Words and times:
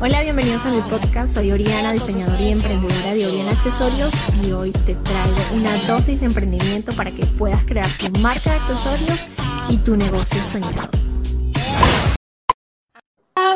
Hola, 0.00 0.20
bienvenidos 0.22 0.66
a 0.66 0.70
mi 0.70 0.80
podcast. 0.82 1.34
Soy 1.34 1.52
Oriana, 1.52 1.92
diseñadora 1.92 2.40
y 2.42 2.52
emprendedora 2.52 3.14
de 3.14 3.26
Oriana 3.26 3.50
Accesorios 3.52 4.12
y 4.44 4.52
hoy 4.52 4.72
te 4.72 4.94
traigo 4.94 5.38
una 5.54 5.74
dosis 5.86 6.20
de 6.20 6.26
emprendimiento 6.26 6.92
para 6.92 7.10
que 7.10 7.24
puedas 7.38 7.64
crear 7.64 7.88
tu 7.98 8.10
marca 8.20 8.50
de 8.50 8.56
accesorios 8.56 9.24
y 9.70 9.78
tu 9.78 9.96
negocio 9.96 10.42
soñado. 10.42 10.90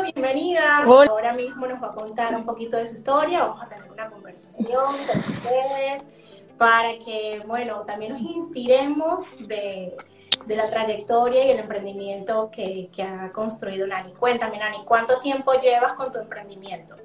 Bienvenida. 0.01 0.83
Ahora 0.83 1.33
mismo 1.33 1.67
nos 1.67 1.81
va 1.81 1.89
a 1.89 1.93
contar 1.93 2.35
un 2.35 2.45
poquito 2.45 2.77
de 2.77 2.87
su 2.87 2.95
historia. 2.95 3.43
Vamos 3.43 3.61
a 3.63 3.69
tener 3.69 3.91
una 3.91 4.09
conversación 4.09 4.95
con 5.07 5.19
ustedes 5.19 6.03
para 6.57 6.97
que, 6.99 7.41
bueno, 7.45 7.81
también 7.85 8.13
nos 8.13 8.21
inspiremos 8.21 9.23
de 9.47 9.95
de 10.45 10.55
la 10.55 10.69
trayectoria 10.69 11.45
y 11.45 11.51
el 11.51 11.59
emprendimiento 11.59 12.49
que, 12.51 12.89
ha 13.01 13.31
construido 13.31 13.87
Nani. 13.87 14.13
Cuéntame, 14.13 14.57
Nani, 14.57 14.83
¿cuánto 14.85 15.19
tiempo 15.19 15.53
llevas 15.53 15.93
con 15.93 16.11
tu 16.11 16.19
emprendimiento? 16.19 16.95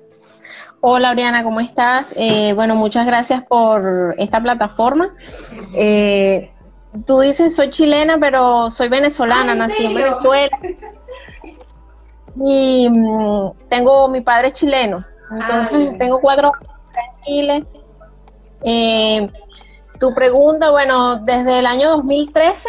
Hola, 0.80 1.11
Oriana, 1.11 1.43
¿cómo 1.43 1.61
estás? 1.61 2.15
Eh, 2.16 2.52
bueno, 2.55 2.74
muchas 2.74 3.07
gracias 3.07 3.43
por 3.45 4.15
esta 4.19 4.41
plataforma. 4.41 5.15
Eh, 5.74 6.51
tú 7.07 7.21
dices, 7.21 7.55
soy 7.55 7.71
chilena, 7.71 8.19
pero 8.19 8.71
soy 8.71 8.88
venezolana, 8.88 9.55
nací 9.55 9.87
en 9.87 9.95
Venezuela. 9.95 10.59
Y 12.41 12.88
mm, 12.88 13.66
tengo, 13.69 14.07
mi 14.09 14.21
padre 14.21 14.49
es 14.49 14.52
chileno, 14.52 15.05
entonces 15.29 15.99
tengo 15.99 16.21
cuatro 16.21 16.52
en 16.95 17.23
Chile. 17.24 17.66
Eh, 18.62 19.30
tu 19.98 20.15
pregunta, 20.15 20.71
bueno, 20.71 21.16
desde 21.19 21.59
el 21.59 21.66
año 21.66 21.91
2013 21.91 22.69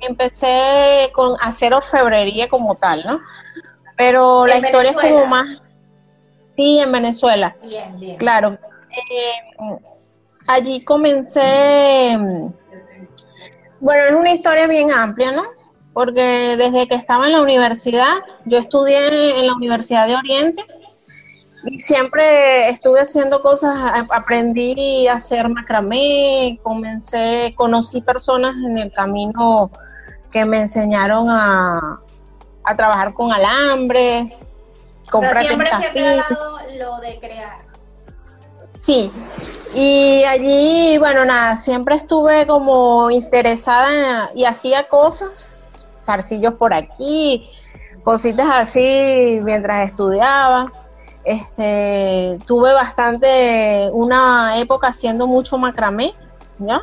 empecé 0.00 1.10
con 1.12 1.36
hacer 1.40 1.74
orfebrería 1.74 2.48
como 2.48 2.76
tal, 2.76 3.04
¿no? 3.04 3.20
Pero 3.96 4.46
la 4.46 4.58
historia 4.58 4.90
es 4.90 4.96
como 4.96 5.26
más... 5.26 5.62
Sí, 6.56 6.80
en 6.80 6.90
Venezuela. 6.90 7.56
Bien, 7.62 7.98
bien. 7.98 8.16
Claro. 8.16 8.58
Eh, 8.90 9.78
allí 10.46 10.84
comencé... 10.84 12.16
Bueno, 13.80 14.04
es 14.04 14.12
una 14.12 14.32
historia 14.32 14.66
bien 14.66 14.90
amplia, 14.90 15.32
¿no? 15.32 15.42
Porque 15.92 16.56
desde 16.56 16.86
que 16.88 16.94
estaba 16.94 17.26
en 17.26 17.32
la 17.32 17.42
universidad, 17.42 18.14
yo 18.44 18.58
estudié 18.58 19.38
en 19.38 19.46
la 19.46 19.54
Universidad 19.54 20.06
de 20.06 20.16
Oriente 20.16 20.64
siempre 21.78 22.68
estuve 22.68 23.00
haciendo 23.00 23.40
cosas, 23.40 23.76
aprendí 24.10 25.06
a 25.08 25.14
hacer 25.14 25.48
macramé, 25.48 26.58
comencé, 26.62 27.54
conocí 27.56 28.00
personas 28.00 28.54
en 28.56 28.78
el 28.78 28.92
camino 28.92 29.70
que 30.30 30.44
me 30.44 30.60
enseñaron 30.60 31.28
a, 31.30 32.00
a 32.64 32.74
trabajar 32.74 33.14
con 33.14 33.32
alambres, 33.32 34.32
comprar 35.10 35.44
o 35.44 35.46
siempre 35.48 35.70
se 35.70 36.78
lo 36.78 36.98
de 36.98 37.18
crear. 37.18 37.58
Sí, 38.80 39.10
y 39.74 40.22
allí, 40.24 40.98
bueno, 40.98 41.24
nada, 41.24 41.56
siempre 41.56 41.96
estuve 41.96 42.46
como 42.46 43.10
interesada 43.10 44.30
y 44.34 44.44
hacía 44.44 44.86
cosas, 44.86 45.52
zarcillos 46.04 46.54
por 46.54 46.72
aquí, 46.72 47.50
cositas 48.04 48.48
así 48.50 49.40
mientras 49.42 49.88
estudiaba. 49.88 50.72
Este, 51.28 52.38
tuve 52.46 52.72
bastante, 52.72 53.90
una 53.92 54.58
época 54.58 54.88
haciendo 54.88 55.26
mucho 55.26 55.58
macramé, 55.58 56.14
¿ya? 56.58 56.80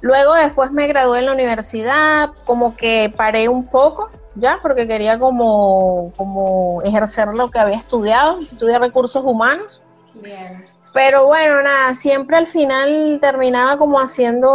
Luego 0.00 0.34
después 0.34 0.70
me 0.70 0.86
gradué 0.86 1.18
en 1.18 1.26
la 1.26 1.32
universidad, 1.32 2.30
como 2.44 2.76
que 2.76 3.12
paré 3.16 3.48
un 3.48 3.64
poco, 3.64 4.08
ya, 4.36 4.60
porque 4.62 4.86
quería 4.86 5.18
como, 5.18 6.12
como 6.16 6.80
ejercer 6.82 7.34
lo 7.34 7.50
que 7.50 7.58
había 7.58 7.76
estudiado, 7.76 8.38
estudié 8.40 8.78
recursos 8.78 9.24
humanos. 9.24 9.82
Bien. 10.14 10.64
Pero 10.92 11.26
bueno, 11.26 11.60
nada, 11.60 11.92
siempre 11.94 12.36
al 12.36 12.46
final 12.46 13.18
terminaba 13.20 13.78
como 13.78 13.98
haciendo, 13.98 14.48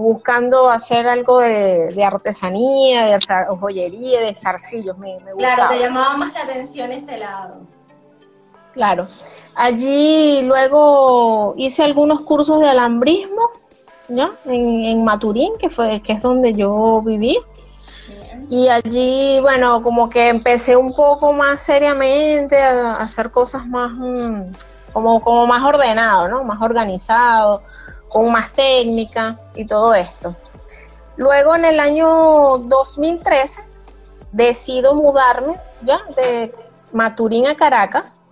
buscando 0.00 0.70
hacer 0.70 1.06
algo 1.06 1.40
de, 1.40 2.02
artesanía, 2.02 3.04
de 3.04 3.18
joyería, 3.60 4.20
de 4.22 4.34
zarcillos. 4.34 4.96
Me, 4.96 5.20
me 5.20 5.32
claro, 5.32 5.68
te 5.68 5.78
llamaba 5.78 6.16
más 6.16 6.32
la 6.32 6.44
atención 6.44 6.90
ese 6.90 7.18
lado. 7.18 7.66
Claro. 8.78 9.08
Allí 9.56 10.40
luego 10.42 11.54
hice 11.56 11.82
algunos 11.82 12.20
cursos 12.20 12.60
de 12.60 12.68
alambrismo 12.68 13.50
¿ya? 14.06 14.30
En, 14.44 15.02
Maturín, 15.02 15.52
que, 15.58 15.68
fue, 15.68 16.00
que 16.00 16.12
es 16.12 16.22
donde 16.22 16.52
yo 16.54 17.02
viví. 17.02 17.36
Y 18.48 18.68
allí, 18.68 19.40
bueno, 19.40 19.82
como 19.82 20.08
que 20.08 20.28
empecé 20.28 20.76
un 20.76 20.94
poco 20.94 21.32
más 21.32 21.60
seriamente 21.60 22.56
a, 22.62 22.98
hacer 22.98 23.32
cosas 23.32 23.66
más, 23.66 23.90
mm, 23.90 24.52
como, 24.92 25.20
como 25.20 25.48
más 25.48 25.64
ordenado, 25.64 26.28
¿no? 26.28 26.44
Más 26.44 26.62
organizado, 26.62 27.64
con 28.08 28.30
más 28.30 28.52
técnica 28.52 29.36
y 29.56 29.64
todo 29.64 29.92
esto. 29.92 30.36
Luego 31.16 31.56
en 31.56 31.64
el 31.64 31.80
año 31.80 32.58
2013 32.58 33.60
decido 34.30 34.94
mudarme, 34.94 35.56
¿ya? 35.82 35.98
De 36.14 36.54
Maturín 36.92 37.48
a 37.48 37.56
Caracas 37.56 38.22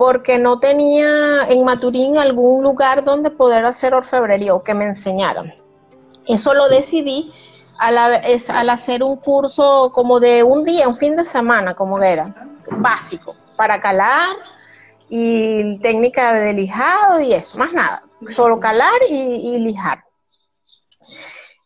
porque 0.00 0.38
no 0.38 0.58
tenía 0.60 1.42
en 1.46 1.62
Maturín 1.62 2.16
algún 2.16 2.62
lugar 2.62 3.04
donde 3.04 3.28
poder 3.28 3.66
hacer 3.66 3.92
orfebrería 3.92 4.54
o 4.54 4.64
que 4.64 4.72
me 4.72 4.86
enseñaran. 4.86 5.54
Eso 6.26 6.54
lo 6.54 6.70
decidí 6.70 7.30
al, 7.76 8.70
hacer 8.70 9.02
un 9.02 9.16
curso 9.16 9.92
como 9.92 10.18
de 10.18 10.42
un 10.42 10.64
día, 10.64 10.88
un 10.88 10.96
fin 10.96 11.16
de 11.16 11.24
semana, 11.24 11.74
como 11.74 12.02
era, 12.02 12.34
básico, 12.70 13.36
para 13.58 13.78
calar 13.78 14.36
y 15.10 15.78
técnica 15.80 16.32
de 16.32 16.54
lijado 16.54 17.20
y 17.20 17.34
eso, 17.34 17.58
más 17.58 17.74
nada, 17.74 18.02
solo 18.26 18.58
calar 18.58 19.02
y, 19.06 19.58
lijar. 19.58 20.02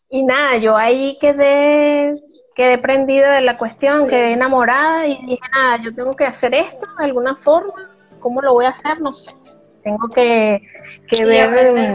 Y 0.09 0.23
nada, 0.23 0.57
yo 0.57 0.75
ahí 0.75 1.17
quedé 1.21 2.21
quedé 2.53 2.77
prendida 2.79 3.31
de 3.31 3.41
la 3.41 3.57
cuestión, 3.57 4.09
quedé 4.09 4.33
enamorada 4.33 5.07
y 5.07 5.25
dije, 5.25 5.41
nada, 5.53 5.77
yo 5.81 5.95
tengo 5.95 6.17
que 6.17 6.25
hacer 6.25 6.53
esto 6.53 6.85
de 6.97 7.05
alguna 7.05 7.37
forma 7.37 7.94
¿Cómo 8.25 8.41
lo 8.41 8.53
voy 8.53 8.65
a 8.65 8.69
hacer? 8.69 8.99
No 9.01 9.13
sé. 9.13 9.35
Tengo 9.83 10.07
que, 10.07 10.59
ver. 11.11 11.93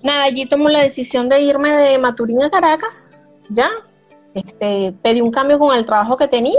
Nada, 0.00 0.22
allí 0.22 0.46
tomo 0.46 0.68
la 0.68 0.78
decisión 0.78 1.28
de 1.28 1.40
irme 1.40 1.72
de 1.72 1.98
Maturín 1.98 2.40
a 2.40 2.50
Caracas, 2.50 3.10
ya. 3.48 3.68
Este, 4.32 4.94
pedí 5.02 5.20
un 5.20 5.32
cambio 5.32 5.58
con 5.58 5.76
el 5.76 5.84
trabajo 5.84 6.16
que 6.16 6.28
tenía 6.28 6.54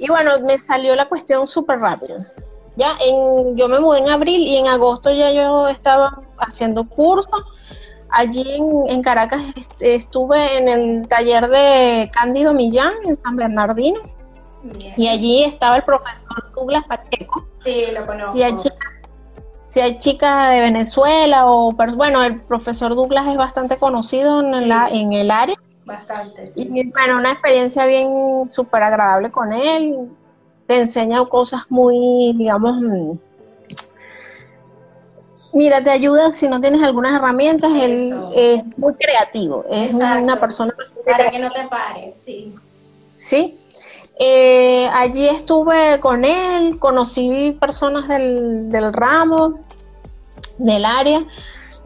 y 0.00 0.08
bueno, 0.08 0.40
me 0.40 0.58
salió 0.58 0.96
la 0.96 1.08
cuestión 1.08 1.46
súper 1.46 1.78
rápido. 1.78 2.16
Ya, 2.74 2.96
en, 3.00 3.56
yo 3.56 3.68
me 3.68 3.78
mudé 3.78 4.00
en 4.00 4.08
abril 4.08 4.42
y 4.42 4.56
en 4.56 4.66
agosto 4.66 5.12
ya 5.12 5.30
yo 5.30 5.68
estaba 5.68 6.20
haciendo 6.38 6.88
cursos. 6.88 7.44
Allí 8.08 8.56
en, 8.56 8.88
en, 8.88 9.02
Caracas 9.02 9.40
estuve 9.78 10.56
en 10.56 10.68
el 10.68 11.06
taller 11.06 11.48
de 11.48 12.10
Cándido 12.12 12.52
Millán 12.54 12.94
en 13.04 13.14
San 13.22 13.36
Bernardino 13.36 14.00
y 14.96 15.08
allí 15.08 15.44
estaba 15.44 15.76
el 15.76 15.84
profesor 15.84 16.52
Douglas 16.54 16.84
Pacheco. 16.86 17.46
Sí, 17.64 17.86
lo 17.92 18.06
conozco. 18.06 18.32
Si 19.72 19.80
hay, 19.80 19.98
chicas 19.98 20.50
de 20.50 20.60
Venezuela 20.60 21.46
o, 21.46 21.72
bueno, 21.72 22.24
el 22.24 22.40
profesor 22.40 22.94
Douglas 22.96 23.28
es 23.28 23.36
bastante 23.36 23.76
conocido 23.76 24.40
en, 24.40 24.54
en 24.54 25.12
el 25.12 25.30
área. 25.30 25.56
Bastante, 25.84 26.50
sí. 26.50 26.68
Y 26.72 26.90
bueno, 26.90 27.18
una 27.18 27.32
experiencia 27.32 27.86
bien 27.86 28.50
súper 28.50 28.82
agradable 28.82 29.30
con 29.30 29.52
él. 29.52 30.10
Te 30.66 30.80
enseña 30.80 31.24
cosas 31.26 31.62
muy, 31.68 32.32
digamos, 32.36 32.80
mm, 32.80 33.12
Mira, 35.52 35.82
te 35.82 35.90
ayuda 35.90 36.32
si 36.32 36.48
no 36.48 36.60
tienes 36.60 36.82
algunas 36.82 37.14
herramientas. 37.14 37.72
Él 37.74 38.14
es 38.34 38.64
muy 38.78 38.94
creativo. 38.94 39.64
Es 39.70 39.92
una 39.92 40.38
persona. 40.38 40.74
Para 41.04 41.30
que 41.30 41.38
no 41.38 41.50
te 41.50 41.66
pares, 41.66 42.14
sí. 42.24 42.54
Sí, 43.18 43.59
eh, 44.22 44.86
allí 44.92 45.26
estuve 45.26 45.98
con 45.98 46.26
él, 46.26 46.78
conocí 46.78 47.56
personas 47.58 48.06
del, 48.06 48.70
del 48.70 48.92
ramo, 48.92 49.60
del 50.58 50.84
área, 50.84 51.24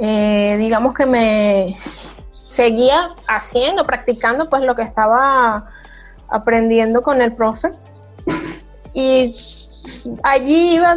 eh, 0.01 0.57
digamos 0.59 0.95
que 0.95 1.07
me 1.07 1.79
seguía 2.45 3.15
haciendo, 3.29 3.85
practicando 3.85 4.51
pues 4.51 4.63
lo 4.63 4.75
que 4.75 4.83
estaba 4.83 5.71
aprendiendo 6.29 7.03
con 7.03 7.23
el 7.23 7.33
profe. 7.33 7.71
Y 8.95 9.64
allí 10.23 10.77
iba 10.77 10.97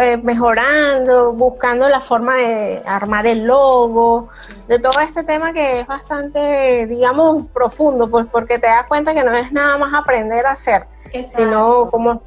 eh, 0.00 0.16
mejorando, 0.18 1.32
buscando 1.32 1.88
la 1.88 2.00
forma 2.00 2.36
de 2.36 2.82
armar 2.86 3.26
el 3.26 3.46
logo, 3.46 4.28
de 4.66 4.78
todo 4.78 4.98
este 5.00 5.24
tema 5.24 5.52
que 5.52 5.80
es 5.80 5.86
bastante, 5.86 6.86
digamos, 6.86 7.46
profundo, 7.52 8.08
pues 8.08 8.26
porque 8.30 8.58
te 8.58 8.66
das 8.66 8.84
cuenta 8.84 9.14
que 9.14 9.24
no 9.24 9.32
es 9.32 9.52
nada 9.52 9.78
más 9.78 9.94
aprender 9.94 10.46
a 10.46 10.52
hacer, 10.52 10.86
sino 11.26 11.90
cómo, 11.90 12.22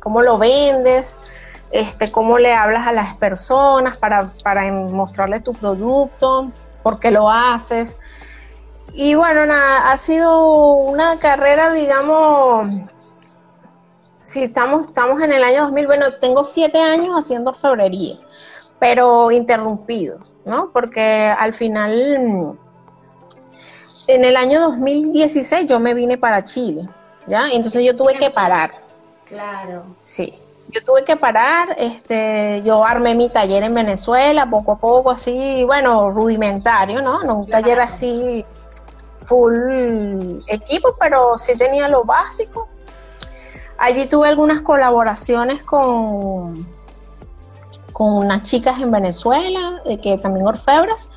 cómo 0.00 0.22
lo 0.22 0.38
vendes, 0.38 1.16
este, 1.70 2.10
cómo 2.10 2.38
le 2.38 2.54
hablas 2.54 2.86
a 2.86 2.92
las 2.92 3.14
personas 3.14 3.96
para, 3.96 4.30
para 4.42 4.70
mostrarle 4.72 5.40
tu 5.40 5.52
producto, 5.52 6.50
por 6.82 7.00
qué 7.00 7.10
lo 7.10 7.30
haces. 7.30 7.98
Y 8.92 9.16
bueno, 9.16 9.44
nada, 9.44 9.90
ha 9.90 9.96
sido 9.96 10.38
una 10.76 11.18
carrera, 11.18 11.72
digamos, 11.72 12.68
si 14.26 14.44
estamos, 14.44 14.88
estamos 14.88 15.20
en 15.22 15.32
el 15.32 15.42
año 15.44 15.62
2000, 15.62 15.86
bueno, 15.86 16.12
tengo 16.14 16.44
siete 16.44 16.80
años 16.80 17.14
haciendo 17.16 17.50
orfebrería, 17.50 18.16
pero 18.78 19.30
interrumpido, 19.30 20.18
¿no? 20.44 20.70
Porque 20.72 21.32
al 21.36 21.54
final, 21.54 22.58
en 24.06 24.24
el 24.24 24.36
año 24.36 24.60
2016 24.60 25.66
yo 25.66 25.80
me 25.80 25.94
vine 25.94 26.18
para 26.18 26.42
Chile, 26.44 26.88
¿ya? 27.26 27.50
Entonces 27.50 27.84
yo 27.84 27.96
tuve 27.96 28.14
que 28.14 28.30
parar. 28.30 28.72
Claro. 29.24 29.84
Sí 29.98 30.38
yo 30.74 30.84
tuve 30.84 31.04
que 31.04 31.16
parar, 31.16 31.74
este, 31.78 32.62
yo 32.64 32.84
armé 32.84 33.14
mi 33.14 33.28
taller 33.28 33.62
en 33.62 33.74
Venezuela, 33.74 34.48
poco 34.50 34.72
a 34.72 34.78
poco, 34.78 35.10
así, 35.12 35.62
bueno, 35.64 36.06
rudimentario, 36.06 37.00
¿no? 37.00 37.22
No 37.22 37.36
un 37.36 37.46
taller 37.46 37.80
así 37.80 38.44
full 39.26 40.42
equipo, 40.48 40.96
pero 40.98 41.38
sí 41.38 41.56
tenía 41.56 41.88
lo 41.88 42.04
básico. 42.04 42.68
Allí 43.84 44.06
tuve 44.06 44.28
algunas 44.28 44.62
colaboraciones 44.62 45.62
con, 45.62 46.66
con 47.92 48.12
unas 48.14 48.42
chicas 48.44 48.80
en 48.80 48.90
Venezuela, 48.90 49.82
que 50.02 50.16
también 50.16 50.46
orfebras. 50.46 51.10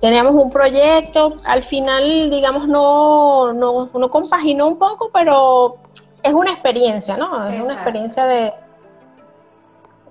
Teníamos 0.00 0.40
un 0.40 0.48
proyecto, 0.48 1.34
al 1.42 1.64
final, 1.64 2.30
digamos, 2.30 2.68
no, 2.68 3.52
no, 3.52 3.90
no 3.92 4.10
compaginó 4.10 4.68
un 4.68 4.78
poco, 4.78 5.10
pero 5.12 5.78
es 6.22 6.32
una 6.32 6.52
experiencia, 6.52 7.16
¿no? 7.16 7.48
Es 7.48 7.60
una 7.60 7.74
experiencia 7.74 8.26
de, 8.26 8.54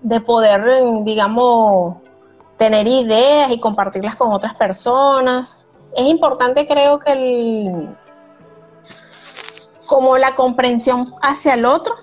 de 0.01 0.19
poder, 0.19 0.61
digamos, 1.05 1.95
tener 2.57 2.85
ideas 2.85 3.49
y 3.49 3.61
compartirlas 3.61 4.17
con 4.17 4.33
otras 4.33 4.55
personas. 4.55 5.57
Es 5.95 6.05
importante, 6.05 6.67
creo 6.67 6.99
que 6.99 7.13
el, 7.13 7.95
como 9.93 10.17
la 10.17 10.33
comprensión 10.33 11.13
hacia 11.21 11.53
el 11.53 11.65
otro, 11.65 11.93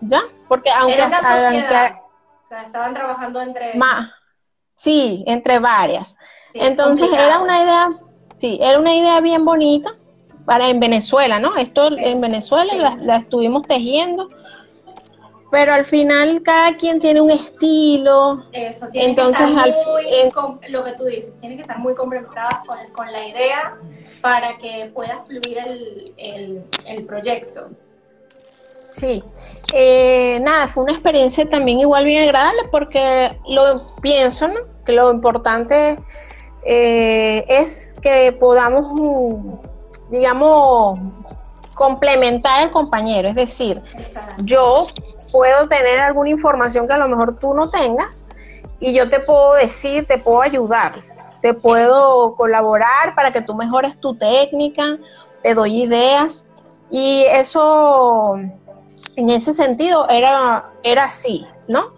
¿ya? 0.00 0.22
Porque 0.48 0.70
aunque, 0.70 1.02
o 1.02 1.08
sea, 2.48 2.62
estaban 2.64 2.94
trabajando 2.94 3.42
entre 3.42 3.74
más, 3.74 4.08
sí, 4.76 5.24
entre 5.26 5.58
varias. 5.58 6.16
Entonces 6.54 7.12
era 7.12 7.38
una 7.38 7.62
idea, 7.62 7.90
sí, 8.38 8.58
era 8.62 8.78
una 8.78 8.94
idea 8.94 9.20
bien 9.20 9.44
bonita 9.44 9.90
para 10.46 10.70
en 10.70 10.80
Venezuela, 10.80 11.38
¿no? 11.38 11.54
Esto 11.56 11.90
en 11.98 12.22
Venezuela 12.22 12.74
la, 12.74 12.96
la, 12.96 13.16
estuvimos 13.16 13.66
tejiendo 13.66 14.30
pero 15.50 15.72
al 15.72 15.84
final 15.84 16.42
cada 16.42 16.76
quien 16.76 17.00
tiene 17.00 17.20
un 17.20 17.30
estilo. 17.30 18.42
Eso, 18.52 18.88
tiene 18.88 19.08
entonces 19.08 19.46
que 19.46 19.52
estar 19.52 19.74
muy, 19.86 20.70
lo 20.70 20.84
que 20.84 20.92
tú 20.92 21.04
dices, 21.04 21.36
tiene 21.38 21.56
que 21.56 21.62
estar 21.62 21.78
muy 21.78 21.94
comprometidas 21.94 22.60
con, 22.66 22.78
con, 22.92 23.10
la 23.10 23.26
idea 23.26 23.76
para 24.20 24.58
que 24.58 24.90
pueda 24.94 25.22
fluir 25.26 25.58
el, 25.58 26.64
el, 26.84 27.04
proyecto. 27.04 27.68
Sí, 28.90 29.22
eh, 29.72 30.38
nada, 30.42 30.68
fue 30.68 30.84
una 30.84 30.92
experiencia 30.92 31.48
también 31.48 31.80
igual 31.80 32.04
bien 32.04 32.24
agradable 32.24 32.62
porque 32.70 33.38
lo 33.46 33.96
pienso, 33.96 34.48
¿no? 34.48 34.60
Que 34.84 34.92
lo 34.92 35.12
importante 35.12 35.98
eh, 36.64 37.44
es 37.48 37.94
que 38.02 38.32
podamos, 38.32 39.60
digamos, 40.10 40.98
complementar 41.74 42.60
al 42.60 42.70
compañero, 42.72 43.28
es 43.28 43.36
decir, 43.36 43.80
yo 44.38 44.88
puedo 45.38 45.68
tener 45.68 46.00
alguna 46.00 46.30
información 46.30 46.88
que 46.88 46.94
a 46.94 46.98
lo 46.98 47.06
mejor 47.06 47.38
tú 47.38 47.54
no 47.54 47.70
tengas 47.70 48.24
y 48.80 48.92
yo 48.92 49.08
te 49.08 49.20
puedo 49.20 49.54
decir, 49.54 50.04
te 50.04 50.18
puedo 50.18 50.42
ayudar, 50.42 50.96
te 51.42 51.54
puedo 51.54 52.34
colaborar 52.34 53.14
para 53.14 53.30
que 53.30 53.40
tú 53.40 53.54
mejores 53.54 54.00
tu 54.00 54.16
técnica, 54.16 54.98
te 55.44 55.54
doy 55.54 55.82
ideas 55.82 56.48
y 56.90 57.22
eso 57.30 58.34
en 59.14 59.30
ese 59.30 59.52
sentido 59.52 60.08
era, 60.08 60.72
era 60.82 61.04
así, 61.04 61.46
¿no? 61.68 61.92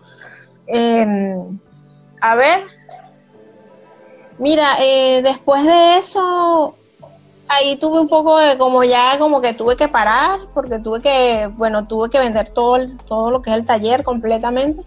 Em, 0.67 1.59
a 2.21 2.35
ver, 2.35 2.65
mira, 4.37 4.77
eh, 4.81 5.23
después 5.23 5.65
de 5.65 5.97
eso 5.97 6.75
ahí 7.51 7.77
tuve 7.77 8.01
un 8.01 8.09
poco 8.09 8.39
de 8.39 8.57
como 8.57 8.85
ya 8.85 9.19
como 9.19 9.41
que 9.41 9.53
tuve 9.55 9.77
que 9.77 9.89
parar 9.89 10.41
porque 10.55 10.79
tuve 10.79 11.01
que, 11.01 11.51
bueno, 11.57 11.87
tuve 11.87 12.09
que 12.09 12.21
vender 12.21 12.49
todo, 12.49 12.79
todo 13.07 13.31
lo 13.31 13.43
que 13.43 13.51
es 13.51 13.57
el 13.57 13.67
taller 13.67 14.05
completamente. 14.05 14.83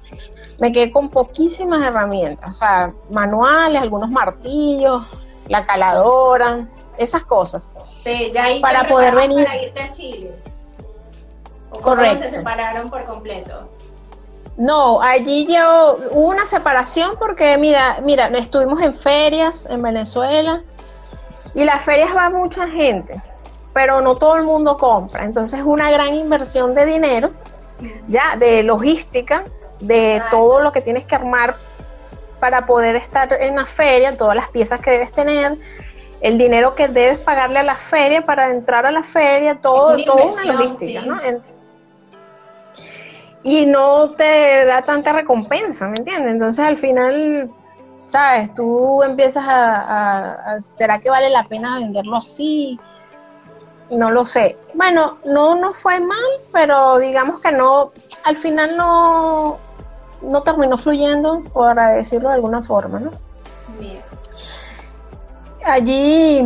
Me 0.60 0.71
quedé 0.71 0.92
con 0.92 1.10
poquísimas 1.10 1.86
herramientas, 1.86 2.50
o 2.50 2.54
sea, 2.54 2.94
manuales, 3.12 3.81
algunos 3.81 4.10
martillos, 4.10 5.04
la 5.50 5.65
caladora, 5.65 6.68
esas 6.98 7.25
cosas. 7.25 7.69
Sí, 8.01 8.31
ya 8.33 8.45
ahí 8.45 8.62
para 8.62 8.88
poder 8.88 9.13
venir. 9.13 9.45
Para 9.45 9.62
irte 9.62 9.81
a 9.81 9.92
Chile. 9.92 10.31
¿O 11.69 11.80
Correcto. 11.80 12.24
se 12.24 12.31
separaron 12.31 12.89
por 12.89 13.04
completo? 13.04 13.68
No, 14.56 15.01
allí 15.01 15.48
yo 15.48 15.98
hubo 16.12 16.30
una 16.30 16.45
separación 16.45 17.16
porque 17.18 17.57
mira, 17.57 18.00
mira, 18.04 18.27
estuvimos 18.27 18.81
en 18.81 18.94
ferias 18.94 19.66
en 19.66 19.81
Venezuela 19.81 20.63
y 21.56 21.64
las 21.64 21.84
ferias 21.84 22.16
va 22.16 22.30
mucha 22.30 22.68
gente, 22.68 23.22
pero 23.74 24.02
no 24.02 24.16
todo 24.16 24.36
el 24.36 24.44
mundo 24.44 24.78
compra. 24.78 25.26
Entonces 25.26 25.60
es 25.60 25.66
una 25.66 25.92
gran 25.92 26.14
inversión 26.14 26.74
de 26.74 26.86
dinero, 26.86 27.30
ya, 28.08 28.36
de 28.38 28.64
logística, 28.64 29.44
de 29.80 30.22
todo 30.32 30.62
lo 30.62 30.72
que 30.72 30.82
tienes 30.82 31.06
que 31.06 31.16
armar 31.16 31.56
para 32.40 32.62
poder 32.64 32.96
estar 32.96 33.32
en 33.34 33.56
la 33.56 33.66
feria, 33.66 34.16
todas 34.16 34.36
las 34.36 34.50
piezas 34.50 34.80
que 34.82 34.92
debes 34.92 35.12
tener, 35.12 35.58
el 36.22 36.38
dinero 36.38 36.76
que 36.76 36.88
debes 36.88 37.18
pagarle 37.20 37.60
a 37.60 37.64
la 37.64 37.76
feria 37.76 38.26
para 38.26 38.50
entrar 38.50 38.86
a 38.86 38.92
la 38.92 39.04
feria, 39.04 39.56
todo, 39.56 39.96
es 39.96 40.06
todo 40.06 40.26
una 40.26 40.44
logística, 40.46 41.02
¿no? 41.02 41.20
y 43.44 43.66
no 43.66 44.12
te 44.12 44.66
da 44.66 44.84
tanta 44.84 45.12
recompensa, 45.12 45.88
¿me 45.90 45.98
entiendes? 45.98 46.32
Entonces 46.32 46.66
al 46.66 46.78
final 46.78 47.52
¿sabes? 48.13 48.54
Tú 48.54 49.01
empiezas 49.01 49.44
a, 49.48 50.60
¿será 50.68 51.00
que 51.00 51.10
vale 51.10 51.31
la 51.31 51.45
pena 51.45 51.80
venderlo 51.80 52.18
así? 52.18 52.80
No 53.89 54.12
lo 54.12 54.24
sé. 54.24 54.56
Bueno, 54.75 55.18
no, 55.25 55.56
no 55.56 55.74
fue 55.74 56.00
mal, 56.00 56.30
pero 56.51 57.00
digamos 57.00 57.42
que 57.42 57.51
no, 57.51 57.92
al 58.24 58.38
final 58.38 58.77
no, 58.77 59.57
no 60.21 60.44
terminó 60.44 60.77
fluyendo, 60.77 61.42
para 61.56 61.94
decirlo 61.94 62.30
de 62.30 62.36
alguna 62.36 62.62
forma, 62.62 63.00
¿no? 63.00 63.10
Bien. 63.80 64.04
Allí, 65.66 66.45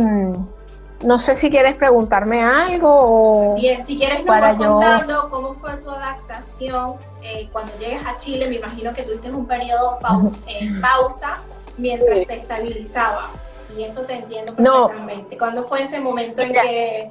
no 1.04 1.18
sé 1.18 1.36
si 1.36 1.50
quieres 1.50 1.76
preguntarme 1.76 2.42
algo 2.42 2.90
o... 2.90 3.54
Bien, 3.54 3.86
si 3.86 3.96
quieres 3.98 4.24
nos 4.24 4.26
para 4.26 4.52
yo... 4.52 4.74
contando 4.74 5.30
cómo 5.30 5.54
fue 5.54 5.76
tu 5.76 5.90
adaptación 5.90 6.96
eh, 7.22 7.48
cuando 7.52 7.72
llegues 7.78 8.04
a 8.04 8.16
Chile, 8.18 8.48
me 8.48 8.56
imagino 8.56 8.92
que 8.92 9.02
tuviste 9.02 9.30
un 9.30 9.46
periodo 9.46 9.98
pausa, 10.00 10.44
eh, 10.48 10.70
pausa 10.80 11.42
mientras 11.76 12.26
te 12.26 12.34
estabilizaba. 12.34 13.30
Y 13.76 13.84
eso 13.84 14.02
te 14.02 14.14
entiendo 14.14 14.54
perfectamente. 14.54 15.38
¿Cuándo 15.38 15.68
fue 15.68 15.82
ese 15.82 16.00
momento 16.00 16.42
en 16.42 16.52
que 16.52 17.10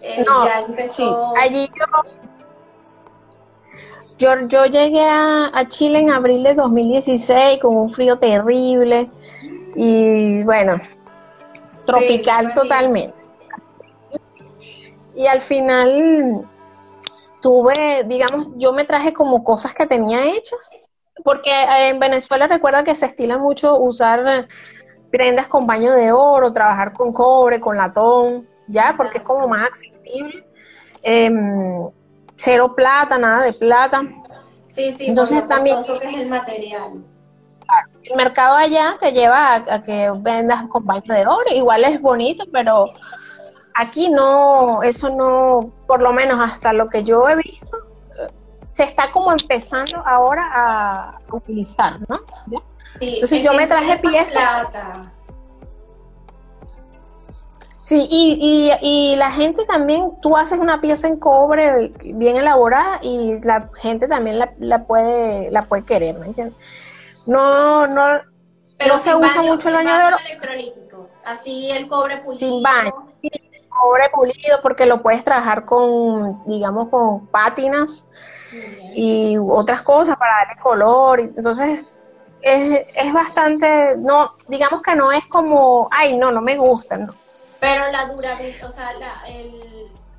eh, 0.00 0.24
ya 0.26 0.60
empezó? 0.66 1.34
allí 1.36 1.70
yo, 4.16 4.46
yo, 4.46 4.64
llegué 4.66 5.04
a, 5.04 5.64
Chile 5.68 5.98
en 5.98 6.10
abril 6.10 6.44
de 6.44 6.54
2016 6.54 7.58
con 7.58 7.76
un 7.76 7.90
frío 7.90 8.16
terrible 8.16 9.10
y 9.74 10.42
bueno, 10.44 10.78
tropical 11.86 12.52
totalmente. 12.52 13.24
Y 15.14 15.26
al 15.26 15.42
final 15.42 16.48
tuve, 17.40 18.04
digamos, 18.04 18.48
yo 18.56 18.72
me 18.72 18.84
traje 18.84 19.12
como 19.12 19.44
cosas 19.44 19.74
que 19.74 19.86
tenía 19.86 20.24
hechas, 20.24 20.70
porque 21.22 21.52
en 21.88 21.98
Venezuela 21.98 22.46
recuerda 22.46 22.84
que 22.84 22.96
se 22.96 23.06
estila 23.06 23.38
mucho 23.38 23.78
usar 23.78 24.48
prendas 25.10 25.46
con 25.46 25.66
baño 25.66 25.92
de 25.92 26.10
oro, 26.10 26.52
trabajar 26.52 26.92
con 26.92 27.12
cobre, 27.12 27.60
con 27.60 27.76
latón, 27.76 28.48
ya, 28.66 28.94
porque 28.96 29.18
es 29.18 29.24
como 29.24 29.46
más 29.46 29.66
accesible. 29.66 30.44
Em, 31.02 31.88
cero 32.34 32.74
plata, 32.74 33.18
nada 33.18 33.44
de 33.44 33.52
plata. 33.52 34.02
Sí, 34.68 34.92
sí, 34.92 35.06
entonces 35.06 35.46
también 35.46 35.76
que 35.84 36.08
es 36.08 36.16
el 36.18 36.28
material. 36.28 37.04
El 38.04 38.16
mercado 38.16 38.56
allá 38.56 38.96
te 39.00 39.12
lleva 39.12 39.54
a, 39.54 39.82
que 39.82 40.12
vendas 40.16 40.62
con 40.68 40.84
baño 40.84 41.14
de 41.14 41.26
oro, 41.26 41.50
igual 41.52 41.84
es 41.84 42.00
bonito, 42.00 42.44
pero 42.52 42.92
Aquí 43.74 44.08
no, 44.08 44.84
eso 44.84 45.10
no, 45.10 45.72
por 45.88 46.00
lo 46.00 46.12
menos 46.12 46.38
hasta 46.40 46.72
lo 46.72 46.88
que 46.88 47.02
yo 47.02 47.28
he 47.28 47.34
visto, 47.34 47.76
se 48.72 48.84
está 48.84 49.10
como 49.10 49.32
empezando 49.32 50.00
ahora 50.06 50.48
a 50.54 51.20
utilizar, 51.32 51.98
¿no? 52.08 52.20
Entonces 53.00 53.42
yo 53.42 53.52
me 53.52 53.66
traje 53.66 53.98
piezas. 53.98 54.68
Sí, 57.76 58.06
y, 58.08 58.72
y, 58.80 59.16
la 59.16 59.30
gente 59.30 59.64
también, 59.66 60.12
tú 60.22 60.36
haces 60.36 60.58
una 60.58 60.80
pieza 60.80 61.08
en 61.08 61.18
cobre 61.18 61.92
bien 62.02 62.36
elaborada 62.36 62.98
y 63.02 63.40
la 63.42 63.68
gente 63.74 64.08
también 64.08 64.38
la, 64.38 64.86
puede 64.86 65.50
la 65.50 65.64
puede 65.64 65.84
querer, 65.84 66.18
¿me 66.18 66.26
entiendes? 66.26 66.56
No, 67.26 67.86
no, 67.86 68.20
Pero 68.78 68.98
se 68.98 69.14
usa 69.14 69.42
mucho 69.42 69.68
el 69.68 69.74
baño 69.74 69.96
de 69.96 70.04
oro. 70.04 70.16
electrolítico, 70.26 71.08
así 71.24 71.70
el 71.70 71.88
cobre 71.88 72.18
pulido. 72.18 72.46
Sin 72.46 72.62
baño, 72.62 73.12
cobre 73.68 74.10
pulido 74.10 74.60
porque 74.62 74.86
lo 74.86 75.02
puedes 75.02 75.24
trabajar 75.24 75.64
con, 75.64 76.44
digamos, 76.46 76.88
con 76.88 77.26
pátinas 77.28 78.06
y 78.94 79.36
otras 79.38 79.82
cosas 79.82 80.16
para 80.16 80.36
darle 80.46 80.62
color. 80.62 81.20
Entonces, 81.20 81.84
es, 82.42 82.86
es 82.94 83.12
bastante, 83.12 83.96
no, 83.96 84.34
digamos 84.48 84.82
que 84.82 84.94
no 84.94 85.10
es 85.12 85.26
como, 85.26 85.88
ay, 85.90 86.16
no, 86.16 86.30
no 86.30 86.40
me 86.42 86.56
gusta, 86.56 86.96
no 86.98 87.14
pero 87.64 87.90
la 87.90 88.04
durabilidad, 88.04 88.68
o 88.68 88.70
sea, 88.70 88.92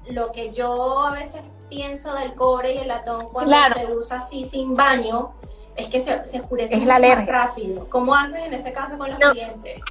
lo 0.07 0.31
que 0.31 0.51
yo 0.51 1.01
a 1.01 1.11
veces 1.11 1.41
pienso 1.69 2.15
del 2.15 2.33
cobre 2.33 2.73
y 2.73 2.77
el 2.79 2.87
latón 2.87 3.19
cuando 3.31 3.55
se 3.71 3.93
usa 3.93 4.17
así 4.17 4.45
sin 4.45 4.75
baño, 4.75 5.35
es 5.75 5.87
que 5.87 5.99
se, 5.99 6.23
se 6.23 6.39
oscurece 6.39 6.75
es 6.75 6.85
la 6.85 6.99
más 6.99 7.27
rápido. 7.27 7.89
¿Cómo 7.89 8.15
haces 8.15 8.45
en 8.45 8.53
ese 8.53 8.71
caso 8.71 8.97
con 8.97 9.09
los 9.09 9.19
clientes? 9.31 9.81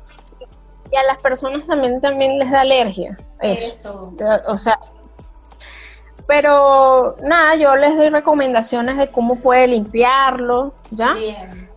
Y 0.91 0.97
a 0.97 1.03
las 1.05 1.21
personas 1.21 1.67
también, 1.67 2.01
también 2.01 2.37
les 2.39 2.51
da 2.51 2.61
alergia. 2.61 3.17
Eso. 3.41 4.13
O 4.47 4.57
sea, 4.57 4.79
pero 6.27 7.17
nada, 7.23 7.55
yo 7.57 7.77
les 7.77 7.97
doy 7.97 8.09
recomendaciones 8.09 8.97
de 8.97 9.11
cómo 9.11 9.37
puede 9.37 9.67
limpiarlo, 9.67 10.73
¿ya? 10.91 11.15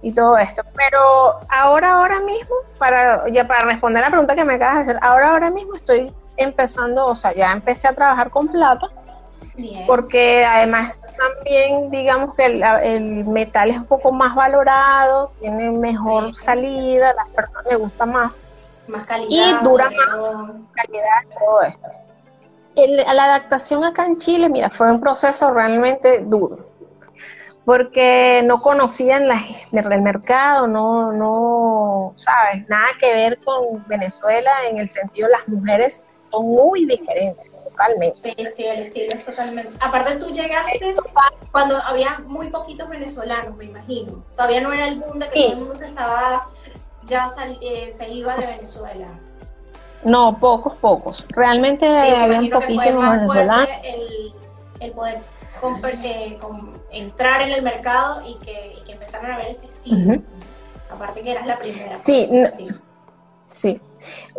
Y 0.02 0.14
todo 0.14 0.38
esto. 0.38 0.62
Pero 0.76 1.40
ahora, 1.50 1.96
ahora 1.96 2.20
mismo, 2.22 2.56
para, 2.78 3.28
ya 3.30 3.46
para 3.46 3.66
responder 3.66 4.04
la 4.04 4.10
pregunta 4.10 4.36
que 4.36 4.46
me 4.46 4.56
acabas 4.56 4.76
de 4.76 4.82
hacer, 4.84 5.00
ahora, 5.02 5.32
ahora 5.32 5.50
mismo 5.50 5.76
estoy 5.76 6.14
empezando, 6.38 7.06
o 7.08 7.16
sea, 7.16 7.34
ya 7.34 7.52
empecé 7.52 7.88
a 7.88 7.94
trabajar 7.94 8.30
con 8.30 8.48
plata. 8.48 8.88
Porque 9.88 10.46
además 10.46 11.00
también 11.18 11.90
digamos 11.90 12.36
que 12.36 12.46
el, 12.46 13.26
metal 13.26 13.72
es 13.72 13.78
un 13.78 13.86
poco 13.86 14.12
más 14.12 14.36
valorado, 14.36 15.32
tiene 15.40 15.72
mejor 15.72 16.34
salida, 16.34 17.10
a 17.10 17.14
las 17.14 17.30
personas 17.32 17.66
les 17.66 17.80
gusta 17.80 18.06
más. 18.06 18.40
Más 18.88 19.06
calidad. 19.08 19.62
Y 19.62 19.64
dura 19.64 19.90
más 19.90 20.52
calidad 20.76 21.38
todo 21.40 21.62
esto 21.64 21.90
la 22.86 23.24
adaptación 23.24 23.84
acá 23.84 24.06
en 24.06 24.18
Chile, 24.18 24.50
mira, 24.50 24.70
fue 24.70 24.92
un 24.92 25.00
proceso 25.00 25.52
realmente 25.52 26.20
duro, 26.20 26.58
porque 27.66 28.42
no 28.46 28.62
conocían 28.62 29.28
la, 29.28 29.42
el 29.72 30.02
mercado, 30.02 30.68
no, 30.68 31.12
no, 31.12 32.14
sabes, 32.18 32.68
nada 32.70 32.88
que 33.00 33.14
ver 33.16 33.40
con 33.44 33.86
Venezuela 33.88 34.52
en 34.70 34.78
el 34.78 34.88
sentido 34.88 35.28
las 35.30 35.48
mujeres 35.48 36.06
son 36.30 36.46
muy 36.46 36.86
diferentes. 36.86 37.52
Totalmente. 37.78 38.34
Sí, 38.36 38.46
sí, 38.56 38.66
el 38.66 38.80
estilo 38.80 39.14
es 39.14 39.26
totalmente. 39.26 39.74
Aparte, 39.80 40.16
tú 40.16 40.32
llegaste 40.32 40.96
cuando 41.52 41.78
había 41.84 42.20
muy 42.26 42.50
poquitos 42.50 42.90
venezolanos, 42.90 43.56
me 43.56 43.66
imagino. 43.66 44.24
Todavía 44.36 44.62
no 44.62 44.74
era 44.74 44.88
el 44.88 45.00
boom 45.00 45.20
de 45.20 45.30
que 45.30 45.44
todo 45.44 45.52
el 45.52 45.60
mundo 45.60 45.76
se 45.76 45.86
estaba, 45.88 46.48
ya 47.06 47.30
eh, 47.62 47.94
se 47.96 48.10
iba 48.10 48.36
de 48.36 48.48
Venezuela. 48.48 49.08
No, 50.04 50.40
pocos, 50.40 50.78
pocos. 50.80 51.26
Realmente 51.30 51.88
habían 51.88 52.50
poquísimos 52.50 53.12
venezolanos. 53.12 53.70
El, 54.80 54.92
poder 54.92 55.22
eh, 56.04 56.38
entrar 56.92 57.42
en 57.42 57.52
el 57.52 57.62
mercado 57.62 58.22
y 58.28 58.36
que, 58.40 58.74
empezaran 58.88 59.32
a 59.32 59.38
ver 59.38 59.48
ese 59.48 59.66
estilo. 59.68 60.22
Aparte 60.90 61.22
que 61.22 61.32
eras 61.32 61.46
la 61.46 61.60
primera. 61.60 61.98
Sí, 61.98 62.28
sí. 63.48 63.82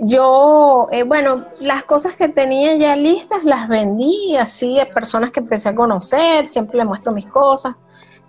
Yo, 0.00 0.88
eh, 0.92 1.02
bueno, 1.02 1.46
las 1.60 1.84
cosas 1.84 2.16
que 2.16 2.28
tenía 2.28 2.76
ya 2.76 2.96
listas 2.96 3.44
las 3.44 3.68
vendí 3.68 4.36
así 4.36 4.78
a 4.78 4.88
personas 4.90 5.32
que 5.32 5.40
empecé 5.40 5.70
a 5.70 5.74
conocer, 5.74 6.48
siempre 6.48 6.78
les 6.78 6.86
muestro 6.86 7.12
mis 7.12 7.26
cosas 7.26 7.74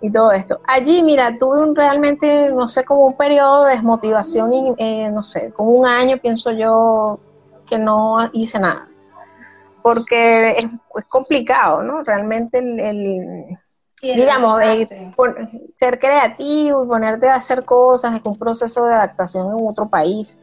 y 0.00 0.10
todo 0.10 0.32
esto. 0.32 0.60
Allí, 0.66 1.02
mira, 1.02 1.36
tuve 1.36 1.62
un 1.62 1.76
realmente, 1.76 2.52
no 2.52 2.66
sé, 2.66 2.84
como 2.84 3.06
un 3.06 3.16
periodo 3.16 3.64
de 3.64 3.74
desmotivación, 3.74 4.52
y, 4.52 4.74
eh, 4.78 5.10
no 5.10 5.22
sé, 5.22 5.52
como 5.52 5.70
un 5.70 5.86
año, 5.86 6.18
pienso 6.18 6.50
yo, 6.50 7.20
que 7.66 7.78
no 7.78 8.28
hice 8.32 8.58
nada. 8.58 8.88
Porque 9.82 10.58
es, 10.58 10.66
complicado, 11.08 11.82
¿no? 11.82 12.02
Realmente 12.02 12.58
el, 12.58 13.56
digamos, 14.02 14.60
ser 15.78 15.98
creativo 15.98 16.84
y 16.84 16.88
ponerte 16.88 17.28
a 17.28 17.34
hacer 17.34 17.64
cosas, 17.64 18.16
es 18.16 18.20
un 18.24 18.38
proceso 18.38 18.84
de 18.84 18.94
adaptación 18.94 19.46
en 19.46 19.66
otro 19.66 19.88
país 19.88 20.38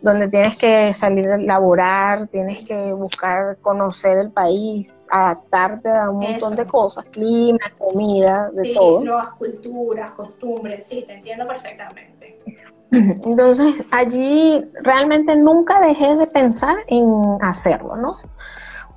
donde 0.00 0.28
tienes 0.28 0.56
que 0.56 0.92
salir 0.94 1.26
a 1.28 1.38
laborar, 1.38 2.28
tienes 2.28 2.62
que 2.62 2.92
buscar 2.92 3.56
conocer 3.58 4.18
el 4.18 4.30
país, 4.30 4.92
adaptarte 5.10 5.90
a 5.90 6.10
un 6.10 6.20
montón 6.20 6.56
de 6.56 6.64
cosas, 6.64 7.04
clima, 7.06 7.58
comida, 7.76 8.50
de 8.50 8.74
todo. 8.74 9.00
Nuevas 9.00 9.32
culturas, 9.32 10.12
costumbres, 10.12 10.86
sí, 10.86 11.04
te 11.06 11.14
entiendo 11.14 11.46
perfectamente. 11.46 12.38
Entonces 12.90 13.84
allí 13.90 14.64
realmente 14.82 15.36
nunca 15.36 15.80
dejé 15.80 16.16
de 16.16 16.26
pensar 16.26 16.76
en 16.86 17.38
hacerlo, 17.40 17.96
¿no? 17.96 18.14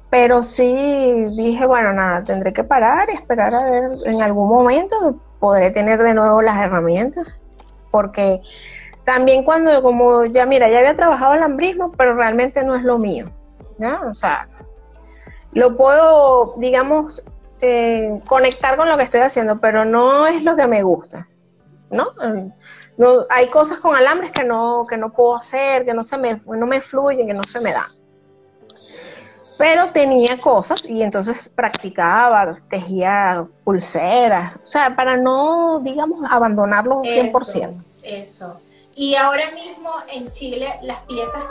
Pero 0.09 0.43
sí 0.43 1.25
dije, 1.35 1.65
bueno, 1.65 1.93
nada, 1.93 2.23
tendré 2.23 2.53
que 2.53 2.63
parar 2.63 3.09
y 3.09 3.15
esperar 3.15 3.55
a 3.55 3.63
ver 3.63 3.91
en 4.05 4.21
algún 4.21 4.49
momento 4.49 5.19
podré 5.39 5.71
tener 5.71 5.99
de 5.99 6.13
nuevo 6.13 6.41
las 6.41 6.61
herramientas, 6.61 7.27
porque 7.91 8.41
también 9.13 9.43
cuando, 9.43 9.83
como 9.83 10.23
ya 10.23 10.45
mira, 10.45 10.69
ya 10.69 10.79
había 10.79 10.95
trabajado 10.95 11.33
el 11.33 11.43
hambrismo, 11.43 11.91
pero 11.97 12.15
realmente 12.15 12.63
no 12.63 12.77
es 12.77 12.83
lo 12.83 12.97
mío, 12.97 13.29
¿no? 13.77 14.09
O 14.09 14.13
sea, 14.13 14.47
lo 15.51 15.75
puedo, 15.75 16.55
digamos, 16.59 17.21
eh, 17.59 18.21
conectar 18.25 18.77
con 18.77 18.87
lo 18.87 18.95
que 18.95 19.03
estoy 19.03 19.19
haciendo, 19.19 19.59
pero 19.59 19.83
no 19.83 20.27
es 20.27 20.43
lo 20.43 20.55
que 20.55 20.65
me 20.65 20.81
gusta, 20.81 21.27
¿no? 21.89 22.07
no 22.97 23.25
hay 23.29 23.49
cosas 23.49 23.79
con 23.79 23.97
alambres 23.97 24.31
que 24.31 24.45
no, 24.45 24.85
que 24.87 24.95
no 24.95 25.11
puedo 25.11 25.35
hacer, 25.35 25.83
que 25.83 25.93
no 25.93 26.03
se 26.03 26.17
me, 26.17 26.39
no 26.47 26.65
me 26.65 26.79
fluyen, 26.79 27.27
que 27.27 27.33
no 27.33 27.43
se 27.43 27.59
me 27.59 27.73
dan. 27.73 27.91
Pero 29.57 29.91
tenía 29.91 30.39
cosas 30.39 30.85
y 30.85 31.03
entonces 31.03 31.49
practicaba, 31.49 32.57
tejía 32.69 33.45
pulseras, 33.65 34.55
o 34.55 34.67
sea, 34.67 34.95
para 34.95 35.17
no, 35.17 35.81
digamos, 35.83 36.23
abandonarlo 36.31 37.01
100%. 37.01 37.83
Eso. 38.03 38.61
Y 38.95 39.15
ahora 39.15 39.51
mismo 39.51 39.91
en 40.11 40.29
Chile, 40.31 40.75
las 40.81 40.99
piezas 41.01 41.43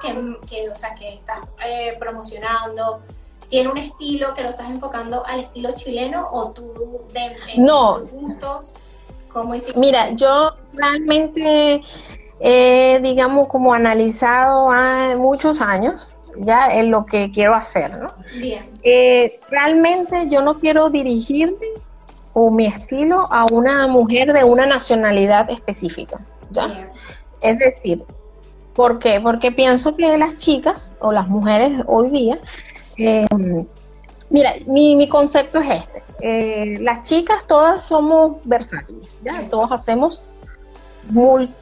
que, 0.48 0.68
o 0.68 0.76
sea, 0.76 0.94
que 0.94 1.14
estás 1.14 1.40
eh, 1.66 1.94
promocionando, 1.98 3.00
¿tiene 3.48 3.70
un 3.70 3.78
estilo 3.78 4.34
que 4.34 4.42
lo 4.42 4.50
estás 4.50 4.68
enfocando 4.68 5.24
al 5.26 5.40
estilo 5.40 5.72
chileno 5.72 6.28
o 6.30 6.50
tú 6.50 6.72
de, 7.12 7.36
no. 7.56 8.00
gustos? 8.00 8.74
Mira, 9.76 10.10
yo 10.10 10.54
realmente 10.74 11.82
he, 12.40 13.00
digamos, 13.02 13.46
como 13.48 13.72
analizado 13.72 14.68
muchos 15.16 15.60
años 15.60 16.08
ya 16.38 16.68
en 16.74 16.90
lo 16.90 17.04
que 17.06 17.30
quiero 17.30 17.54
hacer, 17.54 17.98
¿no? 17.98 18.08
Bien. 18.38 18.70
Eh, 18.82 19.40
realmente 19.50 20.28
yo 20.28 20.42
no 20.42 20.58
quiero 20.58 20.90
dirigirme 20.90 21.66
o 22.32 22.50
mi 22.50 22.66
estilo 22.66 23.26
a 23.30 23.46
una 23.46 23.86
mujer 23.88 24.32
de 24.32 24.44
una 24.44 24.66
nacionalidad 24.66 25.50
específica, 25.50 26.20
¿ya? 26.50 26.90
Es 27.40 27.58
decir, 27.58 28.04
¿por 28.74 28.98
qué? 28.98 29.20
Porque 29.20 29.52
pienso 29.52 29.96
que 29.96 30.16
las 30.18 30.36
chicas 30.36 30.92
o 31.00 31.12
las 31.12 31.28
mujeres 31.28 31.82
hoy 31.86 32.10
día, 32.10 32.40
eh, 32.98 33.26
mira, 34.28 34.54
mi, 34.66 34.96
mi 34.96 35.08
concepto 35.08 35.58
es 35.58 35.70
este. 35.70 36.02
Eh, 36.22 36.78
las 36.80 37.02
chicas 37.02 37.46
todas 37.46 37.84
somos 37.84 38.36
versátiles, 38.44 39.18
¿ya? 39.24 39.46
Todos 39.48 39.72
hacemos 39.72 40.22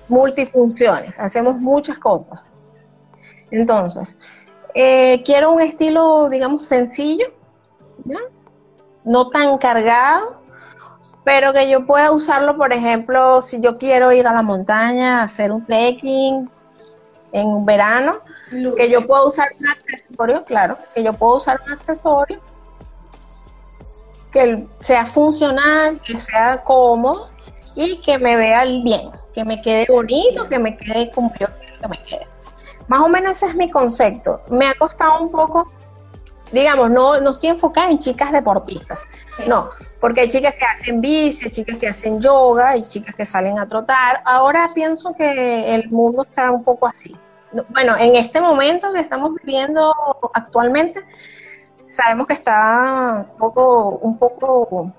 multifunciones, 0.08 1.18
hacemos 1.18 1.56
muchas 1.56 1.98
cosas. 1.98 2.44
Entonces, 3.50 4.16
eh, 4.74 5.22
quiero 5.24 5.52
un 5.52 5.60
estilo, 5.60 6.28
digamos, 6.28 6.64
sencillo, 6.64 7.26
¿ya? 8.04 8.18
no 9.04 9.30
tan 9.30 9.56
cargado, 9.58 10.42
pero 11.28 11.52
que 11.52 11.68
yo 11.68 11.84
pueda 11.84 12.10
usarlo, 12.10 12.56
por 12.56 12.72
ejemplo, 12.72 13.42
si 13.42 13.60
yo 13.60 13.76
quiero 13.76 14.12
ir 14.12 14.26
a 14.26 14.32
la 14.32 14.40
montaña, 14.40 15.22
hacer 15.22 15.52
un 15.52 15.62
trekking 15.66 16.50
en 17.32 17.66
verano, 17.66 18.20
que 18.74 18.90
yo 18.90 19.06
pueda 19.06 19.26
usar 19.26 19.50
un 19.60 19.68
accesorio, 19.68 20.42
claro, 20.46 20.78
que 20.94 21.02
yo 21.02 21.12
puedo 21.12 21.36
usar 21.36 21.60
un 21.66 21.72
accesorio 21.74 22.40
que 24.30 24.66
sea 24.78 25.04
funcional, 25.04 26.00
que 26.00 26.18
sea 26.18 26.64
cómodo 26.64 27.28
y 27.74 28.00
que 28.00 28.18
me 28.18 28.34
vea 28.38 28.64
bien, 28.64 29.10
que 29.34 29.44
me 29.44 29.60
quede 29.60 29.84
bonito, 29.86 30.46
que 30.46 30.58
me 30.58 30.78
quede 30.78 31.10
como 31.10 31.30
yo 31.38 31.46
quiero 31.58 31.78
que 31.78 31.88
me 31.88 32.02
quede. 32.04 32.26
Más 32.86 33.00
o 33.00 33.08
menos 33.10 33.32
ese 33.32 33.48
es 33.48 33.54
mi 33.54 33.70
concepto. 33.70 34.40
Me 34.50 34.66
ha 34.66 34.72
costado 34.72 35.20
un 35.20 35.30
poco, 35.30 35.70
digamos, 36.52 36.90
no, 36.90 37.20
no 37.20 37.32
estoy 37.32 37.50
enfocada 37.50 37.90
en 37.90 37.98
chicas 37.98 38.32
deportistas, 38.32 39.04
no, 39.46 39.68
porque 40.00 40.20
hay 40.22 40.28
chicas 40.28 40.54
que 40.54 40.64
hacen 40.64 41.00
bici, 41.00 41.44
hay 41.46 41.50
chicas 41.50 41.78
que 41.78 41.88
hacen 41.88 42.20
yoga, 42.20 42.70
hay 42.70 42.82
chicas 42.82 43.14
que 43.14 43.24
salen 43.24 43.58
a 43.58 43.66
trotar. 43.66 44.22
Ahora 44.24 44.72
pienso 44.74 45.14
que 45.14 45.74
el 45.74 45.90
mundo 45.90 46.22
está 46.22 46.50
un 46.50 46.62
poco 46.62 46.86
así. 46.86 47.16
bueno, 47.70 47.96
en 47.98 48.14
este 48.14 48.40
momento 48.40 48.92
que 48.92 49.00
estamos 49.00 49.34
viviendo 49.42 49.94
actualmente, 50.34 51.00
sabemos 51.88 52.26
que 52.26 52.34
está 52.34 53.26
un 53.30 53.38
poco, 53.38 53.88
un 54.02 54.18
poco 54.18 54.92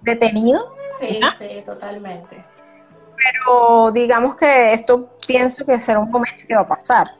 detenido. 0.00 0.74
Sí, 0.98 1.20
sí, 1.38 1.62
totalmente. 1.64 2.44
Pero 3.16 3.92
digamos 3.92 4.36
que 4.36 4.72
esto 4.72 5.08
pienso 5.26 5.64
que 5.64 5.78
será 5.78 6.00
un 6.00 6.10
momento 6.10 6.44
que 6.46 6.54
va 6.54 6.62
a 6.62 6.68
pasar. 6.68 7.12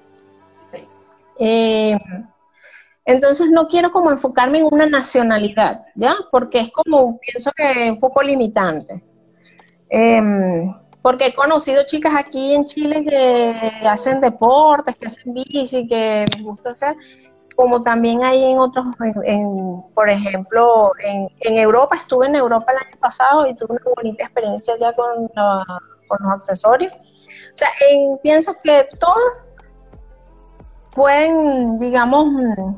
Sí. 0.71 0.89
Eh, 1.39 1.97
entonces 3.05 3.49
no 3.51 3.67
quiero 3.67 3.91
como 3.91 4.11
enfocarme 4.11 4.59
en 4.59 4.69
una 4.71 4.87
nacionalidad, 4.87 5.85
¿ya? 5.95 6.15
Porque 6.31 6.59
es 6.59 6.71
como, 6.71 7.19
pienso 7.19 7.51
que 7.53 7.91
un 7.91 8.01
poco 8.01 8.23
limitante. 8.23 9.03
Em, 9.89 10.73
porque 11.03 11.27
he 11.27 11.35
conocido 11.35 11.83
chicas 11.85 12.15
aquí 12.17 12.55
en 12.55 12.65
Chile 12.65 13.05
que 13.05 13.89
hacen 13.89 14.21
deportes, 14.21 14.97
que 14.97 15.07
hacen 15.07 15.35
bici, 15.35 15.87
que 15.87 16.27
les 16.33 16.43
gusta 16.43 16.71
hacer, 16.71 16.97
como 17.57 17.83
también 17.83 18.23
hay 18.23 18.45
en 18.45 18.59
otros, 18.59 18.87
en, 19.25 19.85
por 19.95 20.09
ejemplo, 20.09 20.93
en, 21.01 21.29
Europa, 21.59 21.97
estuve 21.97 22.27
en 22.27 22.37
Europa 22.37 22.73
el 22.73 22.87
año 22.87 22.97
pasado 23.01 23.47
y 23.47 23.55
tuve 23.55 23.73
una 23.73 23.93
bonita 23.97 24.25
experiencia 24.25 24.75
ya 24.81 24.93
con, 24.95 25.29
los 25.35 26.33
accesorios. 26.33 26.93
O 26.93 27.57
sea, 27.57 27.69
pienso 28.23 28.55
que 28.63 28.89
todas 28.99 29.41
pueden, 30.95 31.77
digamos... 31.77 32.27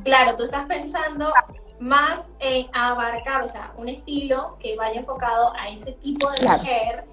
Claro, 0.03 0.35
tú 0.35 0.43
estás 0.43 0.65
pensando 0.65 1.33
más 1.79 2.21
en 2.39 2.67
abarcar, 2.73 3.43
o 3.43 3.47
sea, 3.47 3.73
un 3.77 3.89
estilo 3.89 4.57
que 4.59 4.75
vaya 4.75 4.99
enfocado 4.99 5.53
a 5.53 5.69
ese 5.69 5.93
tipo 5.93 6.29
de 6.31 6.47
mujer, 6.47 7.05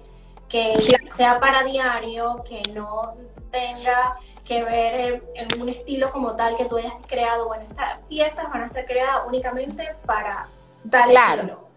que 0.47 0.97
sea 1.15 1.39
para 1.39 1.63
diario, 1.63 2.43
que 2.47 2.61
no 2.73 3.15
tenga 3.51 4.17
que 4.45 4.63
ver 4.63 5.23
en, 5.35 5.61
un 5.61 5.69
estilo 5.69 6.11
como 6.11 6.35
tal 6.35 6.55
que 6.55 6.65
tú 6.65 6.77
hayas 6.77 6.93
creado. 7.07 7.47
Bueno, 7.47 7.65
estas 7.69 7.99
piezas 8.09 8.49
van 8.49 8.63
a 8.63 8.67
ser 8.67 8.85
creadas 8.85 9.21
únicamente 9.27 9.95
para 10.05 10.47
tal 10.89 11.09
claro. 11.09 11.67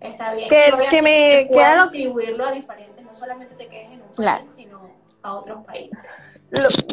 Está 0.00 0.34
bien. 0.34 0.48
Que, 0.48 1.02
me 1.02 1.48
queda 1.50 1.84
distribuirlo 1.84 2.46
a 2.46 2.52
diferentes, 2.52 3.04
no 3.04 3.14
solamente 3.14 3.54
te 3.54 3.68
quedes 3.68 3.92
en 3.92 4.02
un 4.02 4.14
país, 4.14 4.50
sino 4.54 4.80
a 5.22 5.34
otros 5.34 5.64
países 5.64 5.98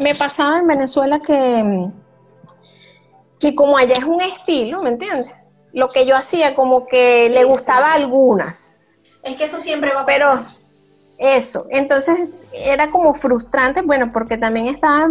me 0.02 0.14
pasaba 0.14 0.58
en 0.58 0.66
Venezuela 0.66 1.20
que, 1.20 1.88
que 3.38 3.54
como 3.54 3.76
allá 3.76 3.96
es 3.96 4.04
un 4.04 4.20
estilo, 4.20 4.82
¿me 4.82 4.90
entiendes? 4.90 5.32
Lo 5.72 5.88
que 5.88 6.06
yo 6.06 6.16
hacía 6.16 6.54
como 6.54 6.86
que 6.86 7.30
le 7.30 7.44
gustaba 7.44 7.88
a 7.88 7.94
algunas. 7.94 8.74
Es 9.22 9.36
que 9.36 9.44
eso 9.44 9.60
siempre 9.60 9.94
va 9.94 10.02
a 10.02 10.06
pasar. 10.06 10.18
Pero 10.18 10.46
eso, 11.18 11.66
entonces 11.70 12.30
era 12.52 12.90
como 12.90 13.14
frustrante, 13.14 13.82
bueno, 13.82 14.10
porque 14.12 14.36
también 14.36 14.66
estaba 14.66 15.08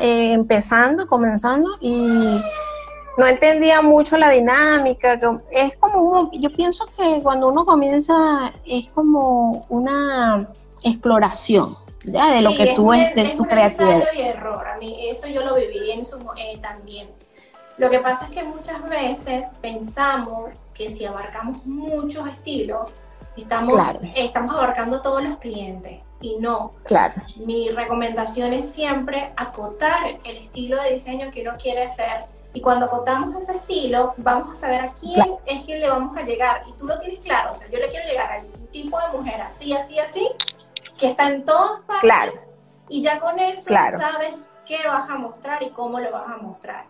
eh, 0.00 0.32
empezando, 0.32 1.06
comenzando 1.06 1.76
y 1.80 2.40
no 3.18 3.26
entendía 3.26 3.82
mucho 3.82 4.16
la 4.16 4.30
dinámica. 4.30 5.20
Es 5.50 5.76
como, 5.76 6.30
yo 6.32 6.50
pienso 6.54 6.86
que 6.96 7.20
cuando 7.22 7.48
uno 7.48 7.64
comienza 7.64 8.52
es 8.64 8.88
como 8.94 9.66
una 9.68 10.48
exploración 10.82 11.76
ya 12.04 12.32
de 12.32 12.42
lo 12.42 12.50
que 12.56 12.74
tú 12.74 12.92
es, 12.92 13.14
de 13.14 13.34
tu 13.36 13.44
creatividad. 13.44 14.12
y 14.14 14.22
error, 14.22 14.66
a 14.66 14.76
mí 14.78 15.08
eso 15.08 15.26
yo 15.28 15.42
lo 15.42 15.54
viví 15.54 15.90
en 15.90 16.04
su, 16.04 16.18
eh, 16.36 16.58
también. 16.60 17.08
Lo 17.76 17.88
que 17.88 17.98
pasa 17.98 18.26
es 18.26 18.32
que 18.32 18.44
muchas 18.44 18.82
veces 18.88 19.46
pensamos 19.60 20.54
que 20.74 20.90
si 20.90 21.06
abarcamos 21.06 21.64
muchos 21.64 22.28
estilos, 22.28 22.90
estamos, 23.36 23.80
estamos 24.14 24.54
abarcando 24.54 25.00
todos 25.00 25.22
los 25.22 25.38
clientes 25.38 26.00
y 26.20 26.36
no. 26.38 26.70
Claro. 26.84 27.14
Mi 27.36 27.70
recomendación 27.70 28.52
es 28.52 28.68
siempre 28.68 29.32
acotar 29.36 30.18
el 30.24 30.36
estilo 30.36 30.82
de 30.82 30.92
diseño 30.92 31.30
que 31.30 31.42
uno 31.42 31.52
quiere 31.58 31.84
hacer 31.84 32.26
y 32.52 32.60
cuando 32.60 32.86
acotamos 32.86 33.40
ese 33.42 33.56
estilo, 33.56 34.14
vamos 34.18 34.58
a 34.58 34.60
saber 34.60 34.80
a 34.80 34.88
quién 34.88 35.36
es 35.46 35.62
que 35.64 35.78
le 35.78 35.88
vamos 35.88 36.16
a 36.16 36.22
llegar. 36.22 36.64
Y 36.68 36.72
tú 36.72 36.86
lo 36.86 36.98
tienes 36.98 37.20
claro, 37.20 37.52
o 37.52 37.54
sea, 37.54 37.68
yo 37.70 37.78
le 37.78 37.88
quiero 37.90 38.06
llegar 38.06 38.32
a 38.32 38.42
un 38.42 38.66
tipo 38.68 38.98
de 38.98 39.18
mujer 39.18 39.40
así, 39.40 39.72
así, 39.72 39.98
así, 39.98 40.28
que 41.00 41.08
está 41.08 41.28
en 41.28 41.44
todas 41.44 41.80
partes. 41.80 42.00
Claro. 42.02 42.32
Y 42.88 43.02
ya 43.02 43.18
con 43.20 43.38
eso 43.38 43.70
sabes 43.70 44.46
qué 44.66 44.78
vas 44.86 45.08
a 45.08 45.16
mostrar 45.16 45.62
y 45.62 45.70
cómo 45.70 45.98
lo 45.98 46.12
vas 46.12 46.28
a 46.28 46.36
mostrar. 46.36 46.84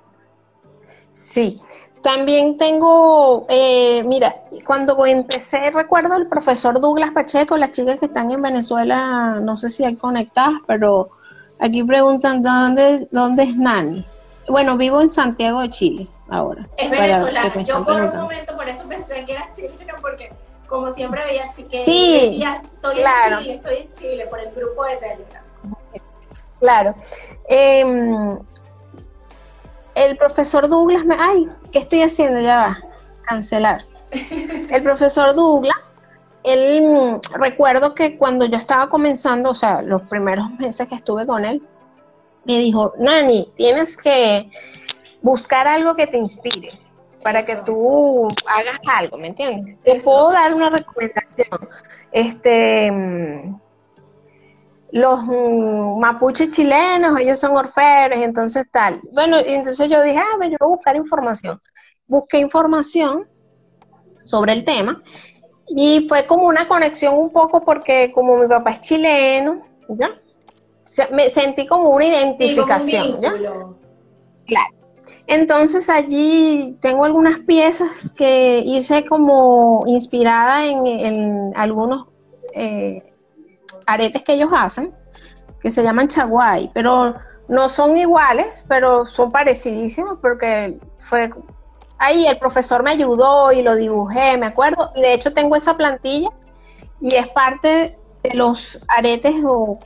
Sí, 1.13 1.61
también 2.03 2.57
tengo, 2.57 3.47
eh, 3.49 4.03
mira, 4.05 4.35
cuando 4.67 5.05
empecé, 5.07 5.71
recuerdo 5.71 6.17
el 6.17 6.27
profesor 6.29 6.81
Douglas 6.81 7.11
Pacheco, 7.11 7.57
las 7.57 7.73
chicas 7.73 7.99
que 7.99 8.07
están 8.07 8.31
en 8.31 8.41
Venezuela, 8.41 9.39
no 9.41 9.57
sé 9.57 9.71
si 9.71 9.85
hay 9.85 9.97
conectadas, 9.97 10.61
pero 10.67 11.11
aquí 11.59 11.85
preguntan 11.85 12.43
dónde, 12.43 13.07
dónde 13.11 13.43
es 13.45 13.57
Nani. 13.57 14.07
Bueno, 14.49 14.77
vivo 14.77 15.01
en 15.01 15.09
Santiago 15.09 15.61
de 15.61 15.71
Chile 15.71 16.09
ahora. 16.31 16.63
Es 16.79 16.91
venezolana. 16.91 17.63
Yo 17.63 17.85
por 17.85 18.01
un 18.01 18.17
momento 18.17 18.57
por 18.57 18.69
eso 18.69 18.89
pensé 18.89 19.25
que 19.25 19.33
era 19.33 19.51
chileno, 19.51 19.95
porque 20.01 20.31
como 20.71 20.89
siempre 20.93 21.25
veía 21.25 21.51
que 21.69 21.85
sí, 21.85 22.29
decía, 22.31 22.63
estoy 22.63 23.01
en 23.01 23.39
Chile, 23.39 23.55
estoy 23.57 23.77
en 23.77 23.91
Chile, 23.91 24.27
por 24.29 24.39
el 24.39 24.55
grupo 24.55 24.85
de 24.85 24.97
Telegram. 24.99 25.45
Claro. 26.61 26.95
Em, 27.49 28.39
el 29.97 30.17
profesor 30.17 30.69
Douglas 30.69 31.05
me... 31.05 31.17
Ay, 31.19 31.49
¿qué 31.73 31.81
estoy 31.81 32.03
haciendo? 32.03 32.41
Ya 32.41 32.57
va. 32.57 32.79
Cancelar. 33.23 33.85
El 34.11 34.83
profesor 34.83 35.35
Douglas, 35.35 35.93
él 36.43 37.21
recuerdo 37.33 37.95
que 37.95 38.17
cuando 38.17 38.45
yo 38.45 38.57
estaba 38.57 38.89
comenzando, 38.89 39.51
o 39.51 39.55
sea, 39.55 39.83
los 39.83 40.03
primeros 40.03 40.51
meses 40.59 40.89
que 40.89 40.97
estuve 40.97 41.27
con 41.27 41.45
él, 41.45 41.63
me 42.45 42.59
dijo, 42.59 42.93
Nani, 42.99 43.53
tienes 43.57 43.97
que 43.97 44.51
buscar 45.23 45.69
algo 45.69 45.95
que 45.95 46.07
te 46.07 46.17
inspire 46.17 46.90
para 47.23 47.45
que 47.45 47.57
tú 47.57 48.29
hagas 48.47 48.79
algo, 48.99 49.19
¿me 49.19 49.29
entiendes? 49.29 49.77
Te 49.83 50.01
puedo 50.01 50.31
dar 50.33 50.55
una 50.55 50.71
recomendación. 50.71 51.69
Este, 52.13 52.91
mm, 52.91 53.61
los 54.93 55.23
mm, 55.25 55.99
mapuches 56.01 56.49
chilenos, 56.51 57.19
ellos 57.19 57.39
son 57.39 57.57
orfebres, 57.57 58.21
entonces 58.21 58.67
tal. 58.71 59.01
Bueno, 59.13 59.39
y 59.41 59.53
entonces 59.53 59.89
yo 59.89 60.03
dije, 60.03 60.19
ah, 60.19 60.37
yo 60.43 60.57
voy 60.61 60.73
a 60.73 60.77
buscar 60.77 60.97
información. 60.97 61.61
Busqué 62.07 62.39
información 62.39 63.29
sobre 64.23 64.53
el 64.53 64.65
tema 64.65 65.03
y 65.69 66.07
fue 66.09 66.27
como 66.27 66.47
una 66.47 66.67
conexión 66.67 67.17
un 67.17 67.31
poco 67.31 67.65
porque 67.65 68.11
como 68.13 68.37
mi 68.37 68.49
papá 68.49 68.71
es 68.71 68.81
chileno, 68.81 69.63
¿ya? 69.89 70.19
Me 71.13 71.31
sentí 71.31 71.67
como 71.67 71.91
una 71.91 72.07
identificación, 72.07 73.21
¿ya? 73.21 73.33
Claro. 74.47 74.80
Entonces 75.27 75.89
allí 75.89 76.77
tengo 76.81 77.05
algunas 77.05 77.41
piezas 77.41 78.13
que 78.13 78.63
hice 78.65 79.05
como 79.05 79.85
inspirada 79.87 80.67
en, 80.67 81.53
algunos 81.57 82.07
eh, 82.55 83.03
aretes 83.87 84.23
que 84.23 84.35
ellos 84.35 84.51
hacen, 84.53 84.95
que 85.61 85.71
se 85.71 85.83
llaman 85.83 86.09
chaguay, 86.09 86.71
pero 86.75 87.15
no 87.49 87.69
son 87.69 87.97
iguales, 87.97 88.65
pero 88.69 89.05
son 89.05 89.31
parecidísimos 89.31 90.19
porque 90.21 90.79
fue 90.99 91.31
ahí 91.99 92.27
el 92.27 92.39
profesor 92.39 92.83
me 92.83 92.93
ayudó 92.93 93.53
y 93.53 93.63
lo 93.63 93.77
dibujé, 93.77 94.37
me 94.39 94.47
acuerdo, 94.47 94.91
y 94.97 95.03
de 95.03 95.13
hecho 95.15 95.33
tengo 95.33 95.55
esa 95.55 95.77
plantilla 95.77 96.31
y 97.01 97.15
es 97.15 97.29
parte 97.29 97.99
de 98.23 98.35
los 98.35 98.81
aretes 98.89 99.35
o 99.45 99.79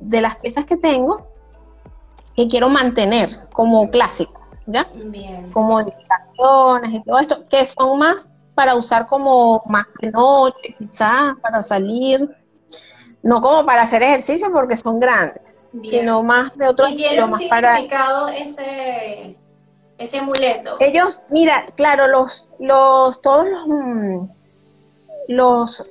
de 0.00 0.20
las 0.20 0.36
piezas 0.36 0.64
que 0.64 0.76
tengo 0.76 1.28
que 2.34 2.48
quiero 2.48 2.68
mantener 2.68 3.48
como 3.52 3.90
clásico. 3.90 4.39
¿Ya? 4.66 4.86
Bien. 4.94 5.50
Como 5.52 5.80
indicaciones 5.80 6.94
y 6.94 7.02
todo 7.02 7.18
esto, 7.18 7.48
que 7.48 7.66
son 7.66 7.98
más 7.98 8.28
para 8.54 8.74
usar 8.74 9.06
como 9.06 9.62
más 9.66 9.86
de 10.00 10.10
noche, 10.10 10.74
quizás, 10.78 11.34
para 11.40 11.62
salir, 11.62 12.28
no 13.22 13.40
como 13.40 13.64
para 13.64 13.82
hacer 13.82 14.02
ejercicio 14.02 14.50
porque 14.52 14.76
son 14.76 15.00
grandes, 15.00 15.58
sino 15.82 16.22
más 16.22 16.56
de 16.56 16.68
otro 16.68 16.88
¿Y 16.88 17.04
más 17.28 17.42
para 17.44 17.78
ese 17.78 19.36
ese 19.98 20.18
amuleto. 20.18 20.76
Ellos, 20.80 21.22
mira, 21.28 21.66
claro, 21.76 22.06
los 22.06 22.48
los 22.58 23.20
todos 23.20 23.46
los 23.46 23.66
mm, 23.66 24.28
los 25.28 25.84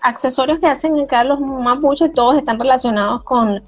accesorios 0.00 0.58
que 0.58 0.66
hacen 0.66 0.98
acá 0.98 1.22
los 1.22 1.40
mapuches 1.40 2.12
todos 2.12 2.36
están 2.36 2.58
relacionados 2.58 3.22
con 3.22 3.62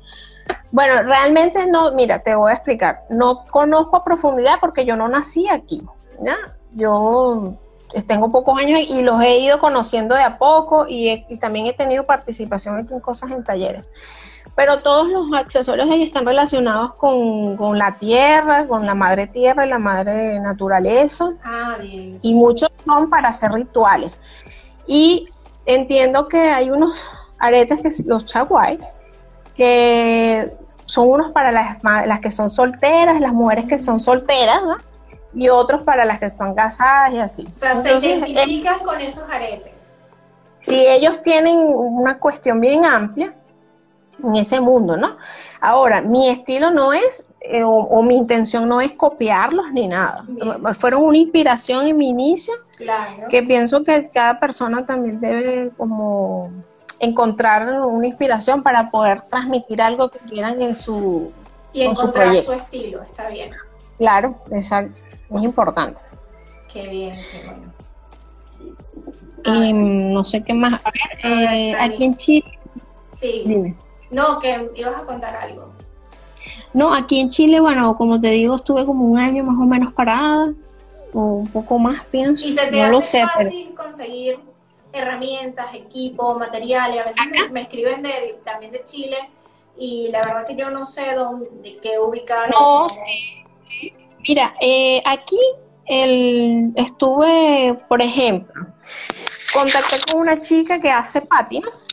bueno, 0.70 1.02
realmente 1.02 1.66
no, 1.66 1.92
mira, 1.92 2.18
te 2.20 2.35
voy 2.35 2.50
a 2.50 2.54
explicar. 2.54 3.04
No 3.09 3.44
conozco 3.44 3.96
a 3.96 4.04
profundidad 4.04 4.59
porque 4.61 4.85
yo 4.85 4.96
no 4.96 5.09
nací 5.09 5.48
aquí, 5.48 5.83
¿ya? 6.20 6.37
Yo 6.72 7.54
tengo 8.02 8.33
pocos 8.33 8.59
años 8.59 8.80
y 8.80 9.02
los 9.02 9.22
he 9.22 9.38
ido 9.38 9.59
conociendo 9.59 10.14
de 10.14 10.22
a 10.22 10.37
poco 10.37 10.87
y, 10.88 11.24
también 11.38 11.66
he 11.66 11.72
tenido 11.72 12.04
participación 12.04 12.87
en 12.90 13.00
cosas 13.00 13.30
en 13.30 13.44
talleres. 13.44 13.88
Pero 14.57 14.78
todos 14.78 15.09
los 15.09 15.33
accesorios 15.33 15.88
ahí 15.90 16.02
están 16.02 16.26
relacionados 16.26 16.94
con, 16.94 17.78
la 17.78 17.96
tierra, 17.96 18.66
con 18.66 18.87
la 18.87 18.94
madre 18.94 19.26
tierra 19.26 19.66
y 19.66 19.68
la 19.68 19.78
madre 19.78 20.38
naturaleza. 20.40 21.28
Ah, 21.44 21.76
bien. 21.80 22.18
Y 22.22 22.35
muchos 22.35 22.70
son 22.85 23.11
para 23.11 23.30
hacer 23.30 23.52
rituales. 23.52 24.20
Y 24.87 25.28
entiendo 25.66 26.28
que 26.28 26.38
hay 26.38 26.70
unos 26.70 26.96
aretes 27.38 27.80
que 27.80 27.90
los 28.07 28.24
chaguay, 28.26 28.78
que 29.55 30.53
son 30.87 31.09
unos 31.09 31.33
para 31.33 31.51
las, 31.51 31.83
las 31.83 32.21
que 32.21 32.31
son 32.31 32.49
solteras, 32.49 33.21
las 33.21 33.33
mujeres 33.33 33.67
que 33.67 33.79
son 33.79 34.01
solteras, 34.01 34.62
¿no? 34.62 34.77
y 35.35 35.49
otros 35.49 35.83
para 35.83 36.05
las 36.05 36.19
que 36.19 36.27
están 36.27 36.55
casadas 36.55 37.12
y 37.12 37.19
así. 37.19 37.49
O 37.53 37.57
sea, 37.57 37.83
se 37.83 37.99
identifican 37.99 38.79
con 38.81 39.01
esos 39.01 39.25
aretes. 39.29 39.73
Si 40.61 40.75
ellos 40.75 41.21
tienen 41.23 41.59
una 41.59 42.19
cuestión 42.19 42.61
bien 42.61 42.85
amplia 42.85 43.35
en 44.23 44.37
ese 44.37 44.61
mundo, 44.61 44.97
¿no? 44.97 45.17
Ahora, 45.61 46.01
mi 46.01 46.31
estilo 46.31 46.71
no 46.71 46.93
es, 46.93 47.27
eh, 47.40 47.62
o, 47.64 48.03
mi 48.03 48.17
intención 48.17 48.69
no 48.69 48.81
es 48.81 48.93
copiarlos 48.93 49.73
ni 49.73 49.88
nada. 49.88 50.25
Fueron 50.75 51.05
una 51.05 51.19
inspiración 51.19 51.87
en 51.87 51.97
mi 51.99 52.09
inicio, 52.09 52.55
claro. 52.77 53.29
que 53.29 53.43
pienso 53.43 53.85
que 53.85 54.07
cada 54.09 54.40
persona 54.40 54.87
también 54.87 55.21
debe 55.21 55.71
como 55.77 56.51
encontrar 57.00 57.83
una 57.83 58.07
inspiración 58.07 58.62
para 58.62 58.90
poder 58.90 59.22
transmitir 59.22 59.83
algo 59.83 60.09
que 60.09 60.18
quieran 60.20 60.61
en 60.62 60.74
su 60.74 61.30
y 61.72 61.83
encontrar 61.83 62.35
su, 62.37 62.52
estilo, 62.52 63.02
está 63.02 63.28
bien. 63.28 63.50
Claro, 63.96 64.37
exacto, 64.50 65.00
es 65.30 65.42
importante. 65.42 66.00
Qué 66.72 66.88
bien, 66.88 67.14
qué 67.14 67.46
bueno. 67.46 67.72
Y 69.44 69.72
no 69.72 70.24
sé 70.24 70.42
qué 70.42 70.54
más. 70.54 70.80
A 70.85 70.90
ver, 70.90 71.24
eh, 71.24 71.76
aquí 71.78 72.04
en 72.04 72.16
Chile. 72.16 72.59
Sí. 73.18 73.42
Dime. 73.44 73.76
No, 74.11 74.38
que 74.38 74.70
ibas 74.76 74.96
a 74.96 75.04
contar 75.04 75.35
algo. 75.35 75.72
No, 76.72 76.94
aquí 76.94 77.20
en 77.20 77.28
Chile, 77.28 77.61
bueno, 77.61 77.96
como 77.96 78.18
te 78.18 78.30
digo, 78.30 78.57
estuve 78.57 78.87
como 78.87 79.04
un 79.04 79.18
año 79.18 79.44
más 79.44 79.57
o 79.57 79.64
menos 79.64 79.92
parada, 79.92 80.52
o 81.12 81.20
un 81.20 81.48
poco 81.48 81.78
más, 81.78 82.04
pienso. 82.07 82.46
¿Y 82.46 82.54
se 82.54 82.66
te 82.66 82.83
hace 82.83 83.26
fácil 83.26 83.74
conseguir 83.74 84.38
herramientas, 84.94 85.74
equipos, 85.74 86.38
materiales. 86.38 87.00
A 87.00 87.04
veces 87.04 87.50
me, 87.50 87.62
escriben 87.62 88.02
de, 88.02 88.40
también 88.44 88.72
de 88.72 88.85
Chile 88.85 89.18
y 89.76 90.09
la 90.09 90.20
verdad 90.20 90.46
que 90.46 90.57
yo 90.57 90.70
no 90.70 90.87
sé 90.87 91.14
dónde, 91.14 91.78
qué 91.83 91.98
ubicar. 91.98 92.50
No, 92.50 92.88
sí, 92.88 93.44
Mira, 94.26 94.54
eh, 94.61 95.02
aquí 95.04 95.38
el, 95.87 96.72
estuve, 96.76 97.78
por 97.88 98.00
ejemplo, 98.00 98.66
contacté 99.52 100.00
con 100.11 100.22
una 100.22 100.40
chica 100.40 100.80
que 100.80 100.90
hace 100.90 101.20
pátinas, 101.22 101.87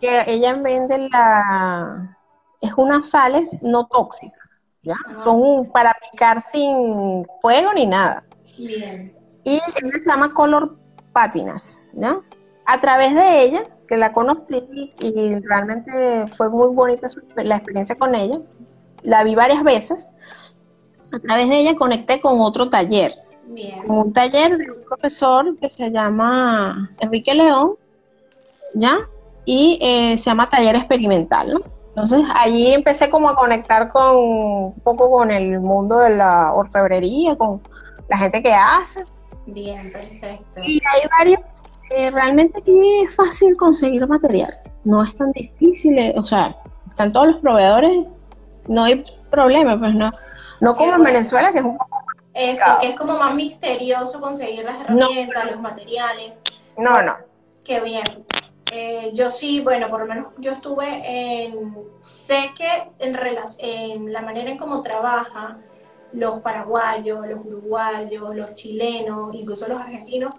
que 0.00 0.24
ella 0.26 0.54
vende 0.54 1.08
la... 1.10 2.16
Es 2.60 2.72
unas 2.76 3.10
sales 3.10 3.56
no 3.62 3.86
tóxicas, 3.86 4.50
¿ya? 4.82 4.96
Ah. 5.06 5.14
Son 5.22 5.70
para 5.72 5.96
picar 6.10 6.40
sin 6.40 7.24
fuego 7.40 7.72
ni 7.72 7.86
nada. 7.86 8.24
Bien. 8.58 9.16
Y 9.44 9.54
ella 9.54 9.64
se 9.64 10.04
llama 10.06 10.34
Color 10.34 10.76
Pátinas, 11.12 11.80
¿ya? 11.94 12.20
A 12.68 12.78
través 12.82 13.14
de 13.14 13.42
ella, 13.44 13.64
que 13.88 13.96
la 13.96 14.12
conocí 14.12 14.92
y 15.00 15.40
realmente 15.40 16.26
fue 16.36 16.50
muy 16.50 16.68
bonita 16.68 17.08
la 17.36 17.56
experiencia 17.56 17.96
con 17.96 18.14
ella, 18.14 18.40
la 19.02 19.24
vi 19.24 19.34
varias 19.34 19.64
veces, 19.64 20.06
a 21.10 21.18
través 21.18 21.48
de 21.48 21.60
ella 21.60 21.76
conecté 21.76 22.20
con 22.20 22.42
otro 22.42 22.68
taller, 22.68 23.14
un 23.86 24.12
taller 24.12 24.58
de 24.58 24.70
un 24.70 24.84
profesor 24.84 25.56
que 25.58 25.70
se 25.70 25.90
llama 25.90 26.90
Enrique 27.00 27.34
León, 27.34 27.76
¿ya? 28.74 28.98
Y 29.46 29.78
eh, 29.80 30.18
se 30.18 30.28
llama 30.28 30.50
Taller 30.50 30.76
Experimental, 30.76 31.54
¿no? 31.54 31.60
Entonces 31.88 32.22
allí 32.34 32.74
empecé 32.74 33.08
como 33.08 33.30
a 33.30 33.34
conectar 33.34 33.90
con 33.90 34.14
un 34.14 34.80
poco 34.84 35.10
con 35.10 35.30
el 35.30 35.58
mundo 35.60 36.00
de 36.00 36.16
la 36.16 36.52
orfebrería, 36.52 37.34
con 37.34 37.62
la 38.10 38.18
gente 38.18 38.42
que 38.42 38.52
hace. 38.52 39.06
Bien, 39.46 39.90
perfecto. 39.90 40.60
Y 40.62 40.82
hay 40.84 41.08
varios 41.18 41.40
eh, 41.90 42.10
realmente 42.10 42.60
aquí 42.60 42.80
es 43.04 43.14
fácil 43.14 43.56
conseguir 43.56 44.06
material, 44.06 44.52
no 44.84 45.02
es 45.02 45.14
tan 45.14 45.32
difícil, 45.32 45.98
eh, 45.98 46.14
o 46.16 46.22
sea, 46.22 46.56
están 46.88 47.12
todos 47.12 47.28
los 47.28 47.36
proveedores, 47.36 48.06
no 48.66 48.84
hay 48.84 49.04
problema, 49.30 49.78
pues 49.78 49.94
no, 49.94 50.12
no 50.60 50.76
como 50.76 50.94
en 50.94 51.02
Venezuela 51.02 51.52
que 51.52 51.58
es 51.58 51.64
un 51.64 51.78
poco 51.78 51.98
Eso, 52.34 52.64
que 52.80 52.88
es 52.88 52.96
como 52.96 53.18
más 53.18 53.34
misterioso 53.34 54.20
conseguir 54.20 54.64
las 54.64 54.80
herramientas, 54.80 55.50
los 55.50 55.60
materiales. 55.60 56.34
No, 56.76 57.02
no. 57.02 57.16
Qué 57.64 57.80
bien. 57.80 58.04
Eh, 58.70 59.10
yo 59.14 59.30
sí, 59.30 59.60
bueno, 59.60 59.88
por 59.88 60.00
lo 60.00 60.06
menos 60.06 60.32
yo 60.38 60.52
estuve 60.52 61.42
en, 61.44 61.74
sé 62.02 62.50
que 62.56 62.90
en, 62.98 63.18
en 63.58 64.12
la 64.12 64.20
manera 64.20 64.50
en 64.50 64.58
cómo 64.58 64.82
trabaja 64.82 65.58
los 66.12 66.40
paraguayos, 66.40 67.26
los 67.26 67.44
uruguayos, 67.44 68.34
los 68.34 68.54
chilenos, 68.54 69.34
incluso 69.34 69.68
los 69.68 69.80
argentinos, 69.80 70.34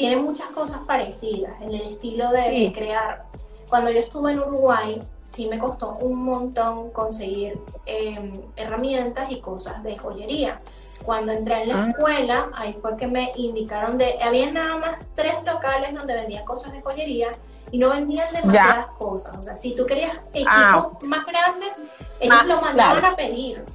tienen 0.00 0.24
muchas 0.24 0.48
cosas 0.48 0.80
parecidas 0.86 1.52
en 1.60 1.74
el 1.74 1.82
estilo 1.82 2.30
de, 2.30 2.72
crear. 2.74 3.26
Cuando 3.68 3.90
yo 3.90 3.98
estuve 3.98 4.32
en 4.32 4.40
Uruguay, 4.40 4.98
sí 5.22 5.46
me 5.46 5.58
costó 5.58 5.98
un 6.00 6.24
montón 6.24 6.90
conseguir 6.90 7.60
em, 7.84 8.32
herramientas 8.56 9.30
y 9.30 9.40
cosas 9.40 9.82
de 9.82 9.98
joyería. 9.98 10.62
Cuando 11.04 11.32
entré 11.32 11.64
en 11.64 11.68
la 11.68 11.84
ah. 11.84 11.90
escuela, 11.90 12.50
ahí 12.54 12.78
fue 12.80 12.96
que 12.96 13.06
me 13.06 13.32
indicaron 13.36 13.98
de, 13.98 14.18
había 14.22 14.50
nada 14.50 14.78
más 14.78 15.06
tres 15.14 15.34
locales 15.44 15.94
donde 15.94 16.14
vendían 16.14 16.46
cosas 16.46 16.72
de 16.72 16.80
joyería 16.80 17.32
y 17.70 17.76
no 17.76 17.90
vendían 17.90 18.26
demasiadas 18.32 18.86
cosas. 18.98 19.36
O 19.36 19.42
sea, 19.42 19.54
si 19.54 19.74
tú 19.74 19.84
querías 19.84 20.16
equipos 20.32 20.50
ah. 20.50 20.90
más 21.02 21.26
grandes, 21.26 21.72
ellos 22.20 22.46
lo 22.46 22.62
mandaban 22.62 23.04
a 23.04 23.16
pedir. 23.16 23.66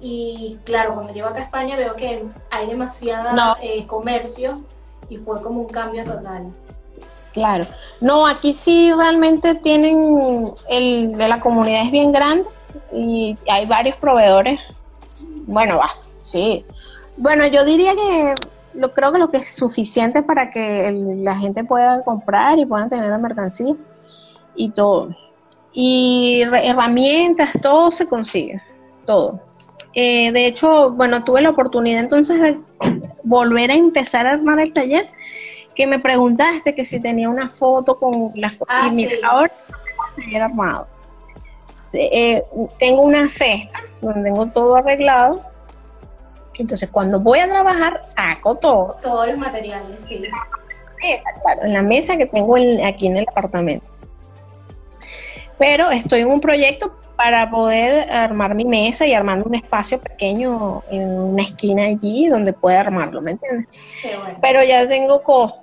Y 0.00 0.60
claro, 0.64 0.94
cuando 0.94 1.12
llego 1.12 1.26
acá 1.26 1.40
a 1.40 1.44
España 1.44 1.74
veo 1.74 1.96
que 1.96 2.24
hay 2.50 2.66
demasiada 2.68 3.58
eh, 3.60 3.84
comercio 3.84 4.62
y 5.08 5.16
fue 5.18 5.42
como 5.42 5.60
un 5.62 5.68
cambio 5.68 6.04
total. 6.04 6.50
Claro. 7.32 7.64
No, 8.00 8.26
aquí 8.26 8.52
sí 8.52 8.92
realmente 8.92 9.54
tienen, 9.54 10.52
el 10.68 11.16
de 11.16 11.28
la 11.28 11.40
comunidad 11.40 11.84
es 11.84 11.90
bien 11.90 12.12
grande 12.12 12.48
y 12.92 13.36
hay 13.48 13.66
varios 13.66 13.96
proveedores. 13.96 14.58
Bueno, 15.46 15.78
va, 15.78 15.90
sí. 16.18 16.64
Bueno, 17.16 17.46
yo 17.46 17.64
diría 17.64 17.94
que 17.94 18.34
lo 18.74 18.92
creo 18.92 19.12
que 19.12 19.18
lo 19.18 19.30
que 19.30 19.38
es 19.38 19.54
suficiente 19.54 20.22
para 20.22 20.50
que 20.50 20.90
la 21.22 21.36
gente 21.36 21.64
pueda 21.64 22.02
comprar 22.04 22.58
y 22.58 22.66
puedan 22.66 22.88
tener 22.88 23.10
la 23.10 23.18
mercancía 23.18 23.74
y 24.54 24.70
todo. 24.70 25.14
Y 25.72 26.42
herramientas, 26.42 27.50
todo 27.62 27.90
se 27.90 28.06
consigue, 28.06 28.60
todo. 29.06 29.40
Eh, 29.94 30.32
de 30.32 30.46
hecho, 30.46 30.90
bueno, 30.90 31.24
tuve 31.24 31.42
la 31.42 31.50
oportunidad 31.50 32.00
entonces 32.00 32.40
de 32.40 32.60
volver 33.22 33.70
a 33.70 33.74
empezar 33.74 34.26
a 34.26 34.32
armar 34.32 34.60
el 34.60 34.72
taller, 34.72 35.08
que 35.74 35.86
me 35.86 35.98
preguntaste 35.98 36.74
que 36.74 36.84
si 36.84 37.00
tenía 37.00 37.28
una 37.28 37.48
foto 37.48 37.98
con 37.98 38.32
las 38.34 38.52
cosas. 38.56 38.76
Ah, 38.78 38.88
y 38.88 38.92
mira, 38.92 39.12
ahora 39.28 39.52
tengo 39.66 40.04
el 40.16 40.24
taller 40.24 40.42
armado. 40.42 40.86
Eh, 41.94 42.42
tengo 42.78 43.02
una 43.02 43.28
cesta 43.28 43.80
donde 44.00 44.30
tengo 44.30 44.46
todo 44.46 44.76
arreglado. 44.76 45.42
Entonces, 46.58 46.90
cuando 46.90 47.20
voy 47.20 47.38
a 47.38 47.48
trabajar, 47.48 48.00
saco 48.04 48.56
todo. 48.56 48.96
Todos 49.02 49.28
los 49.28 49.38
materiales, 49.38 50.00
sí. 50.06 50.22
en 51.62 51.72
la 51.72 51.82
mesa 51.82 52.16
que 52.16 52.26
tengo 52.26 52.56
aquí 52.84 53.06
en 53.06 53.16
el 53.16 53.26
apartamento. 53.28 53.90
Pero 55.58 55.90
estoy 55.90 56.22
en 56.22 56.28
un 56.28 56.40
proyecto 56.40 56.94
para 57.16 57.50
poder 57.50 58.10
armar 58.10 58.54
mi 58.54 58.64
mesa 58.64 59.06
y 59.06 59.14
armar 59.14 59.42
un 59.46 59.54
espacio 59.54 60.00
pequeño 60.00 60.82
en 60.90 61.08
una 61.08 61.42
esquina 61.42 61.84
allí 61.84 62.28
donde 62.28 62.52
pueda 62.52 62.80
armarlo, 62.80 63.20
¿me 63.20 63.32
entiendes? 63.32 63.68
Pero 64.40 64.62
ya 64.64 64.88
tengo 64.88 65.22
cosas 65.22 65.60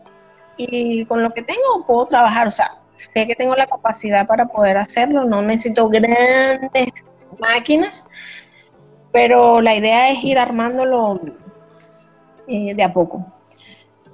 y 0.57 1.05
con 1.05 1.23
lo 1.23 1.33
que 1.33 1.41
tengo 1.41 1.85
puedo 1.87 2.05
trabajar, 2.05 2.47
o 2.47 2.51
sea, 2.51 2.77
sé 2.93 3.25
que 3.27 3.35
tengo 3.35 3.55
la 3.55 3.65
capacidad 3.65 4.27
para 4.27 4.45
poder 4.47 4.77
hacerlo, 4.77 5.23
no 5.23 5.41
necesito 5.41 5.87
grandes 5.87 6.89
máquinas, 7.39 8.05
pero 9.11 9.61
la 9.61 9.75
idea 9.75 10.11
es 10.11 10.23
ir 10.23 10.37
armándolo 10.37 11.21
eh, 12.47 12.73
de 12.75 12.83
a 12.83 12.91
poco. 12.91 13.25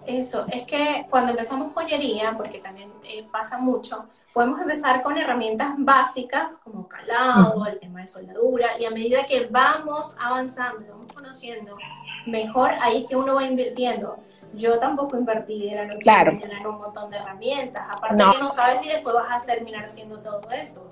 Eso, 0.06 0.45
es 0.52 0.65
que 0.65 1.08
cuando 1.10 1.32
empezamos 1.32 1.74
joyería, 1.74 2.36
porque 2.38 2.60
también 2.60 2.91
eh, 3.04 3.26
pasa 3.32 3.58
mucho, 3.58 4.06
podemos 4.36 4.60
empezar 4.60 5.02
con 5.02 5.17
herramientas 5.17 5.76
básicas 5.78 6.58
como 6.58 6.89
calado, 6.89 7.65
el 7.67 7.80
tema 7.80 8.02
de 8.02 8.08
soldadura, 8.08 8.78
y 8.78 8.84
a 8.84 8.89
medida 8.89 9.26
que 9.26 9.48
vamos 9.50 10.13
avanzando 10.19 10.86
vamos 10.89 11.13
conociendo 11.13 11.78
mejor, 12.26 12.71
ahí 12.82 13.04
es 13.04 13.08
que 13.08 13.15
uno 13.15 13.36
va 13.36 13.45
invirtiendo. 13.45 14.17
Yo 14.54 14.78
tampoco 14.78 15.15
invertí 15.15 15.69
de 15.69 15.76
la 15.76 15.86
noche 15.86 16.00
claro. 16.00 16.32
en 16.32 16.67
un 16.67 16.80
montón 16.80 17.10
de 17.12 17.17
herramientas, 17.17 17.84
aparte 17.89 18.17
que 18.17 18.43
no 18.43 18.50
sabes 18.50 18.82
si 18.82 18.89
después 18.89 19.15
vas 19.15 19.41
a 19.41 19.45
terminar 19.45 19.86
haciendo 19.86 20.19
todo 20.19 20.41
eso. 20.52 20.86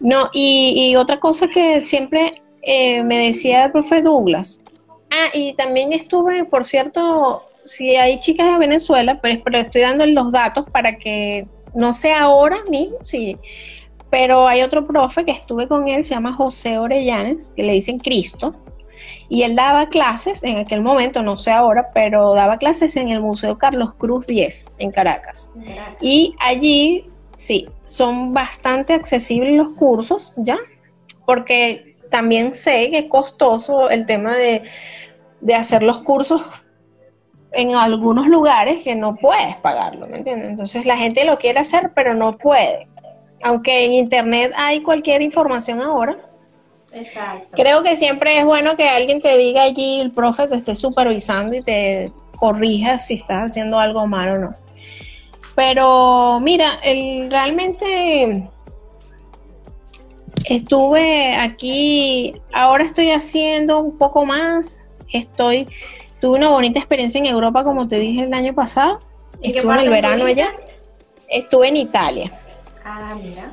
No, 0.00 0.30
y, 0.32 0.96
otra 0.96 1.20
cosa 1.20 1.46
que 1.46 1.82
siempre 1.82 2.42
eh, 2.62 3.02
me 3.02 3.18
decía 3.26 3.66
el 3.66 3.72
profe 3.72 4.00
Douglas, 4.00 4.62
ah, 5.10 5.28
y 5.34 5.52
también 5.56 5.92
estuve, 5.92 6.46
por 6.46 6.64
cierto, 6.64 7.46
si 7.64 7.96
hay 7.96 8.18
chicas 8.18 8.50
de 8.50 8.58
Venezuela, 8.58 9.20
pero, 9.20 9.58
estoy 9.58 9.82
dando 9.82 10.06
los 10.06 10.32
datos 10.32 10.64
para 10.70 10.96
que 10.96 11.46
no 11.74 11.92
sé 11.92 12.12
ahora 12.12 12.58
mismo, 12.68 12.96
sí, 13.02 13.38
pero 14.10 14.46
hay 14.46 14.62
otro 14.62 14.86
profe 14.86 15.24
que 15.24 15.32
estuve 15.32 15.66
con 15.68 15.88
él, 15.88 16.04
se 16.04 16.14
llama 16.14 16.34
José 16.34 16.78
Orellanes, 16.78 17.52
que 17.56 17.62
le 17.62 17.72
dicen 17.72 17.98
Cristo, 17.98 18.54
y 19.28 19.42
él 19.42 19.56
daba 19.56 19.88
clases 19.88 20.42
en 20.42 20.58
aquel 20.58 20.82
momento, 20.82 21.22
no 21.22 21.36
sé 21.36 21.50
ahora, 21.50 21.90
pero 21.94 22.34
daba 22.34 22.58
clases 22.58 22.96
en 22.96 23.08
el 23.08 23.20
Museo 23.20 23.56
Carlos 23.56 23.94
Cruz 23.94 24.26
10 24.26 24.76
en 24.78 24.90
Caracas. 24.90 25.50
Y 26.00 26.34
allí 26.40 27.10
sí, 27.34 27.68
son 27.84 28.32
bastante 28.32 28.92
accesibles 28.92 29.54
los 29.56 29.72
cursos, 29.72 30.34
¿ya? 30.36 30.58
Porque 31.24 31.96
también 32.10 32.54
sé 32.54 32.90
que 32.90 32.98
es 32.98 33.06
costoso 33.06 33.88
el 33.88 34.06
tema 34.06 34.36
de, 34.36 34.62
de 35.40 35.54
hacer 35.54 35.82
los 35.82 36.02
cursos 36.04 36.42
en 37.52 37.74
algunos 37.74 38.26
lugares 38.26 38.82
que 38.82 38.94
no 38.94 39.16
puedes 39.16 39.56
pagarlo, 39.56 40.06
¿me 40.06 40.18
entiendes? 40.18 40.50
Entonces 40.50 40.86
la 40.86 40.96
gente 40.96 41.24
lo 41.24 41.38
quiere 41.38 41.60
hacer, 41.60 41.92
pero 41.94 42.14
no 42.14 42.36
puede. 42.38 42.88
Aunque 43.42 43.84
en 43.84 43.92
internet 43.92 44.52
hay 44.56 44.82
cualquier 44.82 45.22
información 45.22 45.80
ahora. 45.80 46.16
Exacto. 46.92 47.48
Creo 47.52 47.82
que 47.82 47.96
siempre 47.96 48.38
es 48.38 48.44
bueno 48.44 48.76
que 48.76 48.88
alguien 48.88 49.20
te 49.20 49.36
diga 49.36 49.62
allí, 49.62 50.00
el 50.00 50.12
profe 50.12 50.46
te 50.48 50.56
esté 50.56 50.74
supervisando 50.74 51.56
y 51.56 51.62
te 51.62 52.12
corrija 52.36 52.98
si 52.98 53.14
estás 53.14 53.50
haciendo 53.50 53.78
algo 53.78 54.06
mal 54.06 54.32
o 54.32 54.38
no. 54.38 54.54
Pero 55.54 56.40
mira, 56.40 56.78
el, 56.82 57.30
realmente 57.30 58.48
estuve 60.44 61.34
aquí, 61.36 62.34
ahora 62.52 62.84
estoy 62.84 63.10
haciendo 63.10 63.78
un 63.78 63.98
poco 63.98 64.24
más, 64.24 64.82
estoy 65.12 65.68
Tuve 66.22 66.36
una 66.38 66.50
bonita 66.50 66.78
experiencia 66.78 67.18
en 67.18 67.26
Europa, 67.26 67.64
como 67.64 67.88
te 67.88 67.96
dije 67.96 68.22
el 68.22 68.32
año 68.32 68.54
pasado. 68.54 69.00
Estuve 69.42 69.74
en 69.74 69.80
el 69.80 69.90
verano 69.90 70.26
allá. 70.26 70.54
Estuve 71.28 71.66
en 71.66 71.76
Italia. 71.78 72.30
Ah, 72.84 73.16
mira. 73.20 73.50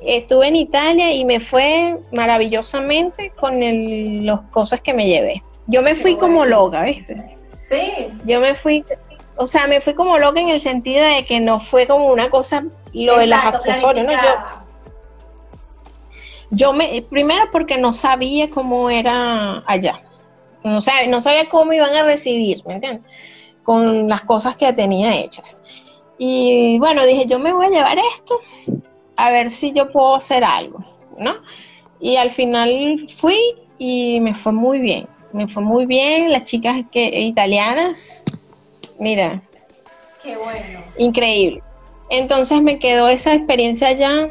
Estuve 0.00 0.48
en 0.48 0.56
Italia 0.56 1.12
y 1.12 1.26
me 1.26 1.38
fue 1.38 1.98
maravillosamente 2.10 3.30
con 3.38 3.60
las 4.24 4.40
cosas 4.44 4.80
que 4.80 4.94
me 4.94 5.06
llevé. 5.06 5.42
Yo 5.66 5.82
me 5.82 5.94
fui 5.94 6.16
como 6.16 6.46
loca, 6.46 6.84
¿viste? 6.84 7.36
Sí. 7.68 8.08
Yo 8.24 8.40
me 8.40 8.54
fui, 8.54 8.86
o 9.36 9.46
sea, 9.46 9.66
me 9.66 9.82
fui 9.82 9.92
como 9.92 10.16
loca 10.16 10.40
en 10.40 10.48
el 10.48 10.62
sentido 10.62 11.04
de 11.04 11.26
que 11.26 11.40
no 11.40 11.60
fue 11.60 11.86
como 11.86 12.06
una 12.06 12.30
cosa, 12.30 12.64
lo 12.94 13.18
de 13.18 13.26
los 13.26 13.38
accesorios, 13.38 14.06
¿no? 14.06 14.12
Yo, 14.12 14.18
yo 16.52 16.72
me, 16.72 17.02
primero 17.02 17.50
porque 17.52 17.76
no 17.76 17.92
sabía 17.92 18.48
cómo 18.48 18.88
era 18.88 19.62
allá. 19.66 20.00
No 20.68 20.80
sabía, 20.80 21.08
no 21.08 21.20
sabía 21.20 21.48
cómo 21.48 21.72
iban 21.72 21.94
a 21.94 22.02
recibir, 22.02 22.62
¿me 22.66 22.74
entiendes? 22.74 23.02
Con 23.62 24.08
las 24.08 24.22
cosas 24.22 24.56
que 24.56 24.72
tenía 24.72 25.14
hechas. 25.14 25.60
Y 26.18 26.78
bueno, 26.78 27.06
dije, 27.06 27.26
yo 27.26 27.38
me 27.38 27.52
voy 27.52 27.66
a 27.66 27.70
llevar 27.70 27.98
esto, 27.98 28.38
a 29.16 29.30
ver 29.30 29.50
si 29.50 29.72
yo 29.72 29.90
puedo 29.90 30.16
hacer 30.16 30.44
algo, 30.44 30.78
¿no? 31.16 31.36
Y 32.00 32.16
al 32.16 32.30
final 32.30 33.06
fui 33.08 33.38
y 33.78 34.20
me 34.20 34.34
fue 34.34 34.52
muy 34.52 34.78
bien, 34.78 35.08
me 35.32 35.46
fue 35.48 35.62
muy 35.62 35.86
bien. 35.86 36.32
Las 36.32 36.44
chicas 36.44 36.82
que, 36.90 37.20
italianas, 37.20 38.22
mira. 38.98 39.42
Qué 40.22 40.36
bueno. 40.36 40.80
Increíble. 40.98 41.62
Entonces 42.10 42.62
me 42.62 42.78
quedó 42.78 43.08
esa 43.08 43.34
experiencia 43.34 43.88
allá 43.88 44.30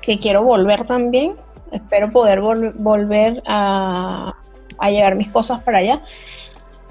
que 0.00 0.18
quiero 0.18 0.42
volver 0.42 0.86
también. 0.86 1.36
Espero 1.72 2.08
poder 2.08 2.40
volver 2.40 3.42
a, 3.46 4.34
a 4.78 4.90
llevar 4.90 5.14
mis 5.16 5.32
cosas 5.32 5.62
para 5.62 5.78
allá. 5.78 6.02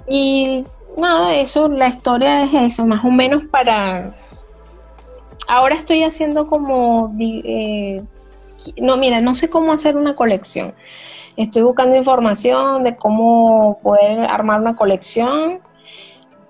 Y 0.08 0.66
nada, 0.98 1.36
eso, 1.36 1.70
la 1.70 1.88
historia 1.88 2.44
es 2.44 2.54
eso, 2.54 2.86
más 2.86 3.04
o 3.04 3.12
menos 3.12 3.44
para... 3.46 4.14
Ahora 5.48 5.76
estoy 5.76 6.04
haciendo 6.04 6.48
como... 6.48 7.16
Eh, 7.20 8.02
no, 8.82 8.98
mira, 8.98 9.22
no 9.22 9.34
sé 9.34 9.50
cómo 9.50 9.72
hacer 9.72 9.96
una 9.96 10.16
colección. 10.16 10.74
Estoy 11.38 11.62
buscando 11.62 11.96
información 11.96 12.84
de 12.84 12.96
cómo 12.96 13.80
poder 13.82 14.20
armar 14.30 14.60
una 14.60 14.76
colección. 14.76 15.62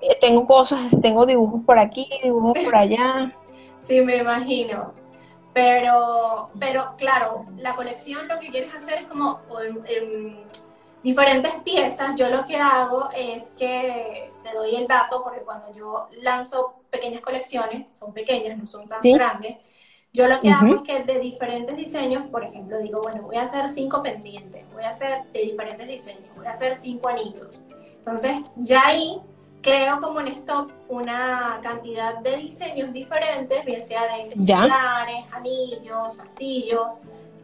Eh, 0.02 0.18
tengo 0.22 0.48
cosas, 0.48 0.80
tengo 1.02 1.26
dibujos 1.26 1.62
por 1.66 1.78
aquí, 1.78 2.08
dibujos 2.24 2.58
por 2.64 2.76
allá. 2.76 3.34
Sí, 3.82 4.02
me 4.02 4.18
imagino. 4.18 4.94
Pero, 5.54 6.50
pero 6.60 6.94
claro, 6.98 7.46
la 7.58 7.76
colección 7.76 8.28
lo 8.28 8.40
que 8.40 8.50
quieres 8.50 8.74
hacer 8.76 9.00
es 9.02 9.08
como 9.08 9.42
diferentes 11.08 11.54
piezas, 11.64 12.18
yo 12.18 12.28
lo 12.28 12.46
que 12.46 12.58
hago 12.58 13.08
es 13.16 13.54
que 13.58 14.30
te 14.44 14.54
doy 14.54 14.76
el 14.76 14.88
dato, 14.88 15.24
porque 15.24 15.40
cuando 15.40 15.74
yo 15.74 16.10
lanzo 16.22 16.82
pequeñas 16.90 17.22
colecciones, 17.22 17.90
son 17.98 18.12
pequeñas, 18.12 18.58
no 18.58 18.66
son 18.66 18.90
tan 18.90 19.00
grandes, 19.02 19.56
yo 20.12 20.28
lo 20.28 20.42
que 20.42 20.50
hago 20.50 20.76
es 20.76 20.82
que 20.82 21.04
de 21.04 21.20
diferentes 21.20 21.78
diseños, 21.78 22.28
por 22.30 22.44
ejemplo, 22.44 22.78
digo, 22.80 23.02
bueno, 23.02 23.22
voy 23.22 23.38
a 23.38 23.44
hacer 23.44 23.70
cinco 23.70 24.04
pendientes, 24.04 24.66
voy 24.74 24.84
a 24.84 24.90
hacer 24.90 25.24
de 25.32 25.44
diferentes 25.44 25.88
diseños, 25.88 26.28
voy 26.36 26.46
a 26.46 26.52
hacer 26.52 26.76
cinco 26.76 27.08
anillos. 27.08 27.62
Entonces, 28.00 28.36
ya 28.58 28.88
ahí 28.88 29.22
creo 29.62 30.02
como 30.02 30.20
en 30.20 30.28
esto 30.28 30.70
una 30.90 31.62
cantidad 31.64 32.18
de 32.18 32.36
diseños 32.36 32.92
diferentes, 32.92 33.64
bien 33.64 33.82
sea 33.88 34.02
de 34.14 34.36
pilares, 34.36 35.26
anillos, 35.32 36.20
arcillos, 36.20 36.88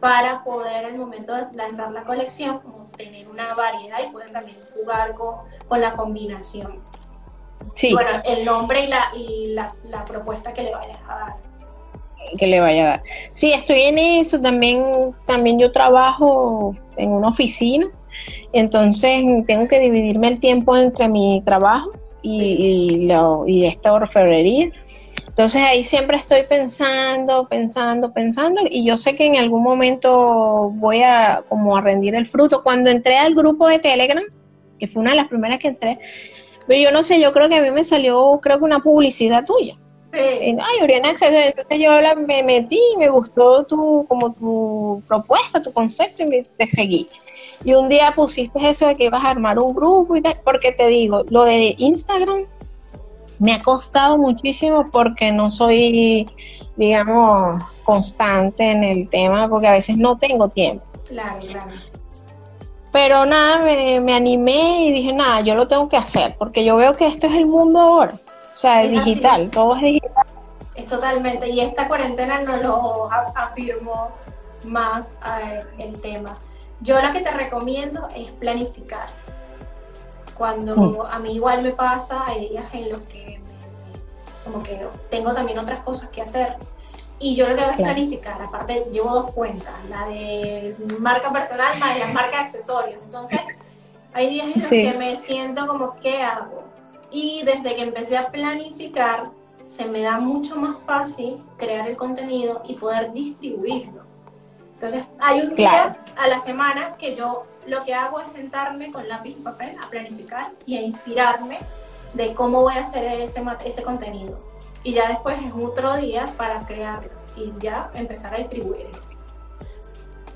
para 0.00 0.44
poder 0.44 0.84
al 0.84 0.98
momento 0.98 1.34
de 1.34 1.50
lanzar 1.54 1.90
la 1.92 2.04
colección 2.04 2.83
tener 2.96 3.28
una 3.28 3.54
variedad 3.54 3.98
y 4.06 4.10
pueden 4.12 4.32
también 4.32 4.56
jugar 4.74 5.14
con, 5.14 5.80
la 5.80 5.94
combinación. 5.94 6.80
Sí. 7.74 7.92
bueno, 7.92 8.22
el 8.24 8.44
nombre 8.44 8.84
y, 8.84 8.86
la, 8.88 9.10
y 9.16 9.46
la, 9.48 9.74
la 9.88 10.04
propuesta 10.04 10.52
que 10.52 10.62
le 10.62 10.74
vayas 10.74 10.98
a 11.08 11.14
dar 11.14 11.36
que 12.38 12.46
le 12.46 12.60
vaya 12.60 12.82
a 12.82 12.86
dar. 12.86 13.02
Sí, 13.32 13.52
estoy 13.52 13.82
en 13.82 13.98
eso, 13.98 14.40
también, 14.40 15.12
también 15.26 15.58
yo 15.58 15.72
trabajo 15.72 16.74
en 16.96 17.10
una 17.10 17.28
oficina, 17.28 17.86
entonces 18.52 19.24
tengo 19.46 19.68
que 19.68 19.80
dividirme 19.80 20.28
el 20.28 20.40
tiempo 20.40 20.76
entre 20.76 21.08
mi 21.08 21.42
trabajo 21.44 21.92
y, 22.22 22.42
y, 22.42 23.06
lo, 23.06 23.46
y 23.46 23.66
esta 23.66 23.92
orfebrería. 23.92 24.70
Entonces 25.34 25.62
ahí 25.62 25.82
siempre 25.82 26.16
estoy 26.16 26.44
pensando, 26.44 27.48
pensando, 27.48 28.12
pensando 28.12 28.60
y 28.70 28.86
yo 28.86 28.96
sé 28.96 29.16
que 29.16 29.26
en 29.26 29.34
algún 29.34 29.64
momento 29.64 30.70
voy 30.74 31.02
a 31.02 31.42
como 31.48 31.76
a 31.76 31.80
rendir 31.80 32.14
el 32.14 32.28
fruto. 32.28 32.62
Cuando 32.62 32.88
entré 32.88 33.16
al 33.16 33.34
grupo 33.34 33.66
de 33.66 33.80
Telegram, 33.80 34.22
que 34.78 34.86
fue 34.86 35.02
una 35.02 35.10
de 35.10 35.16
las 35.16 35.26
primeras 35.26 35.58
que 35.58 35.66
entré, 35.66 35.98
pero 36.68 36.80
yo 36.80 36.92
no 36.92 37.02
sé, 37.02 37.20
yo 37.20 37.32
creo 37.32 37.48
que 37.48 37.56
a 37.56 37.62
mí 37.62 37.72
me 37.72 37.82
salió 37.82 38.38
creo 38.40 38.58
que 38.58 38.64
una 38.64 38.78
publicidad 38.78 39.44
tuya. 39.44 39.74
Sí. 40.12 40.20
Ay, 40.20 40.82
Oriana 40.84 41.10
Entonces 41.10 41.80
yo 41.80 42.00
la, 42.00 42.14
me 42.14 42.44
metí, 42.44 42.80
me 42.96 43.08
gustó 43.08 43.64
tu, 43.64 44.06
como 44.08 44.34
tu 44.34 45.02
propuesta, 45.08 45.60
tu 45.60 45.72
concepto 45.72 46.22
y 46.22 46.26
me, 46.26 46.42
te 46.44 46.68
seguí. 46.68 47.08
Y 47.64 47.74
un 47.74 47.88
día 47.88 48.12
pusiste 48.14 48.68
eso 48.68 48.86
de 48.86 48.94
que 48.94 49.06
ibas 49.06 49.24
a 49.24 49.30
armar 49.30 49.58
un 49.58 49.74
grupo 49.74 50.14
y 50.14 50.22
tal, 50.22 50.38
porque 50.44 50.70
te 50.70 50.86
digo, 50.86 51.24
lo 51.30 51.42
de 51.44 51.74
Instagram 51.78 52.46
me 53.38 53.54
ha 53.54 53.62
costado 53.62 54.18
muchísimo 54.18 54.90
porque 54.90 55.32
no 55.32 55.50
soy, 55.50 56.28
digamos, 56.76 57.62
constante 57.84 58.70
en 58.70 58.84
el 58.84 59.08
tema, 59.08 59.48
porque 59.48 59.68
a 59.68 59.72
veces 59.72 59.96
no 59.96 60.18
tengo 60.18 60.48
tiempo. 60.48 60.84
Claro, 61.08 61.38
claro. 61.38 61.72
Pero 62.92 63.26
nada, 63.26 63.58
me, 63.58 64.14
animé 64.14 64.86
y 64.86 64.92
dije, 64.92 65.12
nada, 65.12 65.40
yo 65.40 65.54
lo 65.56 65.66
tengo 65.66 65.88
que 65.88 65.96
hacer, 65.96 66.36
porque 66.38 66.64
yo 66.64 66.76
veo 66.76 66.96
que 66.96 67.06
esto 67.06 67.26
es 67.26 67.34
el 67.34 67.46
mundo 67.46 67.80
ahora. 67.80 68.20
O 68.54 68.56
sea, 68.56 68.84
es, 68.84 68.92
digital, 68.92 69.50
todo 69.50 69.74
es 69.76 69.82
digital. 69.82 70.24
Es 70.76 70.86
totalmente, 70.86 71.48
y 71.48 71.60
esta 71.60 71.88
cuarentena 71.88 72.40
nos 72.42 72.62
lo 72.62 73.08
afirmó 73.34 74.10
más 74.64 75.08
eh, 75.42 75.60
el 75.78 76.00
tema. 76.00 76.38
Yo 76.80 77.00
lo 77.02 77.12
que 77.12 77.20
te 77.20 77.30
recomiendo 77.30 78.08
es 78.14 78.30
planificar 78.32 79.08
cuando 80.36 80.76
mm. 80.76 81.00
a 81.10 81.18
mí 81.18 81.32
igual 81.32 81.62
me 81.62 81.70
pasa, 81.70 82.24
hay 82.26 82.48
días 82.48 82.66
en 82.72 82.90
los 82.90 83.00
que 83.02 83.40
como 84.44 84.62
que 84.62 84.86
tengo 85.10 85.32
también 85.32 85.58
otras 85.58 85.80
cosas 85.80 86.10
que 86.10 86.22
hacer. 86.22 86.56
Y 87.18 87.34
yo 87.34 87.48
lo 87.48 87.56
que 87.56 87.62
hago 87.62 87.70
es 87.72 87.78
planificar. 87.78 88.42
Aparte, 88.42 88.86
llevo 88.92 89.10
dos 89.14 89.32
cuentas, 89.32 89.72
la 89.88 90.06
de 90.06 90.76
marca 91.00 91.32
personal 91.32 91.78
más 91.78 91.98
la 91.98 92.08
marca 92.08 92.36
de 92.38 92.42
accesorios. 92.42 92.98
Entonces, 93.04 93.40
hay 94.12 94.28
días 94.28 94.46
en 94.46 94.52
los 94.54 94.68
que 94.68 94.94
me 94.98 95.16
siento 95.16 95.66
como, 95.66 95.96
¿qué 96.00 96.22
hago? 96.22 96.64
Y 97.10 97.42
desde 97.44 97.76
que 97.76 97.82
empecé 97.82 98.18
a 98.18 98.30
planificar, 98.30 99.30
se 99.66 99.86
me 99.86 100.02
da 100.02 100.18
mucho 100.18 100.56
más 100.56 100.76
fácil 100.84 101.42
crear 101.56 101.88
el 101.88 101.96
contenido 101.96 102.62
y 102.66 102.74
poder 102.74 103.12
distribuirlo. 103.12 104.02
Entonces, 104.74 105.04
hay 105.18 105.40
un 105.40 105.54
día 105.54 105.96
a 106.16 106.28
la 106.28 106.38
semana 106.40 106.96
que 106.98 107.16
yo 107.16 107.44
lo 107.66 107.84
que 107.84 107.94
hago 107.94 108.20
es 108.20 108.30
sentarme 108.30 108.90
con 108.90 109.08
lápiz 109.08 109.30
y 109.30 109.42
papel 109.42 109.76
a 109.82 109.88
planificar 109.88 110.52
y 110.66 110.76
a 110.76 110.82
inspirarme 110.82 111.58
de 112.14 112.34
cómo 112.34 112.62
voy 112.62 112.74
a 112.74 112.80
hacer 112.80 113.06
ese, 113.20 113.82
contenido. 113.82 114.38
Y 114.82 114.92
ya 114.92 115.08
después 115.08 115.36
es 115.44 115.52
otro 115.52 115.96
día 115.96 116.32
para 116.36 116.60
crearlo 116.66 117.10
y 117.36 117.52
ya 117.60 117.90
empezar 117.94 118.34
a 118.34 118.38
distribuirlo. 118.38 119.02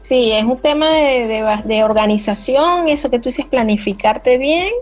Sí, 0.03 0.33
es 0.33 0.45
un 0.45 0.59
tema 0.59 0.89
de, 0.89 1.45
de, 1.65 1.85
organización, 1.85 2.89
eso 2.89 3.11
que 3.11 3.19
tú 3.19 3.25
dices, 3.25 3.45
planificarte 3.45 4.39
bien, 4.39 4.73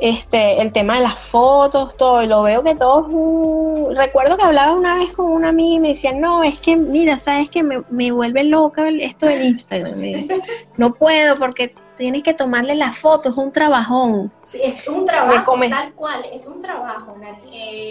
este, 0.00 0.60
el 0.62 0.72
tema 0.72 0.94
de 0.94 1.02
las 1.02 1.18
fotos, 1.18 1.96
todo, 1.96 2.22
y 2.22 2.26
lo 2.26 2.42
veo 2.42 2.62
que 2.62 2.74
todo 2.74 3.90
es 3.90 3.96
Recuerdo 3.96 4.36
que 4.36 4.44
hablaba 4.44 4.72
una 4.72 4.94
vez 4.94 5.12
con 5.12 5.26
una 5.26 5.50
amiga 5.50 5.76
y 5.76 5.80
me 5.80 5.88
decía, 5.88 6.12
no, 6.12 6.42
es 6.42 6.58
que, 6.58 6.76
mira, 6.76 7.18
sabes 7.18 7.50
que 7.50 7.62
me, 7.62 7.82
me 7.90 8.10
vuelve 8.10 8.44
loca 8.44 8.88
esto 8.88 9.26
del 9.26 9.44
Instagram. 9.44 10.00
no 10.78 10.94
puedo 10.94 11.36
porque 11.36 11.74
tienes 11.96 12.22
que 12.22 12.32
tomarle 12.32 12.76
la 12.76 12.94
foto, 12.94 13.28
es 13.28 13.36
un 13.36 13.52
trabajón. 13.52 14.32
Sí, 14.38 14.58
es 14.62 14.88
un 14.88 15.04
trabajo, 15.04 15.54
tal 15.68 15.92
cual, 15.92 16.24
es 16.32 16.46
un 16.46 16.62
trabajo. 16.62 17.14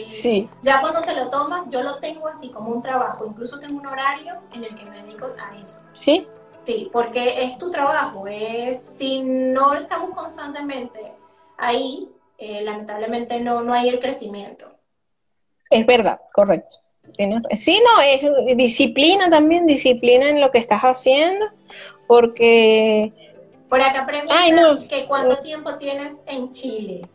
sí. 0.10 0.50
Ya 0.64 0.82
cuando 0.82 1.02
te 1.02 1.16
lo 1.16 1.30
tomas, 1.30 1.70
yo 1.70 1.84
lo 1.84 2.00
tengo 2.00 2.28
así 2.28 2.50
como 2.50 2.72
un 2.72 2.82
trabajo, 2.82 3.28
incluso 3.28 3.60
tengo 3.60 3.80
un 3.80 3.86
horario 3.86 4.34
en 4.52 4.64
el 4.64 4.74
que 4.74 4.84
me 4.86 5.04
dedico 5.04 5.28
a 5.28 5.56
eso. 5.62 5.82
Sí. 5.92 6.28
Sí, 6.64 6.90
porque 6.92 7.44
es 7.44 7.58
tu 7.60 7.70
trabajo, 7.70 8.26
es 8.28 8.84
si 8.98 9.22
no 9.22 9.74
estamos 9.74 10.12
constantemente 10.12 11.19
ahí, 11.60 12.10
eh, 12.38 12.62
lamentablemente 12.62 13.40
no, 13.40 13.62
no 13.62 13.74
hay 13.74 13.90
el 13.90 14.00
crecimiento. 14.00 14.72
Es 15.70 15.86
verdad, 15.86 16.22
correcto. 16.34 16.78
Sí, 17.14 17.26
no, 17.28 18.02
es 18.02 18.58
disciplina 18.58 19.30
también, 19.30 19.66
disciplina 19.66 20.30
en 20.30 20.42
lo 20.42 20.52
que 20.52 20.60
estás 20.60 20.82
haciendo, 20.82 21.46
porque... 22.08 23.12
Por 23.68 23.82
acá 23.82 24.06
preguntan 24.06 24.88
que 24.88 25.06
cuánto 25.06 25.38
tiempo 25.40 25.76
tienes 25.76 26.16
en 26.26 26.52
Chile. 26.52 27.08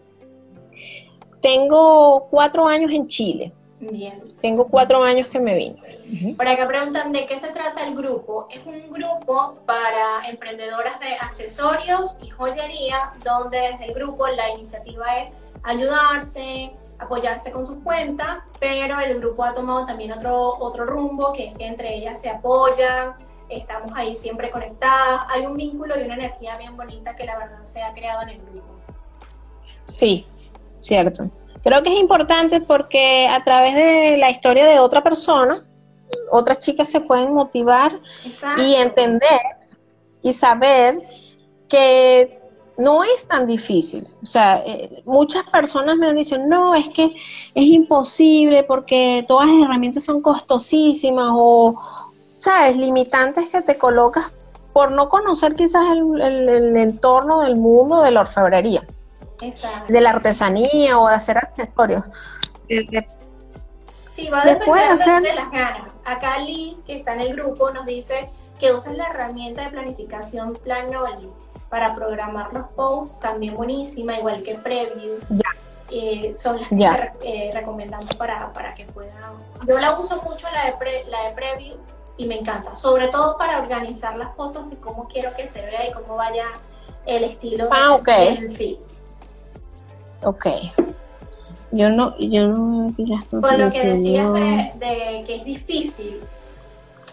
Tengo 1.41 2.29
cuatro 2.31 2.67
años 2.67 2.91
en 2.93 3.07
Chile. 3.07 3.53
Bien. 3.81 4.23
Tengo 4.41 4.69
cuatro 4.69 5.03
años 5.03 5.29
que 5.29 5.41
me 5.41 5.55
vine. 5.55 5.94
Por 6.37 6.47
acá 6.47 6.69
preguntan 6.69 7.13
de 7.13 7.27
qué 7.27 7.39
se 7.39 7.49
trata 7.49 7.87
el 7.87 7.95
grupo. 7.95 8.47
Es 8.51 8.65
un 8.67 8.91
grupo 8.91 9.57
para 9.67 10.29
emprendedoras 10.29 11.01
de 11.01 11.15
accesorios 11.15 12.19
y 12.23 12.29
joyería, 12.29 13.13
donde 13.25 13.59
desde 13.59 13.87
el 13.87 13.95
grupo 13.95 14.27
la 14.29 14.51
iniciativa 14.51 15.19
es 15.19 15.33
ayudarse, 15.63 16.75
apoyarse 16.99 17.51
con 17.51 17.67
su 17.67 17.83
cuenta, 17.83 18.45
pero 18.61 19.01
el 19.01 19.19
grupo 19.19 19.45
ha 19.45 19.55
tomado 19.55 19.87
también 19.87 20.13
otro, 20.13 20.57
otro 20.59 20.85
rumbo, 20.85 21.33
que 21.33 21.49
es 21.49 21.55
que 21.55 21.67
entre 21.67 21.97
ellas 21.97 22.21
se 22.21 22.31
apoyan, 22.31 23.15
estamos 23.49 23.93
ahí 23.95 24.15
siempre 24.17 24.51
conectadas, 24.51 25.23
hay 25.29 25.47
un 25.47 25.57
vínculo 25.57 25.99
y 25.99 26.05
una 26.05 26.15
energía 26.15 26.57
bien 26.59 26.77
bonita 26.77 27.17
que 27.17 27.25
la 27.25 27.39
verdad 27.39 27.65
se 27.65 27.83
ha 27.83 27.93
creado 27.93 28.23
en 28.23 28.29
el 28.31 28.41
grupo. 28.43 28.75
Sí, 29.85 30.27
cierto. 30.81 31.31
Creo 31.63 31.83
que 31.83 31.95
es 31.95 32.01
importante 32.01 32.61
porque 32.61 33.27
a 33.27 33.43
través 33.43 33.75
de 33.75 34.17
la 34.19 34.31
historia 34.31 34.67
de 34.67 34.79
otra 34.79 35.03
persona, 35.03 35.65
otras 36.31 36.59
chicas 36.59 36.89
se 36.91 37.01
pueden 37.01 37.35
motivar 37.35 38.01
y 38.59 38.75
entender 38.75 39.41
y 40.23 40.33
saber 40.33 41.03
que 41.69 42.41
no 42.77 43.05
es 43.05 43.27
tan 43.27 43.47
difícil. 43.47 44.09
O 44.23 44.27
sea, 44.27 44.63
eh, 44.67 45.03
muchas 45.05 45.45
personas 45.45 45.97
me 45.97 46.09
han 46.09 46.17
dicho, 46.17 46.39
no, 46.39 46.75
es 46.75 46.89
que 46.89 47.05
es 47.05 47.65
imposible 47.65 48.65
porque 48.65 49.25
todas 49.29 49.49
las 49.49 49.63
herramientas 49.65 50.05
son 50.05 50.21
costosísimas 50.21 51.31
o, 51.33 51.77
¿sabes? 52.39 52.77
Limitantes 52.77 53.49
que 53.49 53.63
te 53.63 53.79
colocas 53.79 54.31
por 54.73 54.91
no 54.91 55.09
conocer 55.09 55.55
quizás 55.55 55.83
el, 55.93 56.77
entorno 56.77 57.43
del 57.43 57.57
mundo 57.57 58.03
de 58.03 58.11
la 58.11 58.23
orfebrería, 58.23 58.85
de 59.89 60.01
la 60.01 60.11
artesanía 60.11 60.99
o 60.99 61.09
de 61.09 61.15
hacer 61.15 61.39
accesorios. 61.39 62.03
Sí, 64.13 64.29
va 64.29 64.43
a 64.43 64.47
depender 64.47 65.23
de 65.23 65.35
las 65.35 65.51
ganas. 65.51 65.94
Acá 66.05 66.39
Liz, 66.39 66.79
que 66.87 66.97
está 66.97 67.15
en 67.15 67.21
el 67.21 67.35
grupo, 67.35 67.71
nos 67.71 67.87
dice 67.87 68.31
que 68.59 68.73
usas 68.73 68.97
la 68.97 69.09
herramienta 69.09 69.65
de 69.65 69.71
planificación 69.71 70.55
Planoli 70.55 71.31
para 71.69 71.95
programar 71.95 72.53
los 72.53 72.69
posts, 72.77 73.19
también 73.21 73.55
buenísima, 73.55 74.19
igual 74.19 74.43
que 74.43 74.55
Preview. 74.55 75.19
Eh, 75.91 76.33
son 76.35 76.61
las 76.61 76.69
que 76.69 77.49
eh, 77.49 77.53
recomendamos 77.55 78.15
para, 78.17 78.53
para, 78.53 78.75
que 78.75 78.85
puedan. 78.87 79.15
Yo 79.67 79.79
la 79.79 79.99
uso 79.99 80.21
mucho 80.23 80.47
la 80.51 80.65
de, 80.65 81.05
la 81.09 81.29
de 81.29 81.35
Preview 81.35 81.77
y 82.17 82.27
me 82.27 82.39
encanta, 82.39 82.75
sobre 82.77 83.09
todo 83.09 83.37
para 83.37 83.59
organizar 83.61 84.17
las 84.17 84.35
fotos 84.35 84.71
de 84.71 84.77
cómo 84.77 85.09
quiero 85.09 85.35
que 85.37 85.47
se 85.47 85.63
vea 85.63 85.89
y 85.89 85.93
cómo 85.93 86.17
vaya 86.17 86.47
el 87.07 87.25
estilo 87.25 87.69
ah, 87.71 87.99
del 88.07 88.57
feed. 88.57 88.79
Ok. 90.23 90.47
Yo 91.75 91.91
no, 91.91 92.17
yo 92.19 92.47
no. 92.47 92.95
Con 93.31 93.61
lo 93.61 93.69
que 93.69 93.83
decías 93.83 94.33
de, 94.33 94.73
de 94.79 95.25
que 95.27 95.37
es 95.37 95.45
difícil, 95.45 96.21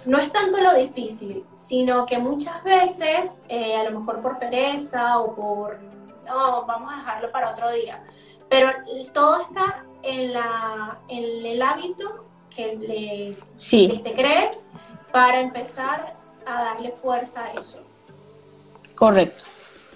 no 0.06 0.20
es 0.20 0.32
tanto 0.32 0.60
lo 0.60 0.76
difícil, 0.76 1.44
sino 1.56 2.06
que 2.06 2.18
muchas 2.18 2.64
veces, 2.64 3.32
eh, 3.50 3.76
a 3.76 3.84
lo 3.90 4.00
mejor 4.00 4.22
por 4.22 4.38
pereza 4.40 5.20
o 5.20 5.36
por, 5.36 5.80
no, 6.28 6.66
vamos 6.66 6.94
a 6.94 6.98
dejarlo 6.98 7.32
para 7.32 7.52
otro 7.52 7.72
día, 7.72 8.04
pero 8.50 8.70
todo 9.14 9.42
está 9.42 9.84
en, 10.04 10.34
la, 10.34 11.00
en 11.08 11.46
el 11.46 11.62
hábito 11.62 12.26
que, 12.50 12.76
le, 12.76 14.00
te 14.00 14.12
crees 14.12 14.60
para 15.12 15.40
empezar 15.40 16.16
a 16.46 16.64
darle 16.64 16.92
fuerza 16.92 17.46
a 17.46 17.54
eso. 17.54 17.82
Correcto, 18.96 19.46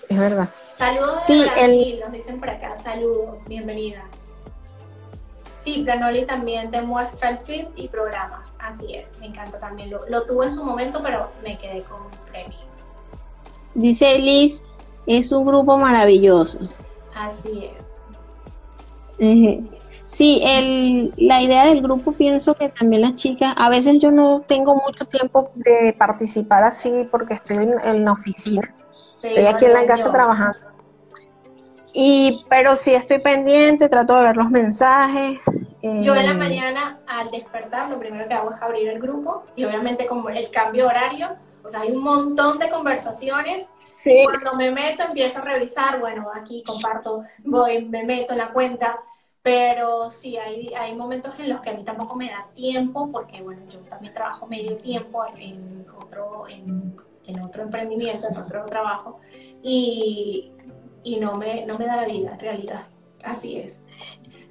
es 0.09 0.17
verdad. 0.17 0.49
Saludos 0.77 1.19
sí, 1.21 1.39
de 1.39 1.49
Brasil, 1.49 1.99
nos 2.01 2.11
dicen 2.11 2.39
por 2.39 2.49
acá, 2.49 2.75
saludos, 2.81 3.47
bienvenida. 3.47 4.03
Sí, 5.65 5.81
Planoli 5.83 6.25
también 6.25 6.69
te 6.69 6.79
muestra 6.83 7.31
el 7.31 7.39
feed 7.39 7.67
y 7.75 7.87
programas. 7.87 8.53
Así 8.59 8.93
es, 8.93 9.09
me 9.19 9.25
encanta 9.25 9.59
también. 9.59 9.89
Lo, 9.89 10.23
tuve 10.27 10.45
en 10.45 10.51
su 10.51 10.63
momento, 10.63 11.01
pero 11.01 11.31
me 11.43 11.57
quedé 11.57 11.81
con 11.81 11.97
premio. 12.29 12.59
Dice 13.73 14.19
Liz, 14.19 14.61
es 15.07 15.31
un 15.31 15.43
grupo 15.43 15.75
maravilloso. 15.79 16.59
Así 17.15 17.71
es. 19.17 19.65
Sí, 20.05 20.39
el, 20.45 21.11
la 21.17 21.41
idea 21.41 21.65
del 21.65 21.81
grupo 21.81 22.11
pienso 22.11 22.53
que 22.53 22.69
también 22.69 23.01
las 23.01 23.15
chicas, 23.15 23.55
a 23.57 23.67
veces 23.67 23.97
yo 23.97 24.11
no 24.11 24.41
tengo 24.41 24.75
mucho 24.75 25.05
tiempo 25.05 25.49
de 25.55 25.95
participar 25.97 26.63
así 26.63 27.07
porque 27.09 27.33
estoy 27.33 27.57
en, 27.83 28.05
la 28.05 28.11
oficina. 28.11 28.71
estoy 29.23 29.45
aquí 29.45 29.65
en 29.65 29.73
la 29.73 29.87
casa 29.87 30.11
trabajando. 30.11 30.74
Y, 31.97 32.43
pero 32.49 32.75
sí 32.75 32.93
estoy 32.93 33.19
pendiente, 33.19 33.87
trato 33.87 34.17
de 34.17 34.23
ver 34.23 34.35
los 34.35 34.49
mensajes. 34.49 35.39
Yo 35.81 36.13
en 36.13 36.25
la 36.25 36.31
eh, 36.31 36.33
mañana 36.33 36.99
al 37.07 37.31
despertar 37.31 37.89
lo 37.89 37.97
primero 37.97 38.27
que 38.27 38.33
hago 38.33 38.51
es 38.51 38.61
abrir 38.61 38.89
el 38.89 38.99
grupo 38.99 39.45
y 39.55 39.63
obviamente 39.63 40.05
como 40.05 40.27
el 40.27 40.51
cambio 40.51 40.87
horario, 40.87 41.37
o 41.63 41.69
sea, 41.69 41.81
hay 41.81 41.93
un 41.93 42.03
montón 42.03 42.59
de 42.59 42.69
conversaciones. 42.69 43.69
Sí. 43.95 44.25
Cuando 44.25 44.55
me 44.55 44.71
meto 44.71 45.03
empiezo 45.03 45.39
a 45.39 45.43
revisar, 45.43 46.01
bueno, 46.01 46.29
aquí 46.35 46.63
comparto, 46.63 47.23
voy, 47.45 47.85
me 47.85 48.03
meto 48.03 48.33
en 48.33 48.39
la 48.39 48.51
cuenta, 48.51 48.99
pero 49.41 50.11
sí, 50.11 50.35
hay, 50.35 50.73
hay 50.73 50.93
momentos 50.93 51.33
en 51.39 51.47
los 51.47 51.61
que 51.61 51.69
a 51.69 51.73
mí 51.75 51.85
tampoco 51.85 52.17
me 52.17 52.27
da 52.29 52.45
tiempo 52.53 53.09
porque, 53.09 53.41
bueno, 53.41 53.61
yo 53.69 53.79
también 53.81 54.13
trabajo 54.13 54.47
medio 54.47 54.75
tiempo 54.75 55.23
en 55.37 55.85
otro, 55.97 56.45
en, 56.49 56.93
en 57.25 57.41
otro 57.41 57.63
emprendimiento, 57.63 58.27
en 58.27 58.35
otro 58.35 58.65
trabajo 58.65 59.21
y 59.63 60.51
y 61.05 61.17
no 61.17 61.35
me, 61.35 61.65
no 61.65 61.77
me 61.77 61.85
da 61.85 61.95
la 61.97 62.07
vida, 62.07 62.31
en 62.33 62.39
realidad. 62.39 62.87
Así 63.23 63.57
es. 63.57 63.79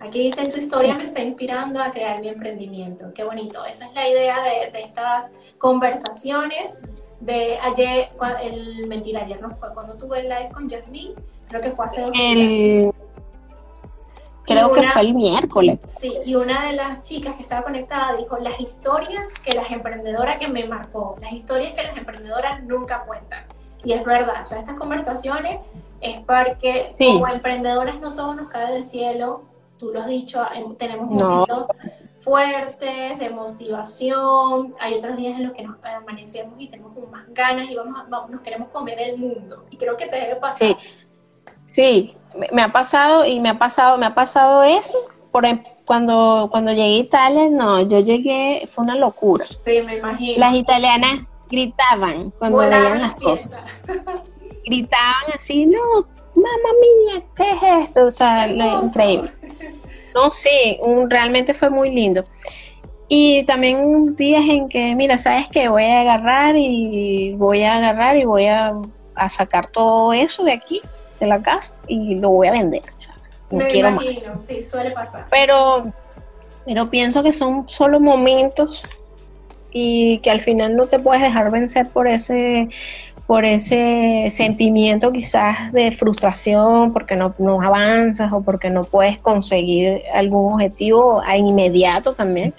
Aquí 0.01 0.23
dice, 0.23 0.47
tu 0.49 0.59
historia 0.59 0.95
me 0.95 1.05
está 1.05 1.21
inspirando 1.21 1.83
a 1.83 1.91
crear 1.91 2.21
mi 2.21 2.29
emprendimiento. 2.29 3.13
Qué 3.13 3.25
bonito. 3.25 3.65
Esa 3.65 3.87
es 3.87 3.95
la 3.95 4.09
idea 4.09 4.37
de, 4.43 4.81
estas 4.81 5.31
conversaciones. 5.59 6.73
De 7.21 7.59
ayer, 7.59 8.11
el, 8.43 8.87
mentira, 8.87 9.23
ayer 9.23 9.41
no 9.41 9.51
fue, 9.57 9.73
cuando 9.73 9.97
tuve 9.97 10.21
el 10.21 10.29
live 10.29 10.51
con 10.53 10.69
Jasmine, 10.69 11.15
creo 11.49 11.61
que 11.61 11.71
fue 11.71 11.87
hace 11.87 12.03
dos 12.03 12.13
días. 12.13 12.95
Creo 14.45 14.73
que 14.73 14.83
fue 14.89 15.03
el 15.03 15.15
miércoles. 15.15 15.81
Sí, 16.01 16.19
y 16.25 16.35
una 16.35 16.67
de 16.67 16.75
las 16.75 17.03
chicas 17.03 17.37
que 17.37 17.43
estaba 17.43 17.63
conectada 17.63 18.15
dijo, 18.17 18.37
las 18.39 18.61
historias 18.61 19.33
que 19.43 19.57
las 19.57 19.71
emprendedoras 19.71 20.39
que 20.39 20.49
me 20.49 20.67
marcó, 20.67 21.17
las 21.23 21.33
historias 21.33 21.73
que 21.73 21.83
las 21.83 21.97
emprendedoras 21.97 22.63
nunca 22.63 23.05
cuentan. 23.07 23.45
Y 23.85 23.93
es 23.93 24.05
verdad, 24.05 24.43
o 24.43 24.47
sea, 24.47 24.59
estas 24.59 24.77
conversaciones 24.77 25.61
es 26.01 26.21
porque 26.21 26.95
como 26.99 27.29
emprendedoras 27.29 28.01
no 28.01 28.15
todo 28.15 28.35
nos 28.35 28.49
cae 28.49 28.73
del 28.73 28.87
cielo, 28.87 29.43
tú 29.79 29.91
lo 29.93 30.01
has 30.01 30.07
dicho, 30.07 30.45
tenemos 30.79 31.11
momentos 31.11 31.67
fuertes, 32.21 33.19
de 33.19 33.31
motivación, 33.31 34.75
hay 34.81 34.95
otros 34.95 35.17
días 35.17 35.39
en 35.39 35.45
los 35.49 35.53
que 35.53 35.63
nos 35.63 35.77
amanecemos 35.85 36.55
y 36.59 36.69
tenemos 36.69 36.93
más 37.11 37.27
ganas 37.29 37.71
y 37.71 37.77
vamos, 37.77 38.31
nos 38.31 38.41
queremos 38.41 38.69
comer 38.71 38.99
el 38.99 39.19
mundo. 39.19 39.67
Y 39.71 39.77
creo 39.77 39.97
que 39.97 40.07
te 40.07 40.17
debe 40.17 40.37
pasar. 40.37 40.69
Sí. 40.69 40.77
sí, 41.73 42.17
me 42.51 42.63
ha 42.63 42.73
pasado 42.73 43.27
y 43.27 43.41
me 43.41 43.51
ha 43.51 43.59
pasado, 43.59 43.99
me 43.99 44.07
ha 44.07 44.15
pasado 44.15 44.63
eso 44.63 44.99
por 45.31 45.45
cuando 45.85 46.49
cuando 46.51 46.73
llegué 46.73 46.95
a 46.95 46.99
Italia, 46.99 47.51
no, 47.51 47.83
yo 47.83 48.01
llegué, 48.01 48.67
fue 48.73 48.85
una 48.85 48.97
locura. 48.97 49.45
Sí, 49.67 49.83
me 49.85 49.99
imagino. 49.99 50.39
Las 50.39 50.55
italianas 50.55 51.21
gritaban 51.55 52.31
cuando 52.39 52.59
veían 52.59 53.01
las 53.01 53.15
cosas. 53.15 53.67
gritaban 54.67 55.33
así, 55.35 55.67
no, 55.67 56.07
mamá 56.35 56.71
mía, 56.81 57.25
¿qué 57.37 57.51
es 57.51 57.89
esto? 57.89 58.07
O 58.07 58.11
sea, 58.11 58.49
increíble. 58.49 59.33
No, 60.15 60.31
sí, 60.31 60.79
un, 60.81 61.11
realmente 61.11 61.55
fue 61.55 61.71
muy 61.71 61.91
lindo. 61.91 62.25
Y 63.09 63.45
también 63.45 64.17
días 64.17 64.45
en 64.49 64.69
que, 64.69 64.95
mira, 64.95 65.19
¿sabes 65.19 65.49
qué? 65.49 65.69
Voy 65.69 65.85
a 65.85 66.01
agarrar 66.01 66.57
y 66.57 67.35
voy 67.35 67.63
a 67.63 67.77
agarrar 67.77 68.17
y 68.17 68.25
voy 68.25 68.47
a, 68.47 68.73
sacar 69.29 69.71
todo 69.71 70.13
eso 70.13 70.43
de 70.43 70.53
aquí, 70.53 70.81
de 71.21 71.27
la 71.27 71.41
casa, 71.41 71.73
y 71.87 72.17
lo 72.17 72.31
voy 72.31 72.49
a 72.49 72.53
vender. 72.53 72.83
no 73.51 73.65
quiero 73.69 73.93
más. 73.93 74.33
Sí, 74.49 74.63
suele 74.63 74.91
pasar. 74.91 75.27
Pero, 75.31 75.93
pero 76.67 76.91
pienso 76.91 77.23
que 77.23 77.33
son 77.33 77.69
solo 77.69 78.01
momentos 78.01 78.83
y 79.75 80.21
que 80.21 80.31
al 80.31 80.41
final 80.41 80.77
no 80.77 80.87
te 80.87 80.99
puedes 80.99 81.21
dejar 81.21 81.51
vencer 81.51 81.91
por 81.91 82.09
ese 82.09 82.69
por 83.27 83.45
ese 83.47 84.29
sentimiento 84.31 85.11
quizás 85.11 85.73
de 85.73 85.91
frustración 85.91 86.93
porque 86.93 87.17
no, 87.17 87.35
no 87.39 87.61
avanzas 87.61 88.33
o 88.33 88.43
porque 88.43 88.69
no 88.71 88.85
puedes 88.85 89.19
conseguir 89.19 90.03
algún 90.13 90.53
objetivo 90.53 91.23
a 91.25 91.37
inmediato 91.37 92.13
también. 92.13 92.55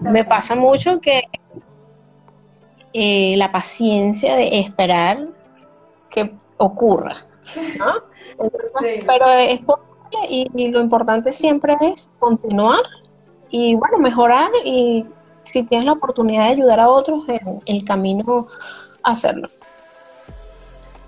Me 0.00 0.24
pasa 0.24 0.56
mucho 0.56 1.00
que 1.00 1.22
eh, 2.92 3.36
la 3.36 3.52
paciencia 3.52 4.34
de 4.34 4.58
esperar 4.58 5.28
que 6.10 6.34
ocurra, 6.58 7.24
¿no? 7.78 7.92
Pero 9.06 9.28
es 9.38 9.60
posible 9.60 9.92
y, 10.28 10.68
lo 10.68 10.80
importante 10.80 11.32
siempre 11.32 11.76
es 11.80 12.10
continuar 12.18 12.82
y 13.50 13.74
bueno, 13.76 13.98
mejorar 13.98 14.50
y 14.64 15.06
si 15.44 15.62
tienes 15.64 15.86
la 15.86 15.92
oportunidad 15.92 16.44
de 16.46 16.50
ayudar 16.52 16.80
a 16.80 16.88
otros 16.88 17.24
en 17.28 17.62
el 17.66 17.84
camino, 17.84 18.48
hacerlo. 19.02 19.48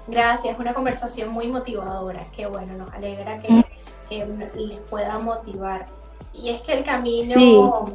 Gracias, 0.06 0.58
una 0.58 0.74
conversación 0.74 1.30
muy 1.30 1.48
motivadora. 1.48 2.26
Qué 2.36 2.46
bueno, 2.46 2.74
nos 2.74 2.90
alegra 2.92 3.36
que, 3.38 3.64
les 4.10 4.80
pueda 4.90 5.18
motivar. 5.18 5.86
Y 6.32 6.50
es 6.50 6.60
que 6.62 6.74
el 6.74 6.84
camino, 6.84 7.86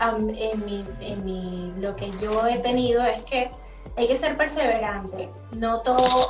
en, 0.00 0.64
mi, 0.64 0.84
en 1.00 1.24
mi, 1.24 1.70
lo 1.78 1.94
que 1.96 2.10
yo 2.22 2.46
he 2.46 2.58
tenido 2.58 3.04
es 3.04 3.22
que 3.24 3.50
hay 3.96 4.08
que 4.08 4.16
ser 4.16 4.36
perseverante. 4.36 5.30
No 5.52 5.80
todo, 5.80 6.28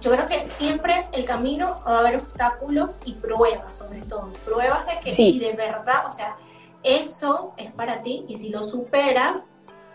yo 0.00 0.10
creo 0.10 0.26
que 0.26 0.48
siempre 0.48 1.06
el 1.12 1.24
camino 1.24 1.82
va 1.86 1.96
a 1.96 1.98
haber 2.00 2.16
obstáculos 2.16 2.98
y 3.04 3.14
pruebas, 3.14 3.74
sobre 3.74 4.00
todo. 4.02 4.32
Pruebas 4.44 4.86
de 4.86 4.98
que 5.00 5.12
si 5.12 5.38
de 5.38 5.52
verdad, 5.52 6.06
o 6.06 6.10
sea, 6.10 6.36
eso 6.82 7.54
es 7.56 7.72
para 7.72 8.02
ti 8.02 8.24
y 8.28 8.36
si 8.36 8.48
lo 8.48 8.62
superas, 8.62 9.40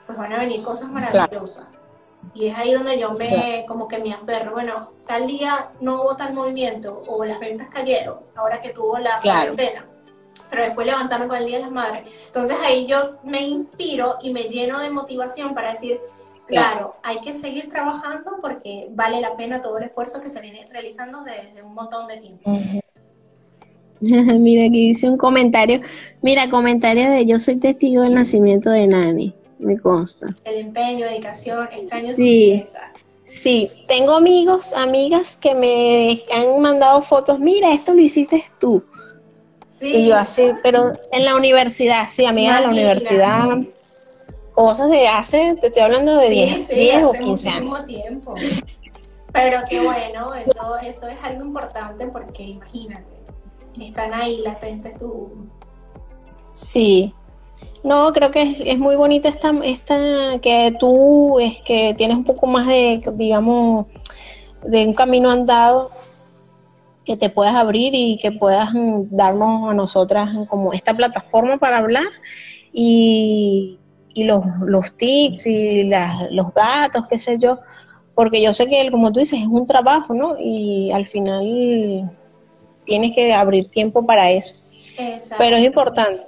pues 0.06 0.18
van 0.18 0.34
a 0.34 0.40
venir 0.40 0.64
cosas 0.64 0.90
maravillosas. 0.90 1.68
Y 2.34 2.48
es 2.48 2.58
ahí 2.58 2.74
donde 2.74 3.00
yo 3.00 3.12
me, 3.12 3.66
como 3.68 3.88
que 3.88 4.00
me 4.00 4.14
aferro, 4.14 4.54
bueno, 4.54 4.92
tal 5.06 5.28
día 5.28 5.70
no 5.80 6.02
hubo 6.02 6.16
tal 6.16 6.34
movimiento 6.34 7.04
o 7.08 7.24
las 7.24 7.40
ventas 7.40 7.70
cayeron, 7.70 8.20
ahora 8.36 8.62
que 8.62 8.70
tuvo 8.70 8.98
la 8.98 9.20
cuarentena, 9.22 9.86
pero 10.50 10.64
después 10.64 10.88
levantarme 10.88 11.28
con 11.28 11.38
el 11.38 11.46
Día 11.46 11.58
de 11.58 11.64
las 11.64 11.72
Madres. 11.72 12.08
Entonces 12.26 12.58
ahí 12.64 12.86
yo 12.86 13.02
me 13.24 13.42
inspiro 13.42 14.18
y 14.22 14.34
me 14.34 14.44
lleno 14.44 14.80
de 14.80 14.90
motivación 14.90 15.54
para 15.54 15.74
decir, 15.74 16.02
claro, 16.48 16.96
hay 17.04 17.22
que 17.22 17.34
seguir 17.34 17.70
trabajando 17.70 18.38
porque 18.42 18.88
vale 18.92 19.22
la 19.22 19.36
pena 19.36 19.62
todo 19.62 19.78
el 19.78 19.86
esfuerzo 19.86 20.22
que 20.22 20.30
se 20.30 20.42
viene 20.42 20.68
realizando 20.72 21.24
desde 21.24 21.62
un 21.62 21.74
montón 21.74 22.08
de 22.08 22.18
tiempo. 22.18 22.52
Mira, 24.02 24.66
aquí 24.66 24.90
dice 24.90 25.10
un 25.10 25.18
comentario. 25.18 25.82
Mira, 26.22 26.50
comentario 26.50 27.10
de 27.10 27.26
yo 27.26 27.40
soy 27.40 27.58
testigo 27.58 28.04
del 28.04 28.16
nacimiento 28.16 28.70
de 28.70 28.88
Nani 28.88 29.34
me 29.60 29.80
consta. 29.80 30.36
El 30.44 30.58
empeño, 30.58 31.06
dedicación, 31.06 31.68
extraño 31.72 32.14
sí. 32.14 32.64
Sí, 33.24 33.70
tengo 33.88 34.14
amigos, 34.14 34.72
amigas 34.72 35.36
que 35.36 35.54
me 35.54 36.24
han 36.34 36.62
mandado 36.62 37.02
fotos, 37.02 37.40
mira, 37.40 37.74
esto 37.74 37.94
lo 37.94 38.00
hiciste 38.00 38.42
tú. 38.58 38.86
Sí. 39.68 39.88
Y 39.88 40.08
yo 40.08 40.16
así, 40.16 40.54
pero 40.64 40.94
en 41.12 41.26
la 41.26 41.36
universidad, 41.36 42.08
sí, 42.10 42.26
amiga 42.26 42.56
de 42.56 42.62
la 42.62 42.70
universidad, 42.70 43.58
cosas 44.54 44.90
de 44.90 45.10
hace, 45.10 45.58
te 45.60 45.68
estoy 45.68 45.84
hablando 45.84 46.16
de 46.16 46.30
10, 46.30 46.68
10 46.70 47.04
o 47.04 47.12
15 47.12 47.50
años. 47.50 47.86
tiempo. 47.86 48.34
Pero 49.34 49.60
qué 49.70 49.82
bueno, 49.82 50.34
eso, 50.34 50.78
eso 50.78 51.08
es 51.08 51.18
algo 51.22 51.44
importante 51.44 52.08
porque 52.08 52.44
imagínate, 52.44 53.17
están 53.82 54.14
ahí 54.14 54.42
latentes 54.44 54.98
tu... 54.98 55.50
Sí, 56.52 57.14
no, 57.84 58.12
creo 58.12 58.32
que 58.32 58.58
es, 58.66 58.80
muy 58.80 58.96
bonita 58.96 59.30
esta, 59.30 59.52
esta, 59.64 60.40
que 60.42 60.76
tú 60.80 61.40
es 61.40 61.62
que 61.62 61.94
tienes 61.94 62.18
un 62.18 62.24
poco 62.24 62.48
más 62.48 62.68
de, 62.68 63.02
digamos, 63.14 63.86
de 64.66 64.88
un 64.88 64.94
camino 64.94 65.30
andado 65.30 65.92
que 67.06 67.16
te 67.16 67.30
puedas 67.30 67.56
abrir 67.56 67.94
y 67.96 68.18
que 68.18 68.32
puedas 68.32 68.74
mm, 68.74 69.04
darnos 69.12 69.70
a 69.70 69.74
nosotras 69.74 70.30
como 70.50 70.74
esta 70.74 70.94
plataforma 70.94 71.58
para 71.58 71.78
hablar 71.78 72.08
y, 72.74 73.80
y 74.14 74.24
los, 74.26 74.44
los 74.66 74.98
tips 74.98 75.48
y 75.48 75.90
los 76.32 76.54
datos, 76.54 77.06
qué 77.08 77.18
sé 77.20 77.38
yo, 77.40 77.60
porque 78.16 78.42
yo 78.42 78.52
sé 78.52 78.66
que, 78.68 78.92
como 78.92 79.12
tú 79.14 79.20
dices, 79.20 79.40
es 79.40 79.48
un 79.48 79.68
trabajo, 79.68 80.14
¿no? 80.14 80.36
Y 80.40 80.92
al 80.92 81.06
final 81.06 82.12
tienes 82.88 83.14
que 83.14 83.32
abrir 83.34 83.68
tiempo 83.68 84.04
para 84.04 84.32
eso. 84.32 84.56
Pero 85.38 85.58
es 85.58 85.64
importante. 85.64 86.26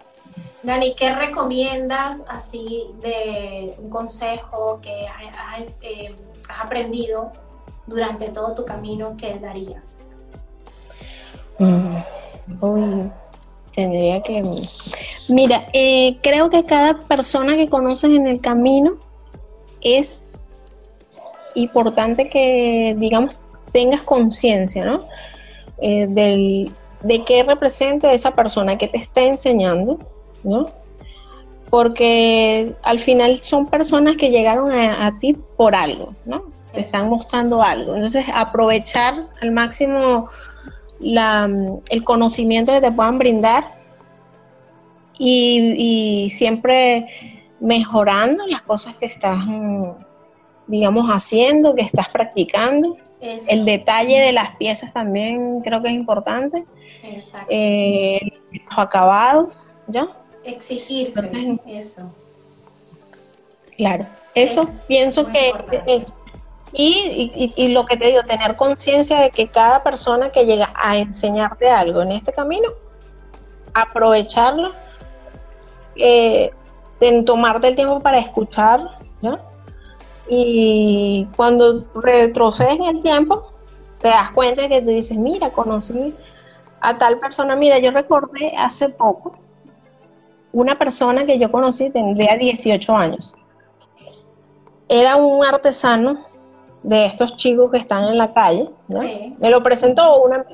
Dani, 0.62 0.94
¿qué 0.94 1.16
recomiendas 1.16 2.24
así 2.28 2.84
de 3.02 3.76
un 3.80 3.90
consejo 3.90 4.80
que 4.82 5.08
has, 5.08 5.78
eh, 5.82 6.14
aprendido 6.62 7.32
durante 7.88 8.30
todo 8.30 8.54
tu 8.54 8.66
camino 8.66 9.16
que 9.18 9.40
darías? 9.40 9.96
Mm, 11.58 13.08
tendría 13.74 14.22
que... 14.22 14.68
Mira, 15.30 15.68
eh, 15.74 16.18
creo 16.22 16.50
que 16.50 16.66
cada 16.66 17.00
persona 17.00 17.56
que 17.56 17.70
conoces 17.70 18.12
en 18.12 18.28
el 18.28 18.42
camino 18.42 18.98
es 19.82 20.52
importante 21.56 22.26
que, 22.26 22.96
digamos, 22.98 23.38
tengas 23.72 24.02
conciencia, 24.04 24.84
¿no? 24.84 25.08
Eh, 25.82 26.08
del, 26.10 26.72
de 27.04 27.24
qué 27.24 27.44
representa 27.44 28.12
esa 28.12 28.32
persona 28.32 28.78
que 28.78 28.88
te 28.88 28.98
está 28.98 29.22
enseñando, 29.22 29.98
¿no? 30.44 30.66
Porque 31.70 32.76
al 32.84 33.00
final 33.00 33.38
son 33.38 33.66
personas 33.68 34.18
que 34.18 34.30
llegaron 34.30 34.72
a, 34.72 35.18
ti 35.20 35.38
por 35.56 35.76
algo, 35.76 36.16
¿no? 36.26 36.44
Te 36.74 36.82
están 36.82 37.10
mostrando 37.10 37.62
algo. 37.62 37.96
Entonces, 37.96 38.26
aprovechar 38.34 39.28
al 39.42 39.52
máximo 39.54 40.28
el 41.00 42.04
conocimiento 42.04 42.74
que 42.74 42.82
te 42.82 42.92
puedan 42.92 43.18
brindar 43.18 43.80
y, 45.18 46.30
siempre 46.32 47.08
mejorando 47.60 48.46
las 48.48 48.62
cosas 48.64 48.96
que 48.96 49.06
estás, 49.06 49.38
digamos, 50.70 51.10
haciendo, 51.10 51.76
que 51.76 51.82
estás 51.82 52.10
practicando. 52.10 52.96
El 53.20 53.66
detalle 53.66 54.22
de 54.22 54.32
las 54.32 54.56
piezas 54.56 54.94
también 54.94 55.60
creo 55.62 55.82
que 55.82 55.90
es 55.90 55.96
importante. 55.96 56.66
Eh, 57.50 58.20
los 58.52 58.78
acabados, 58.78 59.66
¿ya? 59.88 60.08
Exigirse, 60.44 61.60
eso. 61.68 62.14
Claro, 63.76 64.06
eso 64.36 64.70
pienso 64.88 65.28
que 65.28 65.52
y, 66.72 67.52
y, 67.56 67.68
lo 67.70 67.84
que 67.84 67.98
te 67.98 68.08
digo, 68.08 68.22
tener 68.24 68.56
conciencia 68.56 69.20
de 69.20 69.32
que 69.32 69.48
cada 69.48 69.82
persona 69.82 70.30
que 70.30 70.46
llega 70.46 70.72
a 70.76 70.98
enseñarte 70.98 71.68
algo 71.68 72.04
en 72.04 72.12
este 72.12 72.32
camino, 72.32 72.70
aprovecharlo, 73.74 74.72
eh, 75.96 76.52
en 77.00 77.26
tomarte 77.26 77.70
el 77.70 77.76
tiempo 77.76 78.00
para 78.00 78.20
escuchar, 78.20 78.82
¿no? 79.22 79.49
Y 80.30 81.28
cuando 81.36 81.86
retrocedes 81.96 82.80
en 82.80 82.84
el 82.84 83.02
tiempo, 83.02 83.52
te 84.00 84.10
das 84.10 84.32
cuenta 84.32 84.68
que 84.68 84.82
te 84.82 84.92
dices, 84.92 85.18
mira, 85.18 85.52
conocí 85.52 86.14
a 86.82 86.98
tal 86.98 87.20
persona, 87.20 87.56
mira, 87.56 87.80
yo 87.80 87.92
recordé 87.92 88.54
hace 88.58 88.90
poco 88.90 89.34
una 90.52 90.78
persona 90.78 91.26
que 91.26 91.38
yo 91.38 91.52
conocí 91.52 91.90
tendría 91.90 92.38
18 92.38 92.96
años. 92.96 93.36
Era 94.88 95.16
un 95.16 95.44
artesano 95.44 96.26
de 96.84 97.06
estos 97.06 97.36
chicos 97.36 97.72
que 97.72 97.78
están 97.78 98.06
en 98.06 98.18
la 98.18 98.34
calle, 98.34 98.70
Me 98.88 99.50
lo 99.50 99.62
presentó 99.62 100.24
una 100.24 100.46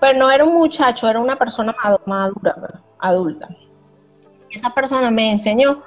pero 0.00 0.18
no 0.18 0.30
era 0.30 0.44
un 0.44 0.54
muchacho, 0.54 1.08
era 1.08 1.20
una 1.20 1.36
persona 1.36 1.74
madura, 2.04 2.82
adulta. 2.98 3.48
Esa 4.50 4.70
persona 4.70 5.10
me 5.10 5.30
enseñó 5.30 5.82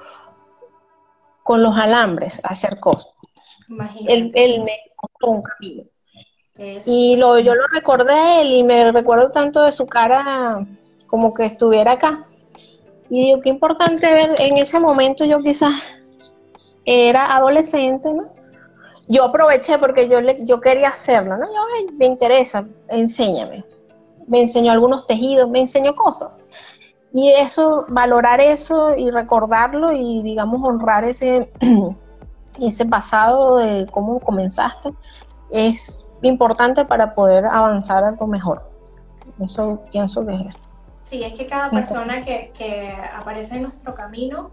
con 1.44 1.64
los 1.64 1.78
alambres 1.78 2.42
a 2.44 2.50
hacer 2.50 2.80
cosas. 2.80 3.16
Él, 4.08 4.32
me 4.64 4.78
mostró 5.02 5.30
un 5.30 5.44
camino. 5.44 5.84
Y 6.86 7.16
lo, 7.16 7.40
yo 7.40 7.56
lo 7.56 7.68
recordé 7.68 8.14
a 8.14 8.42
él 8.42 8.52
y 8.52 8.64
me 8.64 8.92
recuerdo 8.92 9.32
tanto 9.32 9.64
de 9.64 9.72
su 9.72 9.88
cara 9.88 10.66
como 11.08 11.34
que 11.34 11.46
estuviera 11.46 11.94
acá. 11.94 12.26
Y 13.10 13.26
digo, 13.26 13.40
qué 13.40 13.50
importante 13.50 14.14
ver, 14.14 14.36
en 14.40 14.58
ese 14.58 14.80
momento 14.80 15.26
yo 15.26 15.42
quizás 15.42 15.74
era 16.86 17.36
adolescente, 17.36 18.14
¿no? 18.14 18.32
Yo 19.08 19.24
aproveché 19.24 19.80
porque 19.80 20.08
yo, 20.08 20.22
le, 20.22 20.46
yo 20.46 20.62
quería 20.62 20.90
hacerlo, 20.90 21.38
¿no? 21.38 21.48
Yo, 21.48 21.92
me 21.94 22.06
interesa, 22.06 22.68
enséñame. 22.90 23.66
Me 24.28 24.42
enseñó 24.42 24.72
algunos 24.72 25.08
tejidos, 25.08 25.50
me 25.50 25.62
enseñó 25.62 25.96
cosas. 25.96 26.40
Y 27.14 27.30
eso, 27.32 27.86
valorar 27.89 28.39
eso 28.39 28.95
y 28.95 29.10
recordarlo 29.10 29.91
y, 29.91 30.22
digamos, 30.22 30.62
honrar 30.64 31.03
ese, 31.03 31.51
ese 32.60 32.86
pasado 32.86 33.57
de 33.57 33.88
cómo 33.91 34.20
comenzaste, 34.20 34.93
es 35.49 36.03
importante 36.22 36.86
para 36.86 37.16
poder 37.16 37.45
avanzar 37.45 38.03
algo 38.03 38.28
mejor. 38.28 38.70
Eso 39.39 39.82
pienso 39.91 40.26
que 40.26 40.34
es 40.36 40.41
eso. 40.47 40.60
Sí, 41.05 41.24
es 41.24 41.34
que 41.34 41.47
cada 41.47 41.72
persona 41.72 42.22
que, 42.22 42.93
aparece 43.16 43.55
en 43.55 43.64
nuestro 43.64 43.95
camino 43.95 44.51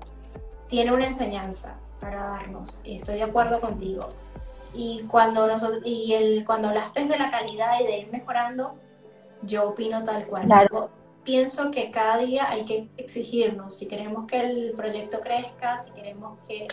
tiene 0.68 0.92
una 0.92 1.06
enseñanza 1.06 1.74
para 2.00 2.24
darnos, 2.24 2.80
y 2.82 2.96
estoy 2.96 3.16
de 3.16 3.24
acuerdo 3.24 3.60
contigo. 3.60 4.10
y 4.74 5.04
cuando 5.08 5.46
nosotros, 5.46 5.80
y 5.84 6.12
el, 6.12 6.44
cuando 6.44 6.68
hablaste 6.68 7.06
de 7.06 7.18
la 7.18 7.30
calidad 7.30 7.80
y 7.80 7.84
de 7.84 7.98
ir 7.98 8.12
mejorando, 8.12 8.74
yo 9.42 9.70
opino 9.70 10.04
tal 10.04 10.26
cual. 10.26 10.46
Pienso 11.26 11.70
que 11.72 11.90
cada 11.90 12.18
día 12.18 12.48
hay 12.48 12.64
que 12.64 12.88
exigirnos, 12.96 13.76
si 13.76 13.86
queremos 13.86 14.26
que 14.26 14.40
el 14.40 14.72
proyecto 14.74 15.20
crezca, 15.20 15.76
si 15.76 15.90
queremos 15.90 16.38
que 16.48 16.66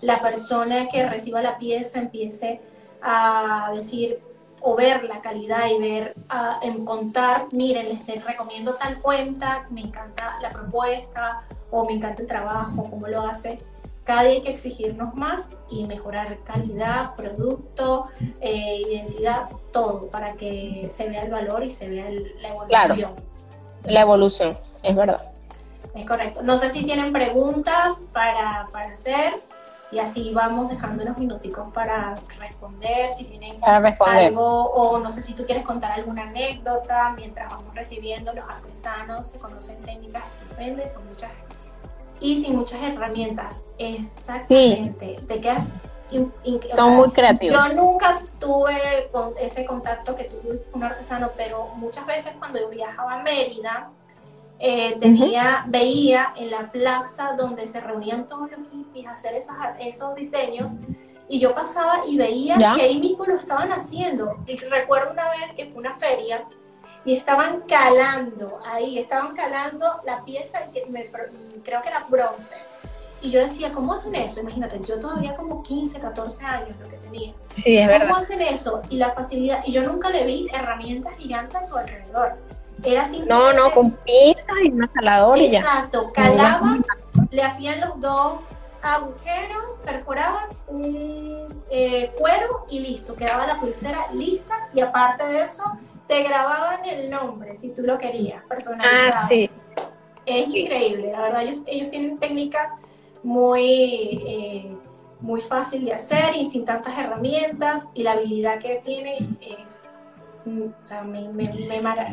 la 0.00 0.20
persona 0.20 0.88
que 0.88 1.06
reciba 1.06 1.42
la 1.42 1.58
pieza 1.58 2.00
empiece 2.00 2.60
a 3.02 3.70
decir 3.74 4.18
o 4.60 4.74
ver 4.74 5.04
la 5.04 5.20
calidad 5.20 5.68
y 5.68 5.78
ver, 5.78 6.14
en 6.62 6.84
contar, 6.84 7.46
miren, 7.52 8.00
les 8.06 8.24
recomiendo 8.24 8.74
tal 8.74 8.98
cuenta, 9.00 9.68
me 9.70 9.82
encanta 9.82 10.34
la 10.40 10.50
propuesta 10.50 11.44
o 11.70 11.84
me 11.84 11.92
encanta 11.92 12.22
el 12.22 12.28
trabajo, 12.28 12.82
cómo 12.90 13.06
lo 13.06 13.22
hace. 13.22 13.60
Cada 14.02 14.22
día 14.22 14.32
hay 14.32 14.40
que 14.40 14.50
exigirnos 14.50 15.14
más 15.14 15.48
y 15.70 15.84
mejorar 15.84 16.38
calidad, 16.42 17.14
producto, 17.14 18.06
eh, 18.40 18.82
identidad, 18.88 19.50
todo, 19.70 20.08
para 20.10 20.32
que 20.32 20.88
se 20.90 21.10
vea 21.10 21.24
el 21.24 21.30
valor 21.30 21.62
y 21.62 21.70
se 21.70 21.90
vea 21.90 22.10
la 22.40 22.48
evolución. 22.48 22.68
Claro, 22.68 23.27
la 23.84 24.00
evolución, 24.00 24.58
es 24.82 24.94
verdad. 24.94 25.22
Es 25.94 26.06
correcto. 26.06 26.42
No 26.42 26.58
sé 26.58 26.70
si 26.70 26.84
tienen 26.84 27.12
preguntas 27.12 28.08
para, 28.12 28.68
para 28.72 28.92
hacer 28.92 29.42
y 29.90 29.98
así 29.98 30.32
vamos 30.34 30.68
dejando 30.70 31.02
unos 31.02 31.18
minuticos 31.18 31.72
para 31.72 32.16
responder, 32.38 33.10
si 33.10 33.24
tienen 33.24 33.58
algo 33.62 34.70
o 34.70 34.98
no 34.98 35.10
sé 35.10 35.22
si 35.22 35.32
tú 35.32 35.46
quieres 35.46 35.64
contar 35.64 35.92
alguna 35.92 36.24
anécdota 36.24 37.14
mientras 37.16 37.50
vamos 37.50 37.74
recibiendo 37.74 38.32
los 38.34 38.44
artesanos, 38.44 39.26
se 39.26 39.38
conocen 39.38 39.80
técnicas 39.82 40.22
estupendas, 40.42 40.92
son 40.92 41.06
muchas 41.08 41.30
y 42.20 42.42
sin 42.42 42.56
muchas 42.56 42.82
herramientas. 42.82 43.62
Exactamente. 43.78 45.20
Te 45.26 45.40
quedas. 45.40 45.64
Son 46.76 46.96
muy 46.96 47.10
creativos. 47.10 47.56
Yo 47.68 47.74
nunca 47.74 48.20
tuve 48.38 49.10
ese 49.40 49.64
contacto 49.64 50.14
que 50.14 50.28
con 50.28 50.58
un 50.74 50.84
artesano, 50.84 51.30
pero 51.36 51.68
muchas 51.76 52.06
veces 52.06 52.32
cuando 52.38 52.60
yo 52.60 52.68
viajaba 52.68 53.14
a 53.14 53.22
Mérida, 53.22 53.90
eh, 54.58 54.96
tenía, 54.98 55.64
veía 55.68 56.34
en 56.36 56.50
la 56.50 56.70
plaza 56.72 57.34
donde 57.36 57.68
se 57.68 57.80
reunían 57.80 58.26
todos 58.26 58.50
los 58.50 58.60
hippies 58.72 59.06
a 59.06 59.12
hacer 59.12 59.34
esas, 59.34 59.56
esos 59.78 60.14
diseños 60.16 60.78
y 61.28 61.38
yo 61.38 61.54
pasaba 61.54 62.06
y 62.06 62.16
veía 62.16 62.56
que 62.56 62.82
ahí 62.82 62.98
mismo 62.98 63.24
lo 63.26 63.36
estaban 63.36 63.70
haciendo. 63.70 64.38
Y 64.46 64.56
recuerdo 64.56 65.12
una 65.12 65.30
vez 65.30 65.52
que 65.56 65.66
fue 65.66 65.78
una 65.78 65.94
feria 65.94 66.44
y 67.04 67.14
estaban 67.14 67.60
calando 67.62 68.58
ahí, 68.66 68.98
estaban 68.98 69.36
calando 69.36 69.86
la 70.04 70.24
pieza, 70.24 70.70
que 70.72 70.82
creo 71.62 71.82
que 71.82 71.88
era 71.88 72.00
bronce. 72.08 72.56
Y 73.20 73.30
yo 73.30 73.40
decía, 73.40 73.72
¿cómo 73.72 73.94
hacen 73.94 74.14
eso? 74.14 74.40
Imagínate, 74.40 74.80
yo 74.86 75.00
todavía 75.00 75.34
como 75.34 75.62
15, 75.62 75.98
14 75.98 76.44
años 76.44 76.76
lo 76.80 76.88
que 76.88 76.96
tenía. 76.98 77.34
Sí, 77.54 77.76
es 77.76 77.88
¿Cómo 77.88 77.98
verdad. 77.98 78.18
hacen 78.18 78.40
eso? 78.42 78.82
Y 78.90 78.96
la 78.96 79.10
facilidad, 79.12 79.62
y 79.66 79.72
yo 79.72 79.82
nunca 79.82 80.10
le 80.10 80.24
vi 80.24 80.48
herramientas 80.52 81.14
gigantes 81.18 81.56
a 81.56 81.62
su 81.64 81.76
alrededor. 81.76 82.34
Era 82.84 83.08
simplemente... 83.08 83.34
No, 83.34 83.52
no, 83.52 83.74
con 83.74 83.90
pintas 83.90 84.56
y 84.62 84.70
un 84.70 84.86
calador 84.86 85.38
y 85.38 85.50
ya. 85.50 85.58
Exacto, 85.60 86.12
calaban, 86.12 86.84
le 87.30 87.42
hacían 87.42 87.80
los 87.80 88.00
dos 88.00 88.38
agujeros, 88.82 89.80
perforaban 89.84 90.48
un 90.68 91.48
eh, 91.70 92.12
cuero 92.16 92.66
y 92.70 92.78
listo, 92.78 93.16
quedaba 93.16 93.46
la 93.46 93.58
pulsera 93.58 94.06
lista 94.12 94.68
y 94.72 94.80
aparte 94.80 95.26
de 95.26 95.42
eso 95.42 95.64
te 96.06 96.22
grababan 96.22 96.84
el 96.86 97.10
nombre 97.10 97.54
si 97.56 97.70
tú 97.70 97.82
lo 97.82 97.98
querías, 97.98 98.44
personalizado. 98.44 99.10
Ah, 99.12 99.26
sí. 99.26 99.50
Es 100.24 100.48
increíble, 100.48 101.10
la 101.10 101.22
verdad, 101.22 101.42
ellos, 101.42 101.60
ellos 101.66 101.90
tienen 101.90 102.18
técnica 102.18 102.76
muy, 103.22 104.22
eh, 104.26 104.76
muy 105.20 105.40
fácil 105.40 105.84
de 105.84 105.94
hacer 105.94 106.36
y 106.36 106.48
sin 106.48 106.64
tantas 106.64 106.96
herramientas 106.98 107.86
y 107.94 108.02
la 108.02 108.12
habilidad 108.12 108.58
que 108.58 108.76
tienen 108.76 109.38
es, 109.40 109.82
mm, 110.44 110.62
o 110.80 110.84
sea, 110.84 111.02
me, 111.02 111.28
me, 111.28 111.44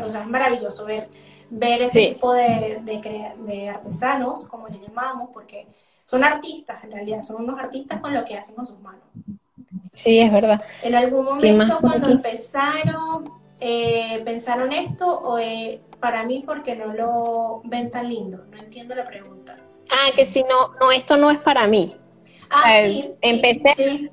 o 0.04 0.10
sea, 0.10 0.22
es 0.22 0.28
maravilloso 0.28 0.86
ver, 0.86 1.10
ver 1.50 1.82
ese 1.82 2.14
tipo 2.14 2.34
de, 2.34 2.80
de, 2.84 3.34
de 3.40 3.70
artesanos, 3.70 4.48
como 4.48 4.68
les 4.68 4.82
llamamos, 4.82 5.30
porque 5.34 5.68
son 6.04 6.24
artistas 6.24 6.84
en 6.84 6.92
realidad, 6.92 7.22
son 7.22 7.44
unos 7.44 7.60
artistas 7.60 8.00
con 8.00 8.14
lo 8.14 8.26
que 8.26 8.38
hacen 8.38 8.56
con 8.56 8.66
sus 8.66 8.80
manos. 8.80 9.04
Sí, 9.94 10.20
es 10.20 10.32
verdad. 10.32 10.62
En 10.84 10.96
algún 10.96 11.26
momento 11.26 11.78
cuando 11.80 12.10
empezaron 12.10 13.32
eh, 13.60 14.22
pensaron 14.26 14.74
esto 14.74 15.08
o 15.08 15.40
eh, 15.40 15.82
para 16.00 16.24
mí 16.26 16.44
porque 16.46 16.76
no 16.76 16.94
lo 16.94 17.62
ven 17.64 17.90
tan 17.90 18.10
lindo? 18.10 18.46
No 18.52 18.58
entiendo 18.58 18.96
la 18.96 19.08
pregunta. 19.08 19.58
Ah, 19.92 20.12
que 20.16 20.26
si 20.26 20.44
no, 20.44 20.74
no, 20.80 20.92
esto 20.92 21.18
no 21.18 21.30
es 21.30 21.38
para 21.40 21.68
mí. 21.68 21.96
Ah, 22.50 22.82
sí, 22.84 23.12
empecé. 23.22 24.12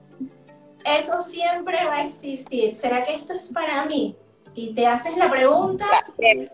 Eso 0.84 1.20
siempre 1.20 1.84
va 1.86 1.96
a 1.96 2.02
existir. 2.04 2.74
¿Será 2.74 3.04
que 3.04 3.14
esto 3.14 3.32
es 3.32 3.48
para 3.52 3.84
mí? 3.86 4.16
Y 4.54 4.74
te 4.74 4.86
haces 4.86 5.16
la 5.16 5.30
pregunta, 5.30 5.86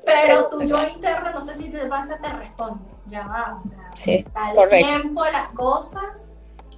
pero 0.05 0.49
tu 0.49 0.63
yo 0.63 0.81
interno, 0.87 1.33
no 1.33 1.41
sé 1.41 1.57
si 1.57 1.69
te 1.69 1.87
pasa, 1.87 2.19
te 2.19 2.29
responde. 2.29 2.85
Ya 3.07 3.27
va, 3.27 3.61
o 3.65 3.69
sea, 3.69 3.91
sí, 3.95 4.25
dale 4.35 4.67
tiempo 4.69 5.23
a 5.23 5.31
las 5.31 5.49
cosas 5.49 6.29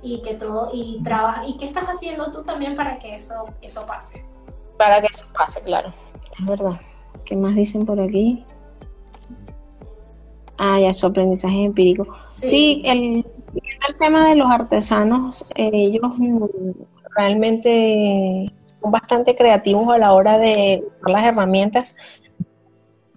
y 0.01 0.23
que 0.23 0.35
todo, 0.35 0.71
y 0.73 1.03
trabaja, 1.03 1.47
y 1.47 1.59
qué 1.59 1.67
estás 1.67 1.85
haciendo 1.85 2.33
tú 2.33 2.43
también 2.43 2.75
para 2.77 2.99
que 2.99 3.17
eso, 3.17 3.47
eso 3.61 3.85
pase 3.85 4.25
para 4.81 4.99
que 5.03 5.09
eso 5.09 5.27
pase, 5.35 5.61
claro. 5.61 5.93
Es 6.39 6.47
verdad. 6.47 6.81
¿Qué 7.27 7.37
más 7.37 7.55
dicen 7.55 7.85
por 7.85 8.01
aquí? 8.01 8.47
Ah, 10.63 10.79
ya 10.79 10.93
su 10.93 11.07
aprendizaje 11.07 11.65
empírico. 11.65 12.07
Sí, 12.39 12.83
el, 12.85 13.25
el, 13.55 13.97
tema 13.99 14.29
de 14.29 14.35
los 14.35 14.51
artesanos, 14.51 15.43
ellos 15.55 16.13
realmente 17.17 18.53
son 18.79 18.91
bastante 18.91 19.35
creativos 19.35 19.89
a 19.89 19.97
la 19.97 20.13
hora 20.13 20.37
de 20.37 20.85
usar 21.01 21.11
las 21.11 21.25
herramientas, 21.25 21.97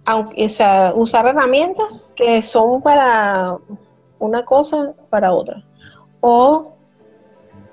aunque 0.06 0.48
o 0.48 0.94
usar 0.94 1.26
herramientas 1.26 2.14
que 2.16 2.40
son 2.40 2.80
para 2.80 3.58
una 4.18 4.42
cosa, 4.46 4.94
para 5.10 5.34
otra. 5.34 5.62
O 6.22 6.72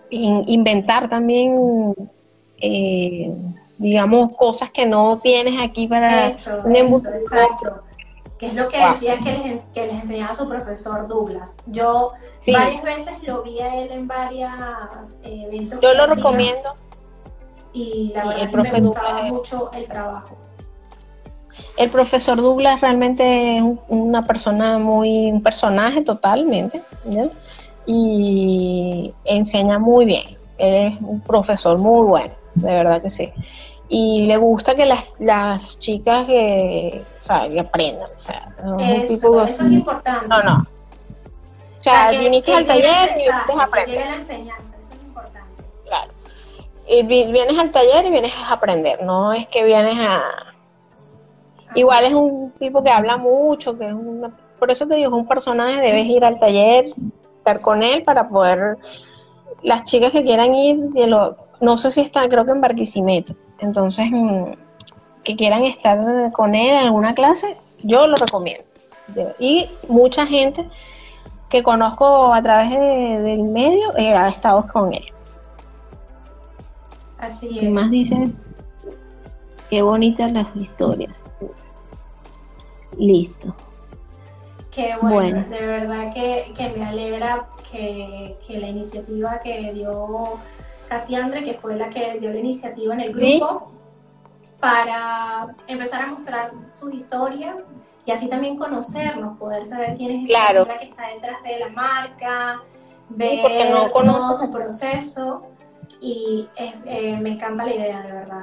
inventar 0.09 1.07
también 1.07 1.95
eh, 2.57 3.33
digamos, 3.77 4.33
cosas 4.33 4.69
que 4.69 4.85
no 4.85 5.19
tienes 5.19 5.59
aquí 5.59 5.87
para 5.87 6.27
eso, 6.27 6.57
un 6.65 6.75
eso, 6.75 6.97
exacto. 7.09 7.83
Que 8.41 8.47
es 8.47 8.55
lo 8.55 8.69
que 8.69 8.83
decía 8.83 9.19
que 9.19 9.33
les, 9.33 9.63
que 9.65 9.85
les 9.85 10.01
enseñaba 10.01 10.33
su 10.33 10.49
profesor 10.49 11.07
Douglas. 11.07 11.55
Yo 11.67 12.13
varias 12.51 12.81
veces 12.81 13.13
lo 13.21 13.43
vi 13.43 13.59
a 13.59 13.75
él 13.75 13.91
en 13.91 14.07
varios 14.07 14.51
eh, 15.21 15.43
eventos. 15.45 15.79
Yo 15.79 15.93
lo 15.93 16.07
recomiendo. 16.07 16.73
Y 17.71 18.11
la 18.15 18.25
verdad 18.25 18.49
el 18.51 18.71
me 18.71 18.81
gustaba 18.81 19.21
mucho 19.25 19.71
el 19.73 19.85
trabajo. 19.85 20.35
El 21.77 21.91
profesor 21.91 22.41
Douglas 22.41 22.81
realmente 22.81 23.57
es 23.57 23.63
una 23.87 24.23
persona 24.23 24.79
muy, 24.79 25.31
un 25.31 25.43
personaje 25.43 26.01
totalmente, 26.01 26.81
y 27.85 29.13
enseña 29.25 29.77
muy 29.77 30.05
bien. 30.05 30.35
Él 30.57 30.73
es 30.73 30.99
un 31.01 31.21
profesor 31.21 31.77
muy 31.77 32.07
bueno, 32.07 32.33
de 32.55 32.73
verdad 32.73 33.03
que 33.03 33.11
sí 33.11 33.31
y 33.93 34.25
le 34.25 34.37
gusta 34.37 34.73
que 34.73 34.85
las, 34.85 35.03
las 35.19 35.77
chicas 35.77 36.25
que, 36.25 37.03
o 37.17 37.21
sea, 37.21 37.49
que 37.49 37.59
aprendan. 37.59 38.09
O 38.15 38.19
sea, 38.19 38.49
eso, 38.79 39.13
tipo 39.15 39.41
eso 39.41 39.65
es 39.65 39.71
importante. 39.71 40.29
No, 40.29 40.41
no. 40.41 40.65
O 41.77 41.83
sea, 41.83 42.11
viniste 42.11 42.53
al 42.53 42.65
taller 42.65 43.11
y 43.11 43.15
vienes 43.15 43.57
a 43.59 43.63
aprender. 43.63 44.05
la 44.05 44.15
enseñanza, 44.15 44.77
eso 44.79 44.93
es 44.93 45.03
importante. 45.03 45.65
Claro. 45.85 46.09
Y 46.87 47.03
vienes 47.03 47.59
al 47.59 47.71
taller 47.71 48.05
y 48.05 48.11
vienes 48.11 48.33
a 48.33 48.53
aprender, 48.53 49.03
no 49.03 49.33
es 49.33 49.45
que 49.47 49.65
vienes 49.65 49.97
a... 49.99 50.21
Igual 51.75 52.05
es 52.05 52.13
un 52.13 52.53
tipo 52.53 52.81
que 52.81 52.91
habla 52.91 53.17
mucho, 53.17 53.77
que 53.77 53.87
es 53.87 53.93
una... 53.93 54.29
Por 54.57 54.71
eso 54.71 54.87
te 54.87 54.95
digo, 54.95 55.09
es 55.09 55.15
un 55.17 55.27
personaje, 55.27 55.81
debes 55.81 56.05
ir 56.05 56.23
al 56.23 56.39
taller, 56.39 56.85
estar 57.39 57.59
con 57.59 57.83
él 57.83 58.03
para 58.05 58.29
poder... 58.29 58.77
Las 59.63 59.83
chicas 59.83 60.13
que 60.13 60.23
quieran 60.23 60.55
ir, 60.55 60.77
no 61.59 61.77
sé 61.77 61.91
si 61.91 61.99
están, 61.99 62.29
creo 62.29 62.45
que 62.45 62.51
en 62.51 62.61
Barquisimeto 62.61 63.35
entonces, 63.61 64.07
mm, 64.11 64.53
que 65.23 65.35
quieran 65.35 65.63
estar 65.63 66.31
con 66.31 66.55
él 66.55 66.69
en 66.69 66.77
alguna 66.77 67.13
clase, 67.13 67.57
yo 67.83 68.07
lo 68.07 68.15
recomiendo. 68.15 68.63
Y 69.39 69.69
mucha 69.87 70.25
gente 70.25 70.67
que 71.49 71.63
conozco 71.63 72.33
a 72.33 72.41
través 72.41 72.71
del 72.71 73.43
medio 73.43 73.95
eh, 73.97 74.13
ha 74.13 74.27
estado 74.27 74.67
con 74.67 74.93
él. 74.93 75.05
Así 77.19 77.57
es. 77.57 77.63
Y 77.63 77.69
más 77.69 77.91
dicen, 77.91 78.35
qué 79.69 79.81
bonitas 79.81 80.31
las 80.31 80.47
historias. 80.55 81.23
Listo. 82.97 83.53
Qué 84.71 84.95
bueno, 85.01 85.43
de 85.49 85.65
verdad 85.65 86.13
que, 86.13 86.73
me 86.77 86.85
alegra 86.85 87.49
que, 87.69 88.37
que 88.47 88.57
la 88.57 88.69
iniciativa 88.69 89.41
que 89.41 89.73
dio 89.73 90.39
Katy 90.91 91.15
Andre, 91.15 91.45
que 91.45 91.53
fue 91.53 91.77
la 91.77 91.89
que 91.89 92.19
dio 92.19 92.31
la 92.31 92.39
iniciativa 92.39 92.93
en 92.93 92.99
el 92.99 93.13
grupo, 93.13 93.71
para 94.59 95.55
empezar 95.65 96.01
a 96.01 96.07
mostrar 96.07 96.51
sus 96.73 96.93
historias 96.93 97.69
y 98.05 98.11
así 98.11 98.27
también 98.27 98.57
conocernos, 98.57 99.39
poder 99.39 99.65
saber 99.65 99.95
quién 99.95 100.11
es 100.11 100.29
esa 100.29 100.47
persona 100.47 100.79
que 100.79 100.85
está 100.87 101.07
detrás 101.07 101.41
de 101.43 101.59
la 101.59 101.69
marca, 101.69 102.61
ver 103.07 103.71
no 103.71 104.33
su 104.33 104.51
proceso. 104.51 105.43
Y 106.01 106.49
eh, 106.57 107.17
me 107.21 107.33
encanta 107.33 107.63
la 107.63 107.73
idea, 107.73 108.01
de 108.01 108.11
verdad. 108.11 108.40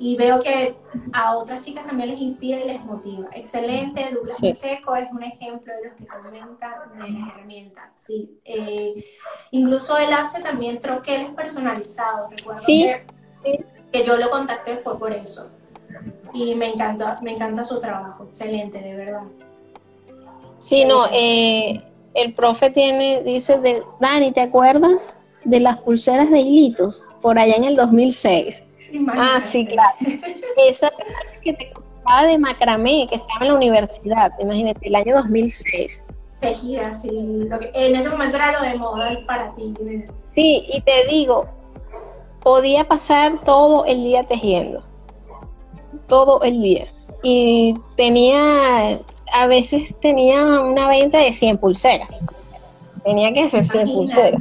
Y 0.00 0.16
veo 0.16 0.40
que 0.40 0.74
a 1.12 1.36
otras 1.36 1.60
chicas 1.60 1.84
también 1.84 2.08
les 2.08 2.20
inspira 2.20 2.58
y 2.58 2.66
les 2.66 2.82
motiva. 2.82 3.28
Excelente, 3.34 4.08
Douglas 4.14 4.38
sí. 4.38 4.48
Pacheco 4.48 4.96
es 4.96 5.12
un 5.12 5.22
ejemplo 5.22 5.74
de 5.74 5.88
los 5.88 5.96
que 5.98 6.06
comentan 6.06 6.72
de 6.94 7.10
las 7.10 7.28
herramientas. 7.28 7.90
Sí. 8.06 8.40
Eh, 8.46 9.04
incluso 9.50 9.98
él 9.98 10.10
hace 10.14 10.40
también 10.40 10.80
troqueles 10.80 11.28
personalizados. 11.32 12.30
Recuerdo 12.30 12.62
que, 12.66 13.04
que, 13.92 14.04
yo 14.06 14.16
lo 14.16 14.30
contacté 14.30 14.78
fue 14.78 14.98
por 14.98 15.12
eso. 15.12 15.50
Y 16.32 16.54
me 16.54 16.72
encanta, 16.72 17.18
me 17.20 17.34
encanta 17.34 17.62
su 17.66 17.78
trabajo. 17.78 18.24
Excelente, 18.24 18.80
de 18.80 18.96
verdad. 18.96 19.24
Sí, 20.56 20.86
no, 20.86 21.08
eh, 21.12 21.84
el 22.14 22.32
profe 22.32 22.70
tiene, 22.70 23.22
dice, 23.22 23.58
de, 23.58 23.82
Dani, 24.00 24.32
¿te 24.32 24.40
acuerdas 24.40 25.18
de 25.44 25.60
las 25.60 25.76
pulseras 25.76 26.30
de 26.30 26.40
hilitos? 26.40 27.04
Por 27.20 27.38
allá 27.38 27.56
en 27.56 27.64
el 27.64 27.76
2006. 27.76 28.64
Ah, 29.16 29.40
sí, 29.40 29.66
claro. 29.66 29.96
Esa 30.56 30.90
que 31.42 31.52
te 31.52 31.70
contaba 31.72 32.24
de 32.24 32.38
macramé, 32.38 33.06
que 33.08 33.16
estaba 33.16 33.40
en 33.42 33.48
la 33.48 33.54
universidad, 33.54 34.32
imagínate, 34.40 34.88
el 34.88 34.94
año 34.94 35.16
2006. 35.16 36.04
Tejida, 36.40 36.94
sí. 36.94 37.10
en 37.74 37.96
ese 37.96 38.08
momento 38.08 38.36
era 38.36 38.52
lo 38.52 38.62
de 38.62 38.74
moda 38.76 39.10
para 39.26 39.54
ti. 39.56 39.74
Sí, 40.34 40.64
y 40.72 40.80
te 40.80 41.06
digo, 41.06 41.46
podía 42.42 42.88
pasar 42.88 43.42
todo 43.44 43.84
el 43.84 44.02
día 44.02 44.22
tejiendo. 44.22 44.82
Todo 46.06 46.42
el 46.42 46.62
día. 46.62 46.86
Y 47.22 47.74
tenía, 47.96 49.00
a 49.34 49.46
veces 49.46 49.94
tenía 50.00 50.42
una 50.42 50.88
venta 50.88 51.18
de 51.18 51.32
100 51.32 51.58
pulseras. 51.58 52.18
Tenía 53.04 53.32
que 53.32 53.48
ser 53.48 53.64
100 53.64 53.86
pulseras. 53.92 54.40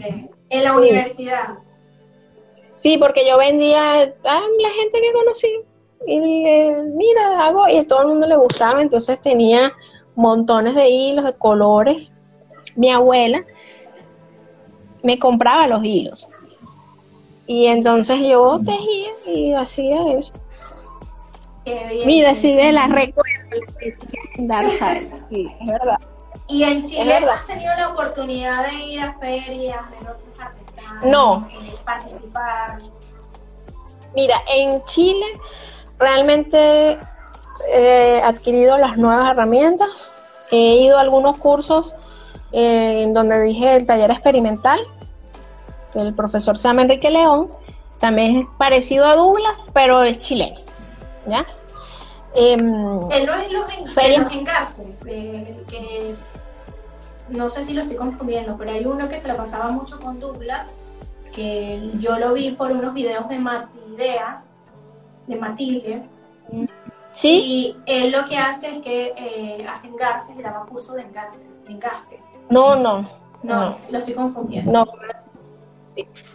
En 0.50 0.64
la 0.64 0.78
universidad. 0.78 1.60
Sí, 2.82 2.98
porque 2.98 3.28
yo 3.28 3.38
vendía 3.38 4.02
a 4.02 4.06
la 4.06 4.70
gente 4.80 5.02
que 5.02 5.14
conocí. 5.14 5.62
Y 6.08 6.20
mira, 6.96 7.46
hago, 7.46 7.68
y 7.68 7.78
a 7.78 7.86
todo 7.86 8.04
el 8.04 8.08
mundo 8.08 8.28
le 8.28 8.38
gustaba, 8.38 8.82
entonces 8.82 9.20
tenía 9.20 9.74
montones 10.16 10.76
de 10.76 10.88
hilos, 10.88 11.26
de 11.26 11.34
colores. 11.34 12.14
Mi 12.78 12.90
abuela 12.90 13.44
me 15.04 15.20
compraba 15.20 15.68
los 15.68 15.84
hilos. 15.84 16.30
Y 17.48 17.66
entonces 17.66 18.22
yo 18.26 18.62
tejía 18.66 19.10
y 19.26 19.54
hacía 19.54 20.00
eso. 20.18 20.34
Mira, 22.06 22.34
si 22.34 22.56
ve 22.56 22.72
la 22.72 22.88
recuerdo, 22.88 23.58
sí, 25.30 25.48
es 25.60 25.68
verdad. 25.68 26.00
Y 26.48 26.64
en 26.64 26.82
Chile 26.82 27.14
has 27.14 27.46
tenido 27.46 27.76
la 27.76 27.90
oportunidad 27.90 28.68
de 28.68 28.74
ir 28.74 29.02
a 29.02 29.14
ferias, 29.20 29.82
de 29.92 29.98
otros 29.98 30.40
artesanos, 30.40 30.69
no. 31.04 31.48
Eh, 31.52 31.76
participar. 31.86 32.80
Mira, 34.16 34.42
en 34.48 34.84
Chile 34.86 35.26
realmente 35.98 37.00
he 37.68 38.22
adquirido 38.24 38.78
las 38.78 38.98
nuevas 38.98 39.30
herramientas, 39.30 40.12
he 40.52 40.76
ido 40.78 40.98
a 40.98 41.02
algunos 41.02 41.38
cursos 41.38 41.96
eh, 42.52 43.04
en 43.04 43.14
donde 43.14 43.42
dije 43.42 43.76
el 43.76 43.86
taller 43.86 44.12
experimental, 44.12 44.80
el 45.94 46.14
profesor 46.14 46.58
se 46.58 46.68
llama 46.68 46.84
Enrique 46.84 47.10
León, 47.10 47.50
también 48.00 48.38
es 48.38 48.48
parecido 48.58 49.06
a 49.06 49.16
Douglas, 49.16 49.54
pero 49.74 50.04
es 50.04 50.20
chileno, 50.20 50.60
¿ya? 51.28 51.46
Em, 52.36 52.62
Él 53.12 53.26
no 53.26 53.34
es 53.34 53.52
los, 53.52 53.74
en, 53.74 54.24
los 54.24 54.34
engarces, 54.34 54.86
que 55.04 56.16
no 57.30 57.50
sé 57.50 57.64
si 57.64 57.74
lo 57.74 57.82
estoy 57.82 57.98
confundiendo, 57.98 58.56
pero 58.58 58.72
hay 58.72 58.86
uno 58.86 59.10
que 59.10 59.20
se 59.20 59.28
lo 59.28 59.36
pasaba 59.36 59.70
mucho 59.70 60.00
con 60.00 60.20
Douglas, 60.20 60.74
que 61.40 61.92
yo 62.00 62.20
lo 62.20 62.34
vi 62.34 62.52
por 62.52 62.70
unos 62.70 62.94
videos 62.94 63.30
de 63.30 63.40
Matideas, 63.40 64.44
de 65.26 65.36
Matilde. 65.38 66.04
Sí. 67.14 67.30
Y 67.30 67.78
él 67.86 68.12
lo 68.12 68.26
que 68.26 68.38
hace 68.38 68.76
es 68.76 68.82
que 68.82 69.14
eh, 69.16 69.66
hace 69.66 69.88
engarces, 69.88 70.36
le 70.36 70.44
daba 70.44 70.66
curso 70.66 70.96
de 70.96 71.04
engarces, 71.04 71.48
de 71.66 71.72
engastes. 71.72 72.26
No, 72.50 72.76
no, 72.76 73.10
no. 73.42 73.78
lo 73.90 73.98
estoy 74.00 74.16
confundiendo. 74.16 74.70
No. 74.70 74.86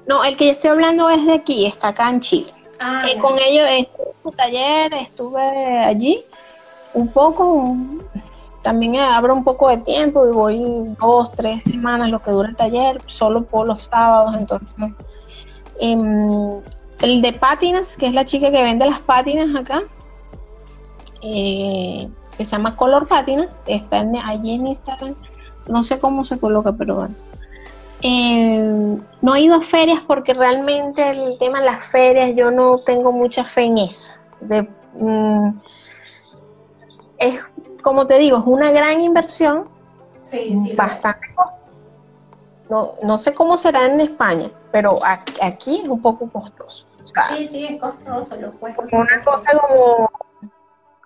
No, 0.06 0.24
el 0.24 0.38
que 0.38 0.46
yo 0.46 0.52
estoy 0.52 0.70
hablando 0.70 1.10
es 1.10 1.24
de 1.26 1.34
aquí, 1.34 1.66
está 1.66 1.88
acá 1.88 2.08
en 2.08 2.20
Chile. 2.20 2.54
Ah, 2.80 3.02
eh, 3.06 3.18
con 3.18 3.38
ellos 3.38 3.66
estuve 3.68 4.08
en 4.08 4.22
su 4.22 4.30
taller, 4.32 4.94
estuve 4.94 5.78
allí 5.80 6.24
un 6.94 7.08
poco, 7.08 7.76
también 8.64 8.96
abro 8.96 9.34
un 9.34 9.44
poco 9.44 9.68
de 9.68 9.76
tiempo 9.76 10.26
y 10.26 10.32
voy 10.32 10.96
dos, 10.98 11.30
tres 11.32 11.62
semanas 11.64 12.08
lo 12.10 12.22
que 12.22 12.30
dura 12.30 12.48
el 12.48 12.56
taller, 12.56 12.98
solo 13.04 13.44
por 13.44 13.68
los 13.68 13.84
sábados, 13.84 14.34
entonces. 14.36 14.74
Em, 15.78 16.50
el 17.02 17.20
de 17.20 17.32
pátinas, 17.34 17.94
que 17.94 18.06
es 18.06 18.14
la 18.14 18.24
chica 18.24 18.50
que 18.50 18.62
vende 18.62 18.86
las 18.86 19.00
pátinas 19.00 19.54
acá, 19.54 19.82
eh, 21.20 22.08
que 22.38 22.44
se 22.46 22.52
llama 22.52 22.74
Color 22.74 23.06
Pátinas, 23.06 23.64
está 23.66 24.00
allí 24.00 24.54
en 24.54 24.66
Instagram, 24.66 25.14
no 25.68 25.82
sé 25.82 25.98
cómo 25.98 26.24
se 26.24 26.38
coloca, 26.38 26.72
pero 26.72 26.94
bueno. 26.94 27.14
Em, 28.00 28.98
no 29.20 29.34
he 29.34 29.42
ido 29.42 29.56
a 29.56 29.60
ferias 29.60 30.00
porque 30.06 30.32
realmente 30.32 31.10
el 31.10 31.36
tema 31.38 31.60
de 31.60 31.66
las 31.66 31.84
ferias 31.84 32.34
yo 32.34 32.50
no 32.50 32.78
tengo 32.78 33.12
mucha 33.12 33.44
fe 33.44 33.64
en 33.64 33.76
eso. 33.76 34.12
Mm, 34.94 35.50
es 37.18 37.40
como 37.84 38.08
te 38.08 38.18
digo, 38.18 38.38
es 38.38 38.44
una 38.46 38.72
gran 38.72 39.00
inversión, 39.00 39.68
sí, 40.22 40.58
sí, 40.64 40.74
bastante 40.74 41.28
no, 42.68 42.94
no 43.02 43.18
sé 43.18 43.34
cómo 43.34 43.56
será 43.56 43.86
en 43.86 44.00
España, 44.00 44.50
pero 44.72 44.98
aquí, 45.04 45.80
es 45.82 45.88
un 45.88 46.00
poco 46.00 46.28
costoso. 46.30 46.86
sí, 47.28 47.46
sí, 47.46 47.64
es 47.64 47.80
costoso, 47.80 48.36
los 48.40 48.54
puestos. 48.56 48.92
Una 48.92 49.22
cosa 49.22 49.46
como, 49.58 50.10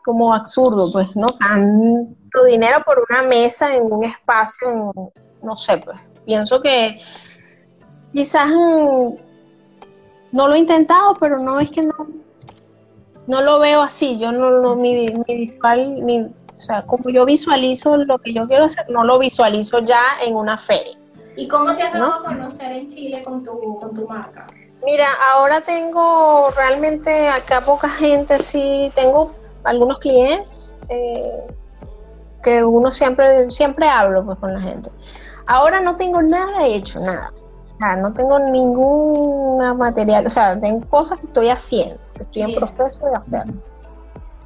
como 0.05 0.35
absurdo, 0.35 0.93
pues, 0.93 1.15
¿no? 1.17 1.27
Tanto 1.27 2.45
dinero 2.45 2.83
por 2.85 3.05
una 3.11 3.23
mesa 3.23 3.75
en 3.75 3.93
un 3.93 4.05
espacio, 4.05 4.93
no 5.43 5.57
sé, 5.57 5.79
pues. 5.79 5.99
Pienso 6.25 6.61
que 6.61 7.01
quizás 8.13 8.49
mm, 8.49 9.15
no 10.33 10.49
lo 10.49 10.55
he 10.55 10.59
intentado, 10.59 11.15
pero 11.19 11.39
no 11.39 11.59
es 11.59 11.71
que 11.71 11.83
no, 11.83 11.95
no 13.27 13.43
lo 13.43 13.59
veo 13.59 13.83
así. 13.83 14.19
Yo 14.19 14.31
no, 14.31 14.51
no 14.51 14.77
mi, 14.77 15.11
mi 15.11 15.35
visual, 15.35 16.03
mi, 16.03 16.31
o 16.59 16.61
sea, 16.61 16.83
como 16.83 17.09
yo 17.09 17.25
visualizo 17.25 17.97
lo 17.97 18.19
que 18.19 18.33
yo 18.33 18.49
quiero 18.49 18.65
hacer, 18.65 18.85
no 18.91 19.05
lo 19.05 19.19
visualizo 19.19 19.79
ya 19.79 20.03
en 20.27 20.35
una 20.35 20.59
feria. 20.59 20.99
¿Y 21.37 21.47
cómo 21.47 21.73
te 21.77 21.85
has 21.85 21.93
dado 21.93 22.15
a 22.15 22.25
conocer 22.25 22.73
en 22.73 22.89
Chile 22.89 23.23
con 23.23 23.45
tu, 23.45 23.79
con 23.79 23.95
tu 23.95 24.09
marca? 24.09 24.49
Mira, 24.85 25.07
ahora 25.33 25.61
tengo 25.61 26.51
realmente 26.57 27.29
acá 27.29 27.61
poca 27.61 27.89
gente, 27.89 28.41
sí, 28.41 28.91
tengo 28.97 29.31
algunos 29.63 29.99
clientes 29.99 30.77
eh, 30.89 31.47
que 32.43 32.65
uno 32.65 32.91
siempre, 32.91 33.49
siempre 33.53 33.89
hablo 33.89 34.25
pues, 34.25 34.39
con 34.39 34.53
la 34.53 34.61
gente. 34.61 34.91
Ahora 35.47 35.81
no 35.81 35.95
tengo 35.95 36.23
nada 36.23 36.67
hecho, 36.67 36.99
nada. 36.99 37.33
O 37.77 37.79
sea, 37.79 37.95
no 37.97 38.13
tengo 38.13 38.37
ninguna 38.41 39.75
material, 39.75 40.27
o 40.27 40.31
sea, 40.31 40.59
tengo 40.59 40.85
cosas 40.89 41.21
que 41.21 41.27
estoy 41.27 41.51
haciendo, 41.51 41.99
que 42.15 42.23
estoy 42.23 42.43
en 42.43 42.55
proceso 42.57 43.07
de 43.07 43.15
hacer 43.15 43.45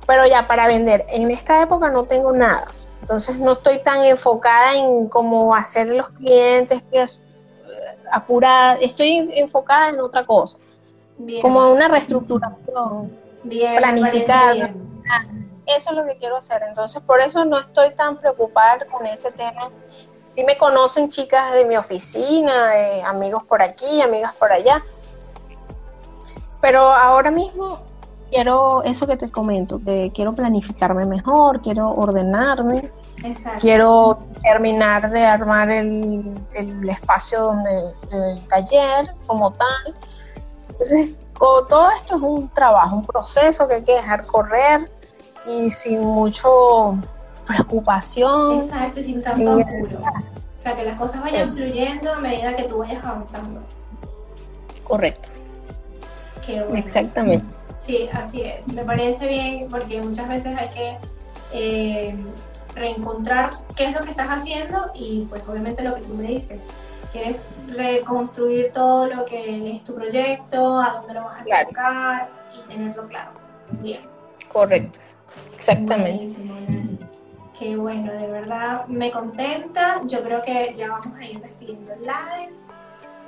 pero 0.06 0.26
ya 0.26 0.46
para 0.46 0.66
vender. 0.66 1.06
En 1.08 1.30
esta 1.30 1.62
época 1.62 1.88
no 1.88 2.04
tengo 2.04 2.32
nada. 2.32 2.68
Entonces 3.00 3.36
no 3.36 3.52
estoy 3.52 3.82
tan 3.82 4.04
enfocada 4.04 4.76
en 4.76 5.08
cómo 5.08 5.54
hacer 5.54 5.88
los 5.88 6.08
clientes 6.10 6.82
pues, 6.90 7.20
apurada. 8.10 8.74
Estoy 8.80 9.28
enfocada 9.34 9.88
en 9.88 10.00
otra 10.00 10.24
cosa. 10.24 10.58
Como 11.40 11.70
una 11.70 11.88
reestructuración 11.88 13.16
planificada. 13.42 14.72
Eso 15.66 15.90
es 15.90 15.96
lo 15.96 16.04
que 16.04 16.16
quiero 16.16 16.36
hacer. 16.36 16.62
Entonces 16.66 17.02
por 17.02 17.20
eso 17.20 17.44
no 17.44 17.58
estoy 17.58 17.90
tan 17.94 18.18
preocupada 18.18 18.86
con 18.86 19.06
ese 19.06 19.32
tema. 19.32 19.70
Y 20.34 20.44
me 20.44 20.56
conocen 20.56 21.10
chicas 21.10 21.52
de 21.52 21.64
mi 21.64 21.76
oficina, 21.76 22.70
de 22.70 23.02
amigos 23.02 23.42
por 23.44 23.62
aquí, 23.62 24.00
amigas 24.00 24.32
por 24.34 24.50
allá. 24.50 24.82
Pero 26.60 26.80
ahora 26.80 27.30
mismo 27.30 27.80
quiero 28.32 28.82
eso 28.82 29.06
que 29.06 29.16
te 29.16 29.30
comento, 29.30 29.78
que 29.84 30.10
quiero 30.14 30.34
planificarme 30.34 31.04
mejor, 31.04 31.60
quiero 31.60 31.90
ordenarme, 31.90 32.90
quiero 33.60 34.18
terminar 34.42 35.10
de 35.10 35.24
armar 35.24 35.70
el, 35.70 36.34
espacio 36.88 37.42
donde 37.42 37.92
el 38.10 38.48
taller 38.48 39.14
como 39.26 39.52
tal. 39.52 39.94
Entonces, 40.70 41.18
todo 41.38 41.90
esto 41.90 42.16
es 42.16 42.22
un 42.22 42.48
trabajo, 42.48 42.96
un 42.96 43.04
proceso 43.04 43.68
que 43.68 43.74
hay 43.74 43.82
que 43.82 43.92
dejar 43.92 44.26
correr 44.26 44.90
y 45.46 45.70
sin 45.70 46.00
mucho 46.00 46.96
preocupación. 47.46 48.62
Exacto, 48.62 49.02
sin 49.02 49.20
tanto 49.20 49.52
apuro. 49.52 49.98
O 50.58 50.62
sea, 50.62 50.74
que 50.74 50.84
las 50.84 50.98
cosas 50.98 51.20
vayan 51.20 51.50
fluyendo 51.50 52.12
a 52.12 52.18
medida 52.18 52.56
que 52.56 52.62
tú 52.62 52.78
vayas 52.78 53.04
avanzando. 53.04 53.60
Correcto. 54.84 55.28
Exactamente. 56.74 57.61
Sí, 57.82 58.08
así 58.12 58.42
es. 58.42 58.66
Me 58.68 58.84
parece 58.84 59.26
bien 59.26 59.66
porque 59.68 60.00
muchas 60.00 60.28
veces 60.28 60.56
hay 60.58 60.68
que 60.68 60.98
eh, 61.52 62.16
reencontrar 62.74 63.52
qué 63.76 63.86
es 63.86 63.92
lo 63.92 64.00
que 64.00 64.10
estás 64.10 64.28
haciendo 64.28 64.90
y 64.94 65.26
pues 65.26 65.42
obviamente 65.48 65.82
lo 65.82 65.96
que 65.96 66.02
tú 66.02 66.14
me 66.14 66.24
dices. 66.24 66.60
quieres 67.10 67.42
reconstruir 67.68 68.72
todo 68.72 69.06
lo 69.06 69.24
que 69.24 69.76
es 69.76 69.84
tu 69.84 69.94
proyecto, 69.94 70.80
a 70.80 70.94
dónde 70.94 71.14
lo 71.14 71.24
vas 71.24 71.42
a 71.42 71.44
claro. 71.44 72.28
y 72.54 72.72
tenerlo 72.72 73.08
claro. 73.08 73.30
Bien. 73.82 74.00
Correcto, 74.50 75.00
exactamente. 75.56 76.40
Qué 77.58 77.76
bueno, 77.76 78.12
de 78.12 78.26
verdad 78.26 78.86
me 78.86 79.10
contenta. 79.10 80.00
Yo 80.06 80.22
creo 80.22 80.42
que 80.42 80.72
ya 80.74 80.88
vamos 80.88 81.16
a 81.18 81.24
ir 81.24 81.40
despidiendo 81.40 81.92
el 81.94 82.02
live. 82.02 82.52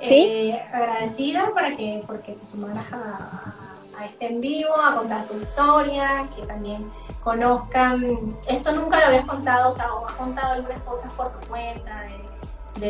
Eh, 0.01 0.59
agradecida 0.73 1.53
para 1.53 1.75
que, 1.75 2.03
porque 2.05 2.33
te 2.33 2.45
sumaras 2.45 2.85
a, 2.91 3.64
este 4.03 4.25
en 4.25 4.41
vivo, 4.41 4.75
a 4.75 4.95
contar 4.95 5.25
tu 5.25 5.39
historia, 5.39 6.27
que 6.35 6.45
también 6.45 6.91
conozcan. 7.23 8.05
Esto 8.47 8.71
nunca 8.73 8.99
lo 8.99 9.05
habías 9.05 9.25
contado, 9.25 9.69
o 9.69 9.71
sea, 9.71 9.93
o 9.93 10.05
has 10.05 10.13
contado 10.13 10.53
algunas 10.53 10.79
cosas 10.81 11.13
por 11.13 11.31
tu 11.31 11.47
cuenta. 11.47 12.07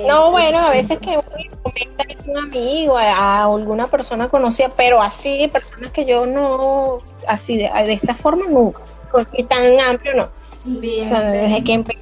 no, 0.08 0.32
bueno, 0.32 0.60
a 0.60 0.70
veces 0.72 0.98
que 1.00 1.20
comenta 1.62 2.04
un 2.28 2.38
amigo, 2.38 2.98
a, 2.98 3.44
alguna 3.44 3.88
persona 3.88 4.30
conocida, 4.30 4.70
pero 4.76 5.02
así, 5.02 5.48
personas 5.52 5.92
que 5.92 6.06
yo 6.06 6.26
no, 6.26 7.00
así 7.28 7.58
de, 7.58 7.70
de 7.70 7.94
esta 7.94 8.16
forma 8.16 8.46
nunca, 8.46 8.82
tan 9.48 9.80
amplio 9.80 10.16
no. 10.16 10.30
Bien. 10.66 11.06
O 11.06 11.10
sea, 11.10 11.22
desde 11.22 11.64
que 11.64 11.74
empecé, 11.74 12.02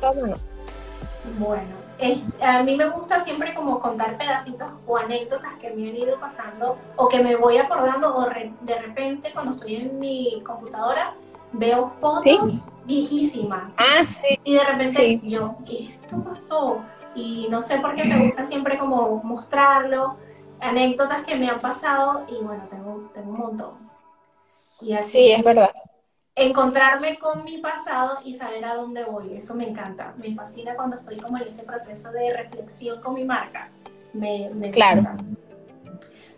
no. 0.00 0.34
Bueno, 1.38 1.83
es, 1.98 2.36
a 2.40 2.62
mí 2.62 2.76
me 2.76 2.88
gusta 2.88 3.22
siempre 3.24 3.54
como 3.54 3.80
contar 3.80 4.18
pedacitos 4.18 4.68
o 4.86 4.96
anécdotas 4.96 5.54
que 5.60 5.70
me 5.70 5.88
han 5.88 5.96
ido 5.96 6.18
pasando 6.18 6.78
o 6.96 7.08
que 7.08 7.22
me 7.22 7.36
voy 7.36 7.58
acordando 7.58 8.14
o 8.14 8.28
de 8.28 8.78
repente 8.80 9.30
cuando 9.32 9.52
estoy 9.52 9.76
en 9.76 9.98
mi 9.98 10.42
computadora 10.44 11.14
veo 11.52 11.92
fotos 12.00 12.64
viejísimas. 12.84 13.72
Ah, 13.76 14.04
sí. 14.04 14.38
Y 14.44 14.54
de 14.54 14.64
repente 14.64 15.20
yo, 15.22 15.56
esto 15.68 16.22
pasó? 16.22 16.84
Y 17.14 17.46
no 17.48 17.62
sé 17.62 17.78
por 17.78 17.94
qué 17.94 18.04
me 18.04 18.26
gusta 18.26 18.44
siempre 18.44 18.76
como 18.76 19.22
mostrarlo, 19.22 20.16
anécdotas 20.60 21.22
que 21.22 21.36
me 21.36 21.48
han 21.48 21.60
pasado 21.60 22.26
y 22.28 22.42
bueno, 22.42 22.64
tengo, 22.68 23.10
tengo 23.14 23.30
un 23.30 23.38
montón. 23.38 23.90
Y 24.80 24.94
así, 24.94 25.12
sí, 25.12 25.32
es 25.32 25.42
verdad 25.42 25.70
encontrarme 26.36 27.18
con 27.18 27.44
mi 27.44 27.58
pasado 27.58 28.18
y 28.24 28.34
saber 28.34 28.64
a 28.64 28.74
dónde 28.74 29.04
voy. 29.04 29.34
Eso 29.34 29.54
me 29.54 29.68
encanta. 29.68 30.14
Me 30.16 30.34
fascina 30.34 30.74
cuando 30.74 30.96
estoy 30.96 31.18
como 31.18 31.36
en 31.36 31.44
ese 31.44 31.62
proceso 31.62 32.10
de 32.12 32.36
reflexión 32.36 33.00
con 33.00 33.14
mi 33.14 33.24
marca. 33.24 33.70
Me, 34.12 34.50
claro. 34.72 35.02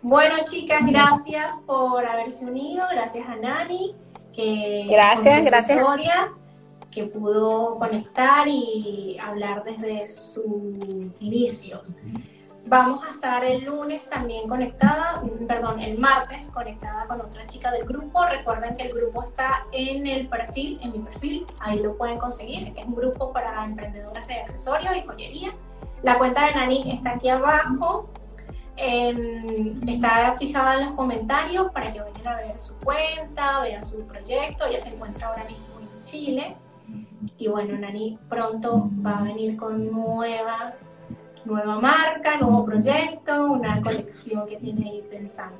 Bueno, 0.01 0.35
chicas, 0.43 0.85
gracias 0.85 1.59
por 1.65 2.05
haberse 2.05 2.45
unido. 2.45 2.85
Gracias 2.91 3.27
a 3.27 3.35
Nani. 3.35 3.95
Que 4.33 4.85
gracias, 4.89 5.45
gracias. 5.45 5.79
Historia, 5.79 6.31
que 6.91 7.05
pudo 7.05 7.77
conectar 7.79 8.47
y 8.47 9.17
hablar 9.19 9.63
desde 9.63 10.07
sus 10.07 10.45
inicios. 11.19 11.95
Vamos 12.69 13.01
a 13.05 13.11
estar 13.11 13.45
el 13.45 13.63
lunes 13.63 14.09
también 14.09 14.49
conectada, 14.49 15.23
perdón, 15.47 15.79
el 15.79 15.97
martes 15.97 16.51
conectada 16.51 17.07
con 17.07 17.21
otra 17.21 17.47
chica 17.47 17.71
del 17.71 17.85
grupo. 17.85 18.25
Recuerden 18.25 18.75
que 18.75 18.83
el 18.83 18.93
grupo 18.93 19.23
está 19.23 19.65
en 19.71 20.05
el 20.05 20.27
perfil, 20.27 20.77
en 20.81 20.91
mi 20.91 20.99
perfil, 20.99 21.45
ahí 21.59 21.79
lo 21.79 21.95
pueden 21.95 22.17
conseguir. 22.17 22.73
Es 22.75 22.85
un 22.85 22.95
grupo 22.95 23.31
para 23.31 23.63
emprendedoras 23.63 24.27
de 24.27 24.41
accesorios 24.41 24.97
y 24.97 25.01
joyería. 25.03 25.51
La 26.03 26.17
cuenta 26.17 26.45
de 26.47 26.55
Nani 26.55 26.91
está 26.91 27.11
aquí 27.11 27.29
abajo. 27.29 28.09
está 28.75 30.35
fijada 30.37 30.73
en 30.75 30.87
los 30.87 30.95
comentarios 30.95 31.71
para 31.71 31.93
que 31.93 32.01
vayan 32.01 32.27
a 32.27 32.35
ver 32.35 32.59
su 32.59 32.77
cuenta, 32.79 33.61
vean 33.61 33.85
su 33.85 34.05
proyecto. 34.05 34.65
Ella 34.65 34.81
se 34.81 34.89
encuentra 34.89 35.29
ahora 35.29 35.45
mismo 35.45 35.79
en 35.79 36.03
Chile. 36.03 36.57
Y 37.37 37.47
bueno, 37.47 37.77
Nani 37.77 38.19
pronto 38.27 38.89
va 39.05 39.19
a 39.19 39.23
venir 39.23 39.55
con 39.55 39.89
nueva 39.89 40.73
nueva 41.47 41.79
marca, 41.79 42.37
nuevo 42.37 42.65
proyecto, 42.65 43.51
una 43.51 43.81
colección 43.81 44.45
que 44.47 44.57
tiene 44.57 44.89
ahí 44.89 45.03
pensando. 45.09 45.57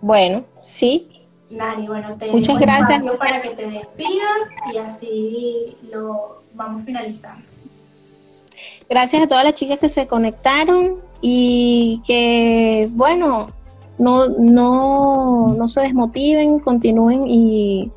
Bueno, 0.00 0.44
sí. 0.62 1.26
Nani, 1.50 1.86
bueno, 1.86 2.16
te 2.18 2.30
Muchas 2.30 2.58
gracias 2.58 3.02
para 3.18 3.40
que 3.42 3.50
te 3.50 3.70
despidas 3.70 4.48
y 4.72 4.78
así 4.78 5.76
lo 5.90 6.42
vamos 6.54 6.84
finalizando. 6.84 7.44
Gracias 8.88 9.22
a 9.22 9.26
todas 9.26 9.44
las 9.44 9.54
chicas 9.54 9.78
que 9.78 9.88
se 9.88 10.06
conectaron 10.06 11.00
y 11.20 12.02
que, 12.06 12.88
bueno, 12.92 13.46
no, 13.98 14.28
no, 14.28 15.48
no 15.56 15.68
se 15.68 15.82
desmotiven, 15.82 16.60
continúen 16.60 17.24
y 17.28 17.90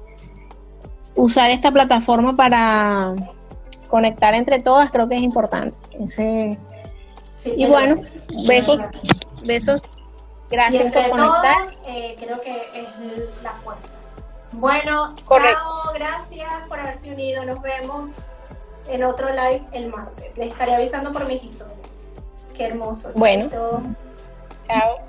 usar 1.16 1.50
esta 1.52 1.72
plataforma 1.72 2.36
para 2.36 3.16
conectar 3.90 4.34
entre 4.34 4.60
todas 4.60 4.90
creo 4.92 5.10
que 5.10 5.16
es 5.16 5.22
importante. 5.22 5.76
y 7.46 7.66
bueno, 7.66 8.02
besos, 8.48 8.80
besos. 9.44 9.82
Gracias 10.50 10.92
por 10.92 11.10
conectar. 11.10 11.58
Eh, 11.86 12.16
creo 12.18 12.42
que 12.42 12.52
es 12.74 13.44
la 13.44 13.52
fuerza. 13.64 13.94
Bueno, 14.54 15.16
chao, 15.28 15.94
gracias 15.94 16.68
por 16.68 16.80
haberse 16.80 17.12
unido. 17.12 17.46
Nos 17.46 17.62
vemos 17.62 18.12
en 18.88 19.04
otro 19.04 19.30
live 19.30 19.62
el 19.74 19.90
martes. 19.90 20.38
Les 20.38 20.52
estaré 20.52 20.76
avisando 20.76 21.14
por 21.14 21.26
mis 21.26 21.44
historias. 21.44 21.78
Qué 22.56 22.66
hermoso. 22.66 23.12
Bueno. 23.16 23.50
Chao. 24.68 25.09